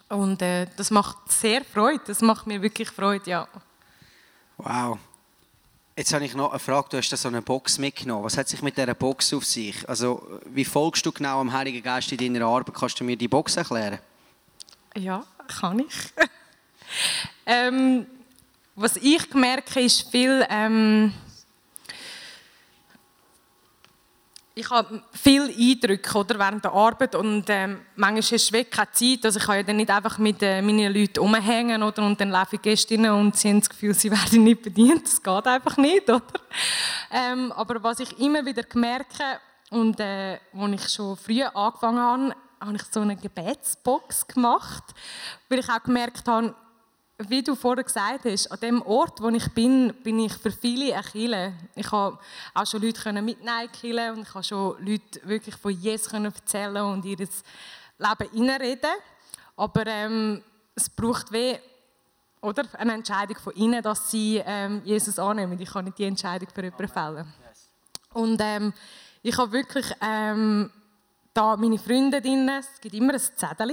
Und 0.10 0.42
äh, 0.42 0.68
das 0.78 0.92
macht 0.92 1.32
sehr 1.32 1.64
Freude. 1.64 2.02
Das 2.08 2.22
macht 2.22 2.48
mir 2.48 2.62
wirklich 2.62 2.90
Freude, 2.90 3.30
ja. 3.30 3.48
Wow. 4.58 4.98
Jetzt 5.96 6.14
habe 6.14 6.26
ich 6.26 6.34
noch 6.36 6.52
eine 6.52 6.60
Frage. 6.60 6.88
Du 6.90 6.98
hast 6.98 7.10
da 7.10 7.18
so 7.18 7.28
eine 7.28 7.42
Box 7.42 7.78
mitgenommen. 7.78 8.24
Was 8.24 8.38
hat 8.38 8.48
sich 8.48 8.62
mit 8.62 8.78
dieser 8.78 8.94
Box 8.94 9.34
auf 9.34 9.46
sich? 9.46 9.88
Also, 9.88 10.40
wie 10.46 10.66
folgst 10.66 11.06
du 11.06 11.12
genau 11.12 11.40
am 11.40 11.52
Heiligen 11.52 11.84
Geist 11.84 12.12
in 12.12 12.34
deiner 12.34 12.48
Arbeit? 12.48 12.74
Kannst 12.74 13.00
du 13.00 13.04
mir 13.04 13.16
die 13.16 13.28
Box 13.28 13.58
erklären? 13.58 14.00
Ja, 14.96 15.24
kann 15.48 15.80
ich. 15.80 16.14
ähm, 17.46 18.06
was 18.76 18.98
ich 18.98 19.34
merke, 19.34 19.82
ist 19.82 20.10
viel... 20.10 20.46
Ähm, 20.50 21.14
ich 24.56 24.70
habe 24.70 25.02
viele 25.12 25.46
Eindrücke 25.46 26.18
oder, 26.18 26.38
während 26.38 26.64
der 26.64 26.74
Arbeit 26.74 27.16
und 27.16 27.46
ähm, 27.48 27.82
manchmal 27.96 28.20
ist 28.20 28.32
es 28.32 28.52
keine 28.52 28.92
Zeit. 28.92 29.26
Also 29.26 29.40
ich 29.40 29.46
kann 29.46 29.56
ja 29.56 29.64
dann 29.64 29.78
nicht 29.78 29.90
einfach 29.90 30.18
mit 30.20 30.44
äh, 30.44 30.62
meinen 30.62 30.94
Leuten 30.94 31.20
umhängen 31.20 31.82
oder, 31.82 32.06
und 32.06 32.22
dann 32.22 32.30
laufe 32.30 32.58
ich 32.58 32.62
Gäste 32.62 32.96
und 32.96 33.36
sie 33.36 33.50
haben 33.50 33.60
das 33.62 33.70
Gefühl, 33.70 33.94
sie 33.96 34.12
werden 34.12 34.44
nicht 34.44 34.62
bedient. 34.62 35.06
Das 35.06 35.22
geht 35.22 35.48
einfach 35.48 35.78
nicht. 35.78 36.08
Oder? 36.08 36.22
Ähm, 37.12 37.52
aber 37.54 37.82
was 37.82 38.00
ich 38.00 38.20
immer 38.20 38.46
wieder 38.46 38.64
merke 38.76 39.40
und 39.72 40.00
äh, 40.00 40.38
als 40.56 40.84
ich 40.84 40.90
schon 40.90 41.18
früh 41.18 41.42
angefangen 41.42 42.00
habe, 42.00 42.36
habe 42.60 42.76
ich 42.76 42.84
so 42.92 43.02
eine 43.02 43.16
Gebetsbox 43.16 44.28
gemacht, 44.28 44.84
weil 45.50 45.60
ich 45.60 45.70
auch 45.70 45.82
gemerkt 45.84 46.28
habe, 46.28 46.54
wie 47.30 47.44
du 47.44 47.56
vorher 47.56 47.84
gesagt 47.84 48.26
hast, 48.26 48.52
an 48.52 48.60
dem 48.60 48.82
Ort, 48.82 49.22
wo 49.22 49.30
ich 49.30 49.52
bin, 49.54 49.94
bin 50.04 50.20
ich 50.20 50.34
für 50.34 50.52
viele 50.52 50.96
ein 50.96 51.04
Kille. 51.04 51.54
Ich 51.76 51.92
habe 51.92 52.18
auch 52.54 52.66
schon 52.66 52.82
Leute 52.82 53.12
mitnehmen 53.22 53.70
können 53.80 54.16
und 54.16 54.22
ich 54.22 54.34
habe 54.34 54.44
schon 54.44 54.76
Leute 54.86 55.20
wirklich 55.24 55.56
von 55.56 55.72
Jesus 55.72 56.12
erzählen 56.14 56.84
und 56.84 57.06
ihr 57.06 57.18
Leben 57.18 58.32
hineinreden. 58.32 58.92
Aber 59.56 59.86
ähm, 59.88 60.42
es 60.76 60.90
braucht 60.90 61.32
weh, 61.32 61.58
oder? 62.42 62.64
eine 62.74 62.94
Entscheidung 62.94 63.38
von 63.38 63.54
ihnen, 63.56 63.82
dass 63.82 64.10
sie 64.10 64.42
ähm, 64.46 64.82
Jesus 64.84 65.20
annehmen. 65.20 65.60
Ich 65.60 65.72
kann 65.72 65.86
nicht 65.86 65.98
die 65.98 66.06
Entscheidung 66.06 66.50
für 66.54 66.64
jemanden 66.64 66.88
fällen. 66.88 67.34
Und 68.14 68.40
ähm, 68.42 68.74
ich 69.22 69.38
habe 69.38 69.52
wirklich 69.52 69.86
ähm, 70.02 70.70
da 71.34 71.58
meine 71.58 71.80
Freunde 71.80 72.22
drin. 72.22 72.50
Es 72.50 72.80
gibt 72.82 72.96
immer 72.96 73.14
ein 73.14 73.20
Zettel 73.20 73.72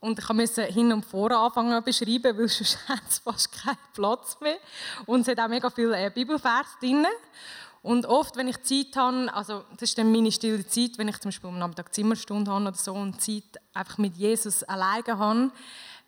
und 0.00 0.18
ich 0.18 0.28
musste 0.28 0.62
hin 0.64 0.92
und 0.92 1.04
vor 1.04 1.30
anfangen 1.32 1.76
zu 1.76 1.82
beschreiben, 1.82 2.38
weil 2.38 2.48
sonst 2.48 2.78
hat 2.88 3.02
es 3.08 3.18
fast 3.18 3.52
keinen 3.52 3.78
Platz 3.94 4.38
mehr. 4.40 4.58
Und 5.06 5.22
es 5.22 5.28
hat 5.28 5.40
auch 5.40 5.48
mega 5.48 5.70
viele 5.70 5.96
äh, 5.96 6.10
Bibelvers 6.10 6.66
drin. 6.80 7.04
Und 7.82 8.06
oft, 8.06 8.36
wenn 8.36 8.48
ich 8.48 8.62
Zeit 8.62 8.94
habe, 8.96 9.32
also 9.32 9.64
das 9.72 9.90
ist 9.90 9.98
dann 9.98 10.12
meine 10.12 10.30
stille 10.30 10.66
Zeit, 10.66 10.98
wenn 10.98 11.08
ich 11.08 11.18
zum 11.18 11.30
Beispiel 11.30 11.50
am 11.50 11.58
Nachmittag 11.58 11.94
Zimmerstunde 11.94 12.50
habe 12.50 12.66
oder 12.66 12.76
so 12.76 12.92
und 12.92 13.20
Zeit 13.20 13.44
einfach 13.74 13.98
mit 13.98 14.16
Jesus 14.16 14.62
alleine 14.64 15.18
habe, 15.18 15.50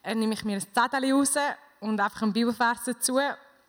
äh, 0.03 0.15
nehme 0.15 0.35
ich 0.35 0.45
mir 0.45 0.57
ein 0.57 0.61
Zettel 0.61 1.13
raus 1.13 1.35
und 1.81 2.01
einfach 2.01 2.23
einen 2.23 2.33
Bibelvers 2.33 2.85
dazu 2.87 3.19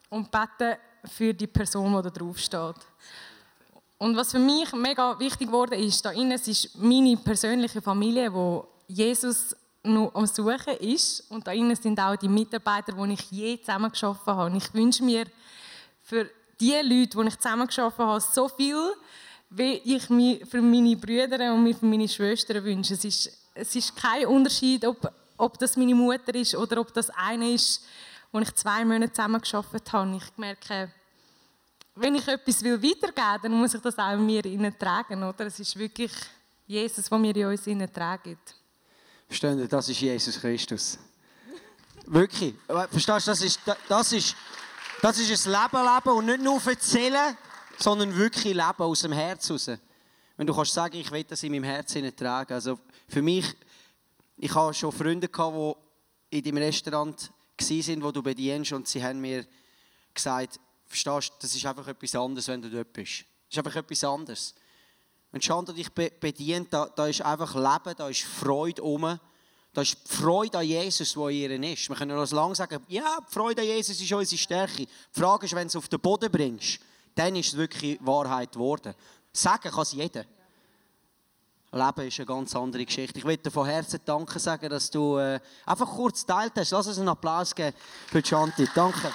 und 0.09 0.29
bete 0.29 0.77
für 1.05 1.33
die 1.33 1.47
Person, 1.47 1.95
die 1.95 2.03
da 2.03 2.09
drauf 2.09 2.37
steht. 2.37 2.75
Und 3.97 4.15
was 4.15 4.31
für 4.31 4.39
mich 4.39 4.71
mega 4.73 5.17
wichtig 5.19 5.47
geworden 5.47 5.79
ist, 5.79 6.03
da 6.03 6.11
innen, 6.11 6.31
ist 6.31 6.75
meine 6.77 7.17
persönliche 7.17 7.81
Familie, 7.81 8.33
wo 8.33 8.67
Jesus 8.87 9.55
noch 9.83 10.13
am 10.13 10.25
Suchen 10.25 10.77
ist. 10.79 11.29
Und 11.29 11.47
da 11.47 11.51
sind 11.75 11.99
auch 11.99 12.15
die 12.15 12.29
Mitarbeiter, 12.29 12.93
die 12.93 13.13
ich 13.13 13.31
je 13.31 13.59
zusammengeschaffen 13.59 14.33
habe. 14.33 14.57
Ich 14.57 14.73
wünsche 14.73 15.03
mir 15.03 15.25
für 16.03 16.29
die 16.59 16.73
Leute, 16.73 17.17
die 17.17 17.27
ich 17.27 17.37
zusammengeschaffen 17.37 18.05
habe, 18.05 18.21
so 18.21 18.47
viel, 18.47 18.93
wie 19.49 19.73
ich 19.83 20.09
mir 20.09 20.45
für 20.45 20.61
meine 20.61 20.95
Brüder 20.95 21.53
und 21.53 21.73
für 21.73 21.85
meine 21.85 22.07
Schwestern 22.07 22.63
wünsche. 22.63 22.93
Es 22.93 23.03
ist, 23.03 23.37
es 23.53 23.75
ist 23.75 23.95
kein 23.95 24.25
Unterschied, 24.27 24.85
ob, 24.85 25.11
ob 25.37 25.57
das 25.57 25.75
meine 25.75 25.95
Mutter 25.95 26.33
ist 26.35 26.55
oder 26.55 26.79
ob 26.79 26.93
das 26.93 27.09
eine 27.09 27.51
ist, 27.53 27.83
wo 28.31 28.39
ich 28.39 28.53
zwei 28.55 28.85
Monate 28.85 29.11
zusammengearbeitet 29.11 29.91
habe. 29.91 30.15
Ich 30.15 30.37
merke, 30.37 30.91
wenn 31.95 32.15
ich 32.15 32.27
etwas 32.27 32.63
weitergeben 32.63 32.93
will, 32.93 33.39
dann 33.41 33.51
muss 33.51 33.73
ich 33.73 33.81
das 33.81 33.97
auch 33.97 34.13
in 34.13 34.25
mir 34.25 34.79
tragen. 34.79 35.23
Oder? 35.23 35.47
Es 35.47 35.59
ist 35.59 35.77
wirklich 35.77 36.11
Jesus, 36.65 37.09
der 37.09 37.17
mir 37.17 37.35
in 37.35 37.47
uns 37.47 37.93
tragen. 37.93 38.37
Verstehen 39.31 39.59
Sie, 39.59 39.67
das 39.69 39.87
ist 39.87 40.01
Jesus 40.01 40.41
Christus. 40.41 40.99
Wirklich. 42.05 42.53
Verstehst 42.67 43.27
du, 43.27 43.31
das 43.31 43.41
ist, 43.41 43.61
das 43.87 44.11
ist, 44.11 44.35
das 45.01 45.19
ist 45.19 45.47
ein 45.47 45.53
Leben 45.53 45.85
leben 45.85 46.17
und 46.17 46.25
nicht 46.25 46.41
nur 46.41 46.61
erzählen, 46.67 47.37
sondern 47.77 48.13
wirklich 48.13 48.53
leben 48.53 48.83
aus 48.83 49.03
dem 49.03 49.13
Herz 49.13 49.49
raus. 49.49 49.71
Wenn 50.35 50.47
du 50.47 50.53
kannst 50.53 50.73
sagen, 50.73 50.97
ich 50.97 51.09
will 51.09 51.23
das 51.23 51.43
in 51.43 51.53
meinem 51.53 51.63
Herzen 51.63 52.13
tragen. 52.13 52.51
Also 52.51 52.77
für 53.07 53.21
mich, 53.21 53.45
ich 54.35 54.53
habe 54.53 54.73
schon 54.73 54.91
Freunde 54.91 55.29
gehabt, 55.29 55.77
die 56.29 56.37
in 56.39 56.43
deinem 56.43 56.63
Restaurant 56.63 57.31
waren, 57.57 58.03
wo 58.03 58.11
du 58.11 58.21
bedienst 58.21 58.73
und 58.73 58.85
sie 58.89 59.01
haben 59.01 59.21
mir 59.21 59.45
gesagt, 60.13 60.59
verstehst 60.87 61.29
du, 61.29 61.33
das 61.39 61.55
ist 61.55 61.65
einfach 61.65 61.87
etwas 61.87 62.15
anderes, 62.15 62.49
wenn 62.49 62.61
du 62.61 62.69
dort 62.69 62.91
bist. 62.91 63.23
Das 63.47 63.51
ist 63.51 63.57
einfach 63.59 63.77
etwas 63.77 64.03
anderes. 64.03 64.53
Wenn 65.31 65.41
Chandra 65.41 65.73
dich 65.73 65.89
bedient, 65.91 66.73
da, 66.73 66.87
da 66.87 67.07
ist 67.07 67.21
einfach 67.21 67.55
Leben, 67.55 67.95
da 67.97 68.09
ist 68.09 68.23
Freude 68.23 68.83
um. 68.83 69.19
Da 69.73 69.81
ist 69.81 69.97
die 70.03 70.15
Freude 70.15 70.57
an 70.57 70.65
Jesus, 70.65 71.13
die 71.13 71.45
in 71.45 71.63
ihr 71.63 71.73
ist. 71.73 71.87
Wir 71.87 71.95
können 71.95 72.17
noch 72.17 72.29
lange 72.31 72.55
sagen, 72.55 72.83
ja, 72.89 73.19
die 73.21 73.33
Freude 73.33 73.61
an 73.61 73.67
Jesus 73.67 74.01
ist 74.01 74.11
unsere 74.11 74.37
Stärke. 74.37 74.85
Die 74.85 74.89
Frage 75.11 75.45
ist, 75.45 75.55
wenn 75.55 75.67
du 75.67 75.69
es 75.69 75.75
auf 75.77 75.87
den 75.87 76.01
Boden 76.01 76.29
bringst, 76.29 76.79
dann 77.15 77.35
ist 77.37 77.49
es 77.49 77.57
wirklich 77.57 77.97
Wahrheit 78.01 78.51
geworden. 78.51 78.93
Sagen 79.31 79.71
kann 79.71 79.81
es 79.83 79.93
jeder. 79.93 80.25
Leben 81.73 82.07
ist 82.07 82.19
eine 82.19 82.25
ganz 82.25 82.53
andere 82.53 82.85
Geschichte. 82.85 83.17
Ich 83.17 83.23
möchte 83.23 83.43
dir 83.43 83.51
von 83.51 83.65
Herzen 83.65 84.01
Danke 84.03 84.39
sagen, 84.39 84.69
dass 84.69 84.91
du 84.91 85.17
äh, 85.17 85.39
einfach 85.65 85.87
kurz 85.87 86.25
teilt 86.25 86.51
hast. 86.57 86.71
Lass 86.71 86.87
uns 86.87 86.99
einen 86.99 87.07
Applaus 87.07 87.55
geben 87.55 87.75
für 88.07 88.21
Chanti. 88.21 88.67
Danke. 88.75 89.13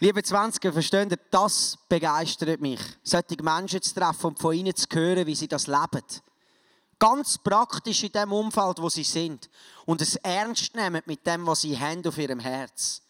Liebe 0.00 0.20
20er, 0.20 0.72
versteht 0.72 1.12
ihr, 1.12 1.18
das 1.30 1.78
begeistert 1.88 2.60
mich. 2.60 2.80
Solche 3.04 3.42
Menschen 3.42 3.80
zu 3.80 3.94
treffen 3.94 4.26
und 4.26 4.40
von 4.40 4.52
ihnen 4.54 4.74
zu 4.74 4.86
hören, 4.92 5.26
wie 5.26 5.36
sie 5.36 5.46
das 5.46 5.68
leben. 5.68 6.02
Ganz 6.98 7.38
praktisch 7.38 8.02
in 8.02 8.12
dem 8.12 8.32
Umfeld, 8.32 8.80
wo 8.80 8.88
sie 8.88 9.04
sind. 9.04 9.48
Und 9.86 10.00
es 10.00 10.16
ernst 10.16 10.74
nehmen 10.74 11.02
mit 11.06 11.24
dem, 11.26 11.46
was 11.46 11.60
sie 11.60 11.78
haben 11.78 12.04
auf 12.06 12.18
ihrem 12.18 12.40
Herz. 12.40 13.02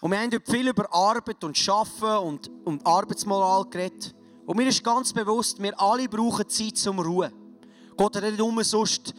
Und 0.00 0.10
wir 0.10 0.18
haben 0.18 0.32
heute 0.32 0.50
viel 0.50 0.68
über 0.68 0.92
Arbeit 0.92 1.42
und 1.44 1.56
Schaffen 1.56 2.16
und, 2.18 2.50
und 2.64 2.84
Arbeitsmoral 2.84 3.64
geredet. 3.70 4.14
Und 4.46 4.56
mir 4.56 4.68
ist 4.68 4.82
ganz 4.82 5.12
bewusst, 5.12 5.62
wir 5.62 5.80
alle 5.80 6.08
brauchen 6.08 6.48
Zeit 6.48 6.76
zum 6.76 6.98
Ruhen. 6.98 7.32
Gott 7.96 8.16
hat 8.16 8.24
nicht 8.24 8.40
umsonst 8.40 9.14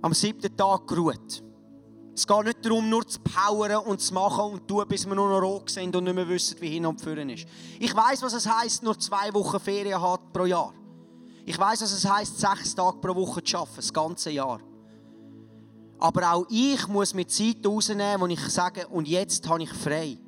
am 0.00 0.14
siebten 0.14 0.56
Tag 0.56 0.86
geruht. 0.86 1.42
Es 2.18 2.26
geht 2.26 2.44
nicht 2.46 2.64
darum, 2.64 2.90
nur 2.90 3.06
zu 3.06 3.20
powern 3.20 3.76
und 3.84 4.00
zu 4.00 4.12
machen 4.12 4.40
und 4.40 4.60
zu 4.62 4.66
tun, 4.66 4.88
bis 4.88 5.06
wir 5.06 5.14
nur 5.14 5.28
noch 5.28 5.40
rot 5.40 5.70
sind 5.70 5.94
und 5.94 6.02
nicht 6.02 6.14
mehr 6.14 6.28
wissen, 6.28 6.60
wie 6.60 6.70
hin 6.70 6.84
und 6.84 7.00
vorne 7.00 7.32
ist. 7.32 7.46
Ich 7.78 7.94
weiß, 7.94 8.22
was 8.22 8.32
es 8.32 8.44
heißt, 8.44 8.82
nur 8.82 8.98
zwei 8.98 9.32
Wochen 9.32 9.60
Ferien 9.60 10.02
hat 10.02 10.32
pro 10.32 10.44
Jahr. 10.44 10.74
Ich 11.46 11.56
weiß, 11.56 11.80
was 11.80 11.92
es 11.92 12.04
heißt, 12.04 12.40
sechs 12.40 12.74
Tage 12.74 12.98
pro 12.98 13.14
Woche 13.14 13.40
zu 13.44 13.58
arbeiten, 13.58 13.76
das 13.76 13.92
ganze 13.92 14.30
Jahr. 14.32 14.58
Aber 16.00 16.32
auch 16.32 16.46
ich 16.50 16.88
muss 16.88 17.14
mir 17.14 17.28
Zeit 17.28 17.64
rausnehmen, 17.64 18.20
wo 18.20 18.26
ich 18.26 18.40
sage, 18.48 18.88
und 18.88 19.06
jetzt 19.06 19.48
habe 19.48 19.62
ich 19.62 19.72
frei. 19.72 20.18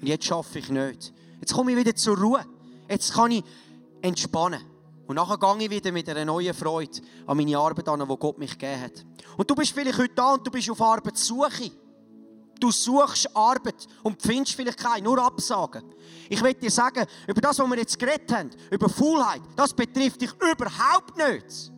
Und 0.00 0.08
jetzt 0.08 0.24
schaffe 0.24 0.58
ich 0.58 0.70
nicht. 0.70 1.12
Jetzt 1.38 1.54
komme 1.54 1.70
ich 1.70 1.78
wieder 1.78 1.94
zur 1.94 2.18
Ruhe. 2.18 2.44
Jetzt 2.88 3.14
kann 3.14 3.30
ich 3.30 3.44
entspannen. 4.00 4.71
Und 5.12 5.16
nachher 5.16 5.36
gehe 5.36 5.66
ich 5.66 5.70
wieder 5.70 5.92
mit 5.92 6.08
einer 6.08 6.24
neuen 6.24 6.54
Freude 6.54 7.02
an 7.26 7.36
meine 7.36 7.58
Arbeit 7.58 7.86
an, 7.86 8.00
die 8.00 8.16
Gott 8.16 8.38
mich 8.38 8.52
gegeben 8.52 8.80
hat. 8.80 9.04
Und 9.36 9.50
du 9.50 9.54
bist 9.54 9.72
vielleicht 9.72 9.98
heute 9.98 10.14
da 10.14 10.32
und 10.32 10.46
du 10.46 10.50
bist 10.50 10.70
auf 10.70 10.80
Arbeitssuche. 10.80 11.70
Du 12.58 12.70
suchst 12.70 13.36
Arbeit 13.36 13.86
und 14.02 14.22
findest 14.22 14.54
vielleicht 14.54 14.78
keine, 14.78 15.04
nur 15.04 15.22
Absagen. 15.22 15.84
Ich 16.30 16.42
will 16.42 16.54
dir 16.54 16.70
sagen, 16.70 17.04
über 17.28 17.42
das, 17.42 17.58
was 17.58 17.68
wir 17.68 17.76
jetzt 17.76 17.98
geredet 17.98 18.32
haben, 18.32 18.48
über 18.70 18.88
Faulheit, 18.88 19.42
das 19.54 19.74
betrifft 19.74 20.22
dich 20.22 20.32
überhaupt 20.32 21.14
nicht. 21.18 21.70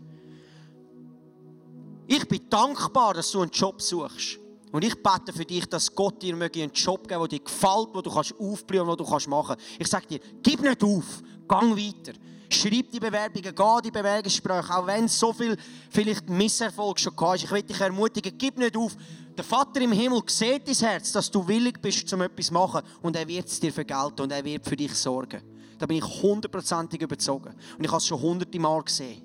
Ich 2.07 2.29
bin 2.29 2.49
dankbar, 2.49 3.15
dass 3.15 3.33
du 3.33 3.41
einen 3.41 3.51
Job 3.51 3.83
suchst. 3.83 4.39
Und 4.71 4.85
ich 4.85 4.95
bete 5.03 5.33
für 5.33 5.45
dich, 5.45 5.67
dass 5.67 5.93
Gott 5.93 6.23
dir 6.23 6.35
einen 6.35 6.71
Job 6.73 7.09
geben 7.09 7.19
der 7.19 7.29
dir 7.29 7.41
gefällt, 7.41 7.89
wo 7.95 8.01
du 8.01 8.13
kannst 8.13 8.33
aufblühen, 8.39 8.87
wo 8.87 8.95
du 8.95 9.05
kannst. 9.05 9.29
Ich 9.77 9.89
sage 9.89 10.07
dir, 10.07 10.21
gib 10.41 10.61
nicht 10.61 10.85
auf, 10.85 11.21
gang 11.49 11.77
weiter. 11.77 12.17
Schreib 12.51 12.91
die 12.91 13.01
Bewerbungen, 13.01 13.55
geh 13.55 13.83
die 13.85 13.91
Bewerbungsgespräche, 13.91 14.77
auch 14.77 14.87
wenn 14.87 15.05
es 15.05 15.19
so 15.19 15.33
viel 15.33 15.57
vielleicht 15.91 16.29
Misserfolg 16.29 16.99
schon 16.99 17.15
hast. 17.19 17.45
Ich 17.45 17.51
will 17.51 17.63
dich 17.63 17.81
ermutigen, 17.81 18.37
gib 18.37 18.59
nicht 18.59 18.77
auf. 18.77 18.97
Der 19.37 19.45
Vater 19.45 19.81
im 19.81 19.93
Himmel 19.93 20.23
sieht 20.27 20.69
dein 20.69 20.75
Herz, 20.75 21.13
dass 21.13 21.31
du 21.31 21.47
willig 21.47 21.81
bist, 21.81 22.13
um 22.13 22.23
etwas 22.23 22.47
zu 22.47 22.55
machen 22.55 22.83
und 23.03 23.17
er 23.17 23.27
wird 23.27 23.49
es 23.49 23.59
dir 23.59 23.73
vergelten 23.73 24.23
und 24.23 24.33
er 24.33 24.45
wird 24.45 24.65
für 24.65 24.77
dich 24.77 24.95
sorgen. 24.95 25.43
Da 25.79 25.87
bin 25.87 25.97
ich 25.97 26.23
hundertprozentig 26.23 27.01
überzogen. 27.03 27.55
Und 27.77 27.85
ich 27.85 27.91
habe 27.91 27.99
es 27.99 28.07
schon 28.07 28.21
hunderte 28.21 28.59
Mal 28.61 28.83
gesehen. 28.83 29.23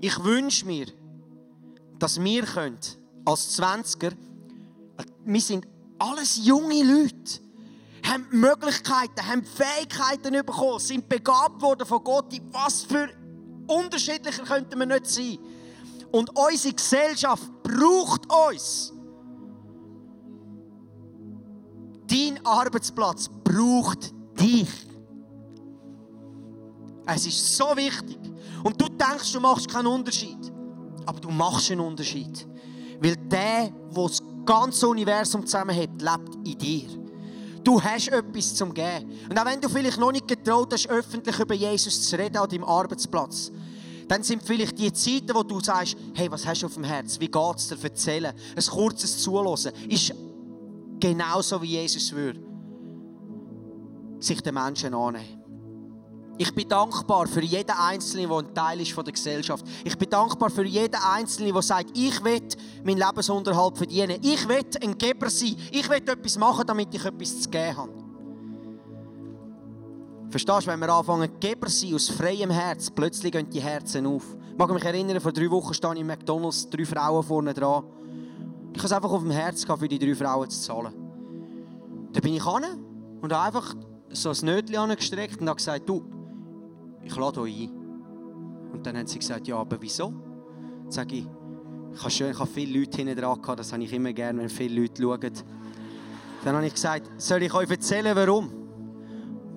Ich 0.00 0.22
wünsche 0.22 0.66
mir, 0.66 0.86
dass 1.98 2.20
wir 2.20 2.42
können, 2.44 2.78
als 3.24 3.58
20er, 3.58 4.12
wir 5.24 5.40
sind 5.40 5.66
alles 5.98 6.44
junge 6.44 6.82
Leute, 6.82 7.40
haben 8.12 8.26
Möglichkeiten, 8.30 9.26
haben 9.26 9.44
Fähigkeiten 9.44 10.32
bekommen, 10.44 10.78
sind 10.78 11.08
begabt 11.08 11.60
worden 11.62 11.86
von 11.86 12.04
Gott. 12.04 12.32
Was 12.52 12.82
für 12.82 13.08
unterschiedlicher 13.66 14.44
könnten 14.44 14.78
wir 14.78 14.86
nicht 14.86 15.06
sein. 15.06 15.38
Und 16.10 16.30
unsere 16.36 16.74
Gesellschaft 16.74 17.50
braucht 17.62 18.26
uns. 18.50 18.92
Dein 22.06 22.44
Arbeitsplatz 22.44 23.30
braucht 23.42 24.12
dich. 24.38 24.68
Es 27.06 27.26
ist 27.26 27.56
so 27.56 27.74
wichtig. 27.76 28.18
Und 28.62 28.80
du 28.80 28.88
denkst, 28.88 29.32
du 29.32 29.40
machst 29.40 29.68
keinen 29.68 29.86
Unterschied. 29.86 30.38
Aber 31.06 31.18
du 31.18 31.30
machst 31.30 31.70
einen 31.70 31.80
Unterschied. 31.80 32.46
Weil 33.00 33.16
der, 33.16 33.70
der 33.70 33.72
das 33.94 34.22
ganze 34.44 34.86
Universum 34.86 35.46
zusammenhält, 35.46 35.90
lebt 36.00 36.34
in 36.46 36.58
dir. 36.58 37.01
Du 37.64 37.82
hast 37.82 38.08
etwas 38.08 38.54
zum 38.54 38.74
Geben. 38.74 39.10
Und 39.28 39.38
auch 39.38 39.44
wenn 39.44 39.60
du 39.60 39.68
vielleicht 39.68 39.98
noch 39.98 40.12
nicht 40.12 40.26
getraut 40.26 40.72
hast, 40.72 40.88
öffentlich 40.88 41.38
über 41.38 41.54
Jesus 41.54 42.08
zu 42.08 42.18
reden 42.18 42.36
an 42.36 42.48
deinem 42.48 42.64
Arbeitsplatz, 42.64 43.52
dann 44.08 44.22
sind 44.22 44.42
vielleicht 44.42 44.78
die 44.78 44.92
Zeiten, 44.92 45.34
wo 45.34 45.42
du 45.42 45.60
sagst, 45.60 45.96
hey, 46.14 46.30
was 46.30 46.44
hast 46.44 46.62
du 46.62 46.66
auf 46.66 46.74
dem 46.74 46.84
Herz? 46.84 47.18
Wie 47.20 47.28
geht 47.28 47.56
es 47.56 47.68
dir? 47.68 47.78
Erzählen. 47.82 48.34
Ein 48.56 48.64
kurzes 48.64 49.22
Zuhören 49.22 49.72
ist 49.88 50.12
genauso 50.98 51.60
wie 51.62 51.66
Jesus 51.66 52.12
würde 52.12 52.40
sich 54.20 54.40
den 54.40 54.54
Menschen 54.54 54.94
annehmen. 54.94 55.41
Ich 56.38 56.54
bin 56.54 56.68
dankbar 56.68 57.26
für 57.26 57.42
jeden 57.42 57.70
Einzelnen, 57.70 58.28
der 58.28 58.38
ein 58.38 58.54
Teil 58.54 58.80
ist 58.80 58.92
von 58.92 59.04
der 59.04 59.12
Gesellschaft. 59.12 59.64
Ich 59.84 59.96
bin 59.96 60.08
dankbar 60.08 60.50
für 60.50 60.64
jeden 60.64 60.94
Einzelnen, 60.96 61.52
der 61.52 61.62
sagt, 61.62 61.96
ich 61.96 62.24
will 62.24 62.40
meinen 62.84 62.98
Lebensunterhalt 62.98 63.76
verdienen. 63.76 64.18
Ich 64.22 64.48
will 64.48 64.64
ein 64.82 64.96
Geber 64.96 65.28
sein. 65.28 65.56
Ich 65.70 65.88
will 65.88 65.98
etwas 65.98 66.38
machen, 66.38 66.66
damit 66.66 66.94
ich 66.94 67.04
etwas 67.04 67.42
zu 67.42 67.50
geben 67.50 67.76
habe. 67.76 67.92
Verstehst 70.30 70.62
du, 70.62 70.70
wenn 70.70 70.80
wir 70.80 70.88
anfangen, 70.88 71.28
Geber 71.38 71.66
zu 71.66 71.86
sein 71.86 71.94
aus 71.94 72.08
freiem 72.08 72.50
Herz, 72.50 72.90
plötzlich 72.90 73.30
gehen 73.30 73.50
die 73.50 73.60
Herzen 73.60 74.06
auf. 74.06 74.24
Ich 74.50 74.58
mag 74.58 74.72
mich 74.72 74.84
erinnern, 74.84 75.20
vor 75.20 75.32
drei 75.32 75.50
Wochen 75.50 75.74
stand 75.74 75.96
ich 75.96 76.00
im 76.00 76.06
McDonalds, 76.06 76.70
drei 76.70 76.86
Frauen 76.86 77.22
vorne 77.22 77.52
dran. 77.52 77.84
Ich 78.72 78.78
habe 78.78 78.86
es 78.86 78.92
einfach 78.92 79.10
auf 79.10 79.20
dem 79.20 79.30
Herz 79.30 79.62
gehabt, 79.62 79.80
für 79.80 79.88
die 79.88 79.98
drei 79.98 80.14
Frauen 80.14 80.48
zu 80.48 80.58
zahlen. 80.58 80.94
Da 82.12 82.20
bin 82.20 82.34
ich 82.34 82.44
hin 82.44 82.64
und 83.20 83.32
habe 83.32 83.46
einfach 83.46 83.74
so 84.10 84.30
ein 84.30 84.36
Nötchen 84.42 84.76
angestreckt 84.76 85.40
und 85.40 85.48
habe 85.48 85.56
gesagt, 85.56 85.86
du, 85.86 86.02
ich 87.04 87.16
lade 87.16 87.40
euch 87.40 87.62
ein. 87.62 87.70
Und 88.72 88.86
dann 88.86 88.96
haben 88.96 89.06
sie 89.06 89.18
gesagt, 89.18 89.46
ja, 89.46 89.56
aber 89.56 89.80
wieso? 89.80 90.12
Dann 90.84 90.90
sage 90.90 91.16
ich, 91.16 91.26
ich 91.94 92.00
habe, 92.00 92.10
schön, 92.10 92.30
ich 92.30 92.38
habe 92.38 92.50
viele 92.50 92.78
Leute 92.78 92.96
hinten 92.96 93.16
dran 93.16 93.40
gehabt, 93.40 93.60
das 93.60 93.72
habe 93.72 93.82
ich 93.82 93.92
immer 93.92 94.12
gerne, 94.12 94.40
wenn 94.40 94.48
viele 94.48 94.80
Leute 94.80 95.02
schauen. 95.02 95.32
Dann 96.44 96.56
habe 96.56 96.66
ich 96.66 96.74
gesagt, 96.74 97.10
soll 97.20 97.42
ich 97.42 97.52
euch 97.52 97.70
erzählen, 97.70 98.16
warum? 98.16 98.50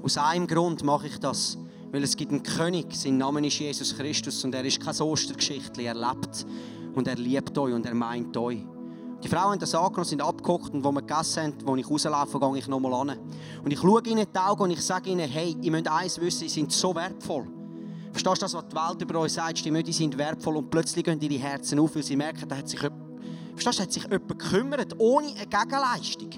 Aus 0.04 0.18
einem 0.18 0.46
Grund 0.46 0.84
mache 0.84 1.08
ich 1.08 1.18
das. 1.20 1.58
Weil 1.92 2.04
es 2.04 2.18
gibt 2.18 2.32
einen 2.32 2.44
König, 2.44 2.94
sein 2.94 3.18
Name 3.18 3.46
ist 3.48 3.58
Jesus 3.58 3.96
Christus 3.96 4.44
und 4.44 4.54
er 4.54 4.66
ist 4.66 4.82
keine 4.82 5.04
Ostergeschichte, 5.04 5.82
er 5.82 5.96
lebt 5.96 6.46
und 6.94 7.08
er 7.08 7.16
liebt 7.16 7.58
euch 7.58 7.74
und 7.74 7.86
er 7.86 7.94
meint 7.94 8.36
euch. 8.36 8.66
Die 9.26 9.30
Frauen 9.30 9.54
haben 9.54 9.60
das 9.60 9.74
angenommen, 9.74 10.06
sind 10.06 10.22
abgekocht 10.22 10.72
und 10.72 10.84
wo 10.84 10.92
wir 10.92 11.02
gegessen 11.02 11.46
haben, 11.46 11.56
wo 11.66 11.76
ich 11.76 11.90
rauslaufe, 11.90 12.40
gehe 12.40 12.58
ich 12.60 12.68
nochmal 12.68 12.94
an. 12.94 13.18
Und 13.64 13.72
ich 13.72 13.80
schaue 13.80 14.04
ihnen 14.06 14.20
in 14.20 14.28
die 14.32 14.38
Augen 14.38 14.62
und 14.62 14.70
ich 14.70 14.82
sage 14.82 15.10
ihnen, 15.10 15.28
hey, 15.28 15.58
ihr 15.60 15.72
müsst 15.72 15.88
eins 15.88 16.22
wissen, 16.22 16.42
sie 16.42 16.50
sind 16.50 16.72
so 16.72 16.94
wertvoll. 16.94 17.48
Verstehst 18.12 18.38
du 18.38 18.42
das, 18.42 18.54
was 18.54 18.68
die 18.68 18.76
Welt 18.76 19.02
über 19.02 19.20
uns 19.22 19.34
sagt? 19.34 19.66
Die 19.66 19.72
Mütter 19.72 19.92
sind 19.92 20.16
wertvoll 20.16 20.58
und 20.58 20.70
plötzlich 20.70 21.04
gehen 21.04 21.20
ihre 21.20 21.42
Herzen 21.42 21.80
auf, 21.80 21.96
weil 21.96 22.04
sie 22.04 22.16
merken, 22.16 22.48
da 22.48 22.56
hat 22.56 22.70
sich, 22.70 22.80
da 22.80 23.72
hat 23.72 23.92
sich 23.92 24.04
jemand 24.04 24.30
gekümmert, 24.30 24.94
ohne 25.00 25.30
eine 25.30 25.48
Gegenleistung. 25.48 26.30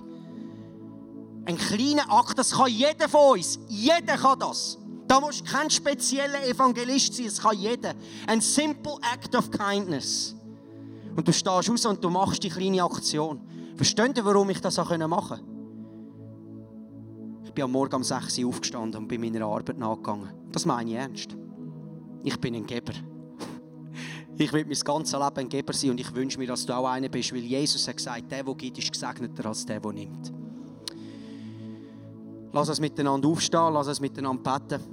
Ein 1.43 1.57
kleiner 1.57 2.09
Akt, 2.09 2.39
das 2.39 2.51
kann 2.51 2.71
jeder 2.71 3.09
von 3.09 3.37
uns. 3.37 3.59
Jeder 3.67 4.15
kann 4.15 4.39
das. 4.39 4.77
Da 5.09 5.19
musst 5.19 5.41
du 5.41 5.51
kein 5.51 5.69
spezieller 5.69 6.47
Evangelist 6.47 7.15
sein, 7.15 7.25
es 7.25 7.41
kann 7.41 7.57
jeder. 7.57 7.95
Ein 8.27 8.39
simple 8.39 8.95
act 9.13 9.35
of 9.35 9.51
kindness. 9.51 10.36
Und 11.17 11.27
du 11.27 11.33
stehst 11.33 11.69
raus 11.69 11.85
und 11.87 12.03
du 12.03 12.11
machst 12.11 12.43
die 12.43 12.49
kleine 12.49 12.83
Aktion. 12.83 13.41
Versteht 13.75 14.15
ihr, 14.17 14.23
warum 14.23 14.51
ich 14.51 14.61
das 14.61 14.77
auch 14.77 14.95
machen 14.95 15.09
konnte? 15.09 15.43
Ich 17.43 17.51
bin 17.51 17.63
am 17.63 17.71
Morgen 17.71 17.95
um 17.95 18.03
6 18.03 18.37
Uhr 18.37 18.49
aufgestanden 18.49 19.01
und 19.01 19.07
bin 19.07 19.21
meiner 19.21 19.43
Arbeit 19.47 19.79
nachgegangen. 19.79 20.29
Das 20.51 20.63
meine 20.67 20.91
ich 20.91 20.95
ernst. 20.95 21.35
Ich 22.23 22.39
bin 22.39 22.53
ein 22.55 22.65
Geber. 22.65 22.93
Ich 24.39 24.53
will 24.53 24.65
mein 24.65 24.77
ganzes 24.77 25.13
Leben 25.13 25.37
ein 25.37 25.49
Geber 25.49 25.73
sein 25.73 25.89
und 25.89 25.99
ich 25.99 26.13
wünsche 26.13 26.37
mir, 26.37 26.45
dass 26.45 26.63
du 26.63 26.71
auch 26.71 26.85
einer 26.87 27.09
bist, 27.09 27.33
weil 27.33 27.39
Jesus 27.39 27.87
hat 27.87 27.97
gesagt, 27.97 28.31
der, 28.31 28.43
der 28.43 28.53
gibt, 28.53 28.77
ist 28.77 28.91
gesegneter 28.91 29.47
als 29.47 29.65
der, 29.65 29.79
der 29.79 29.91
nimmt. 29.91 30.31
Lass 32.53 32.69
uns 32.69 32.79
miteinander 32.79 33.27
aufstehen, 33.27 33.73
lass 33.73 33.87
uns 33.87 33.99
miteinander 33.99 34.59
beten. 34.59 34.83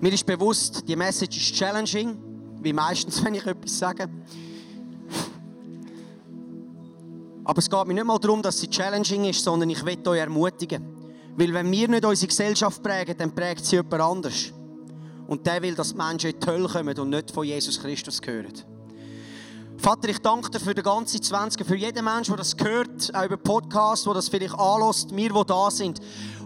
Mir 0.00 0.12
ist 0.12 0.24
bewusst, 0.24 0.86
die 0.86 0.94
Message 0.94 1.36
ist 1.38 1.56
challenging 1.56 2.29
wie 2.62 2.72
meistens, 2.72 3.24
wenn 3.24 3.34
ich 3.34 3.46
etwas 3.46 3.78
sage. 3.78 4.08
Aber 7.44 7.58
es 7.58 7.68
geht 7.68 7.86
mir 7.86 7.94
nicht 7.94 8.06
mal 8.06 8.18
darum, 8.18 8.42
dass 8.42 8.60
sie 8.60 8.68
challenging 8.68 9.24
ist, 9.24 9.42
sondern 9.42 9.70
ich 9.70 9.84
will 9.84 9.98
euch 10.06 10.18
ermutigen. 10.18 10.84
Weil 11.36 11.54
wenn 11.54 11.70
wir 11.70 11.88
nicht 11.88 12.04
unsere 12.04 12.28
Gesellschaft 12.28 12.82
prägen, 12.82 13.16
dann 13.16 13.34
prägt 13.34 13.64
sie 13.64 13.76
jemand 13.76 14.00
anders. 14.00 14.52
Und 15.26 15.46
der 15.46 15.62
will, 15.62 15.74
dass 15.74 15.90
die 15.90 15.96
Menschen 15.96 16.30
in 16.30 16.40
die 16.40 16.46
Hölle 16.46 16.68
kommen 16.68 16.98
und 16.98 17.10
nicht 17.10 17.30
von 17.30 17.44
Jesus 17.44 17.80
Christus 17.80 18.20
hören. 18.24 18.52
Vater, 19.78 20.10
ich 20.10 20.18
danke 20.18 20.50
dir 20.50 20.60
für 20.60 20.74
den 20.74 20.84
ganzen 20.84 21.22
20, 21.22 21.66
für 21.66 21.76
jeden 21.76 22.04
Menschen, 22.04 22.32
der 22.32 22.38
das 22.38 22.54
hört, 22.62 23.14
auch 23.14 23.24
über 23.24 23.38
Podcasts, 23.38 24.04
der 24.04 24.12
das 24.12 24.28
vielleicht 24.28 24.54
anlässt, 24.54 25.16
wir, 25.16 25.32
die 25.32 25.46
da 25.46 25.70
sind. 25.70 26.00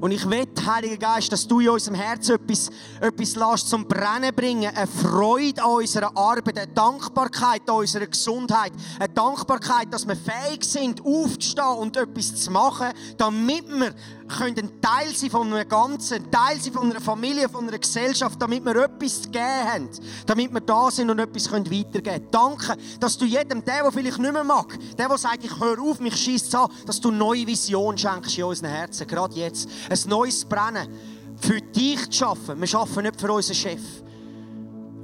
Und 0.05 0.11
ich 0.11 0.28
will, 0.28 0.44
Heiliger 0.66 0.98
Geist, 0.98 1.32
dass 1.32 1.48
du 1.48 1.61
in 1.61 1.70
unserem 1.70 1.94
Herzen 1.94 2.34
etwas, 2.34 2.70
etwas 3.00 3.36
lässt 3.36 3.70
zum 3.70 3.88
Brennen 3.88 4.34
bringen. 4.34 4.70
Eine 4.76 4.86
Freude 4.86 5.64
an 5.64 5.70
unserer 5.70 6.14
Arbeit, 6.14 6.59
eine 6.59 6.66
Dankbarkeit 6.66 7.62
an 7.70 7.76
unserer 7.76 8.07
Gesundheit, 8.07 8.72
eine 8.98 9.09
Dankbarkeit, 9.09 9.90
dass 9.90 10.07
wir 10.07 10.14
fähig 10.14 10.62
sind, 10.62 11.00
aufzustehen 11.02 11.78
und 11.78 11.96
etwas 11.96 12.34
zu 12.34 12.50
machen, 12.50 12.88
damit 13.16 13.66
wir 13.66 13.94
können 14.28 14.58
ein 14.58 14.80
Teil 14.80 15.14
sein 15.14 15.30
von 15.30 15.52
einem 15.52 15.68
Ganzen, 15.68 16.14
ein 16.14 16.30
Teil 16.30 16.60
sein 16.60 16.72
von 16.72 16.90
einer 16.90 17.00
Familie, 17.00 17.48
von 17.48 17.68
einer 17.68 17.78
Gesellschaft, 17.78 18.40
damit 18.40 18.64
wir 18.64 18.76
etwas 18.76 19.22
zu 19.22 19.30
geben 19.30 19.44
haben, 19.44 19.88
damit 20.26 20.52
wir 20.52 20.60
da 20.60 20.90
sind 20.90 21.10
und 21.10 21.18
etwas 21.18 21.50
weitergeben 21.52 22.02
können. 22.02 22.28
Danke, 22.30 22.76
dass 23.00 23.18
du 23.18 23.24
jedem, 23.24 23.64
der, 23.64 23.82
der 23.82 23.92
vielleicht 23.92 24.18
nicht 24.18 24.32
mehr 24.32 24.44
mag, 24.44 24.78
der, 24.96 25.08
der 25.08 25.18
sagt, 25.18 25.44
ich 25.44 25.60
höre 25.60 25.80
auf, 25.80 26.00
mich 26.00 26.16
schießt 26.16 26.54
an, 26.54 26.70
dass 26.86 27.00
du 27.00 27.10
neue 27.10 27.46
Vision 27.46 27.96
schenkst 27.96 28.38
in 28.38 28.44
unseren 28.44 28.70
Herzen, 28.70 29.06
gerade 29.06 29.34
jetzt. 29.34 29.68
Ein 29.90 29.98
neues 30.08 30.44
Brennen 30.44 30.88
für 31.40 31.60
dich 31.60 32.04
zu 32.10 32.18
schaffen. 32.18 32.60
Wir 32.60 32.66
schaffen 32.66 33.02
nicht 33.02 33.20
für 33.20 33.32
unseren 33.32 33.54
Chef. 33.54 33.80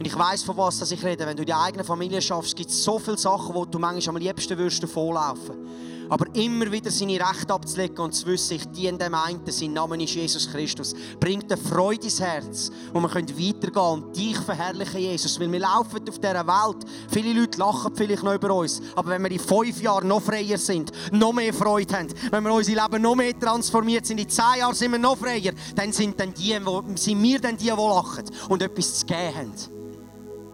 Und 0.00 0.06
ich 0.06 0.18
weiß 0.18 0.44
von 0.44 0.56
was 0.56 0.90
ich 0.90 1.04
rede. 1.04 1.26
Wenn 1.26 1.36
du 1.36 1.44
die 1.44 1.52
eigene 1.52 1.84
Familie 1.84 2.22
schaffst, 2.22 2.56
gibt 2.56 2.70
es 2.70 2.82
so 2.82 2.98
viele 2.98 3.18
Sachen, 3.18 3.54
wo 3.54 3.66
du 3.66 3.78
manchmal 3.78 4.16
am 4.16 4.22
liebsten 4.22 4.56
würdest 4.56 4.82
davonlaufen. 4.82 5.89
Aber 6.10 6.26
immer 6.34 6.70
wieder 6.70 6.90
seine 6.90 7.12
Rechte 7.12 7.54
abzulegen 7.54 7.98
und 7.98 8.12
zu 8.12 8.26
wissen, 8.26 8.54
ich 8.54 8.66
diene 8.66 8.98
dem 8.98 9.14
einen, 9.14 9.40
sein 9.46 9.72
Name 9.72 10.02
ist 10.02 10.14
Jesus 10.14 10.50
Christus, 10.50 10.94
bringt 11.20 11.50
eine 11.50 11.60
Freude 11.60 12.04
ins 12.04 12.20
Herz, 12.20 12.70
wo 12.92 13.00
wir 13.00 13.08
weitergehen 13.08 13.60
können 13.60 14.02
und 14.02 14.16
dich 14.16 14.36
verherrlichen, 14.36 15.00
Jesus. 15.00 15.38
Weil 15.38 15.50
wir 15.52 15.60
laufen 15.60 16.08
auf 16.08 16.18
dieser 16.18 16.46
Welt, 16.46 16.84
viele 17.08 17.40
Leute 17.40 17.58
lachen 17.58 17.94
vielleicht 17.94 18.24
noch 18.24 18.34
über 18.34 18.52
uns, 18.54 18.82
aber 18.96 19.10
wenn 19.10 19.22
wir 19.22 19.30
in 19.30 19.38
fünf 19.38 19.80
Jahren 19.80 20.08
noch 20.08 20.20
freier 20.20 20.58
sind, 20.58 20.90
noch 21.12 21.32
mehr 21.32 21.54
Freude 21.54 21.96
haben, 21.96 22.08
wenn 22.30 22.42
wir 22.42 22.52
unser 22.52 22.72
Leben 22.72 23.02
noch 23.02 23.14
mehr 23.14 23.38
transformiert 23.38 24.04
sind, 24.04 24.18
in 24.18 24.28
zehn 24.28 24.58
Jahren 24.58 24.74
sind 24.74 24.90
wir 24.90 24.98
noch 24.98 25.16
freier, 25.16 25.52
dann 25.76 25.92
sind, 25.92 26.18
dann 26.18 26.34
die, 26.34 26.58
sind 26.96 27.22
wir 27.22 27.40
dann 27.40 27.56
die, 27.56 27.64
die 27.64 27.70
lachen 27.70 28.24
und 28.48 28.62
etwas 28.62 28.98
zu 28.98 29.06
geben 29.06 29.34
haben. 29.36 29.52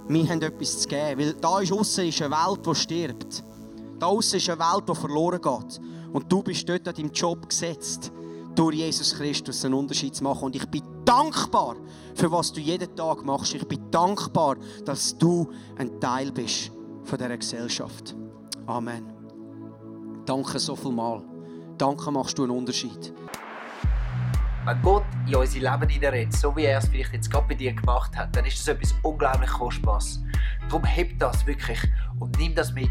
Wir 0.08 0.28
haben 0.28 0.42
etwas 0.42 0.80
zu 0.80 0.88
geben, 0.88 1.18
weil 1.18 1.32
da 1.34 1.60
ist 1.60 1.72
aussen 1.72 2.06
ist 2.06 2.22
eine 2.22 2.30
Welt, 2.30 2.66
die 2.66 2.74
stirbt. 2.74 3.42
Da 3.98 4.06
außen 4.06 4.38
ist 4.38 4.50
eine 4.50 4.58
Welt, 4.58 4.88
die 4.88 4.94
verloren 4.94 5.40
geht. 5.40 5.80
Und 6.12 6.30
du 6.30 6.42
bist 6.42 6.68
dort 6.68 6.86
an 6.88 6.94
deinem 6.94 7.12
Job 7.12 7.48
gesetzt, 7.48 8.12
durch 8.54 8.76
Jesus 8.76 9.14
Christus 9.14 9.64
einen 9.64 9.74
Unterschied 9.74 10.14
zu 10.14 10.24
machen. 10.24 10.44
Und 10.44 10.56
ich 10.56 10.66
bin 10.66 10.82
dankbar 11.04 11.76
für 12.14 12.30
was 12.30 12.52
du 12.52 12.60
jeden 12.60 12.94
Tag 12.96 13.24
machst. 13.24 13.54
Ich 13.54 13.66
bin 13.66 13.90
dankbar, 13.90 14.56
dass 14.84 15.16
du 15.16 15.50
ein 15.78 16.00
Teil 16.00 16.32
bist 16.32 16.72
von 17.04 17.18
dieser 17.18 17.36
Gesellschaft. 17.36 18.14
Amen. 18.66 19.12
Danke 20.24 20.58
so 20.58 20.74
viel 20.74 20.92
mal. 20.92 21.22
Danke 21.78 22.10
machst 22.10 22.38
du 22.38 22.42
einen 22.42 22.52
Unterschied. 22.52 23.12
Wenn 24.64 24.82
Gott 24.82 25.04
in 25.28 25.36
unser 25.36 25.60
Leben 25.60 25.88
hineinredet, 25.88 26.32
so 26.32 26.56
wie 26.56 26.64
er 26.64 26.78
es 26.78 26.88
vielleicht 26.88 27.12
jetzt 27.12 27.30
gerade 27.30 27.46
bei 27.46 27.54
dir 27.54 27.72
gemacht 27.72 28.16
hat, 28.16 28.34
dann 28.34 28.44
ist 28.44 28.58
das 28.58 28.74
etwas 28.74 28.94
unglaublich 29.02 29.50
Kostbares. 29.50 30.20
Darum 30.68 30.82
heb 30.84 31.16
das 31.20 31.46
wirklich 31.46 31.78
und 32.18 32.36
nimm 32.38 32.54
das 32.54 32.72
mit 32.72 32.90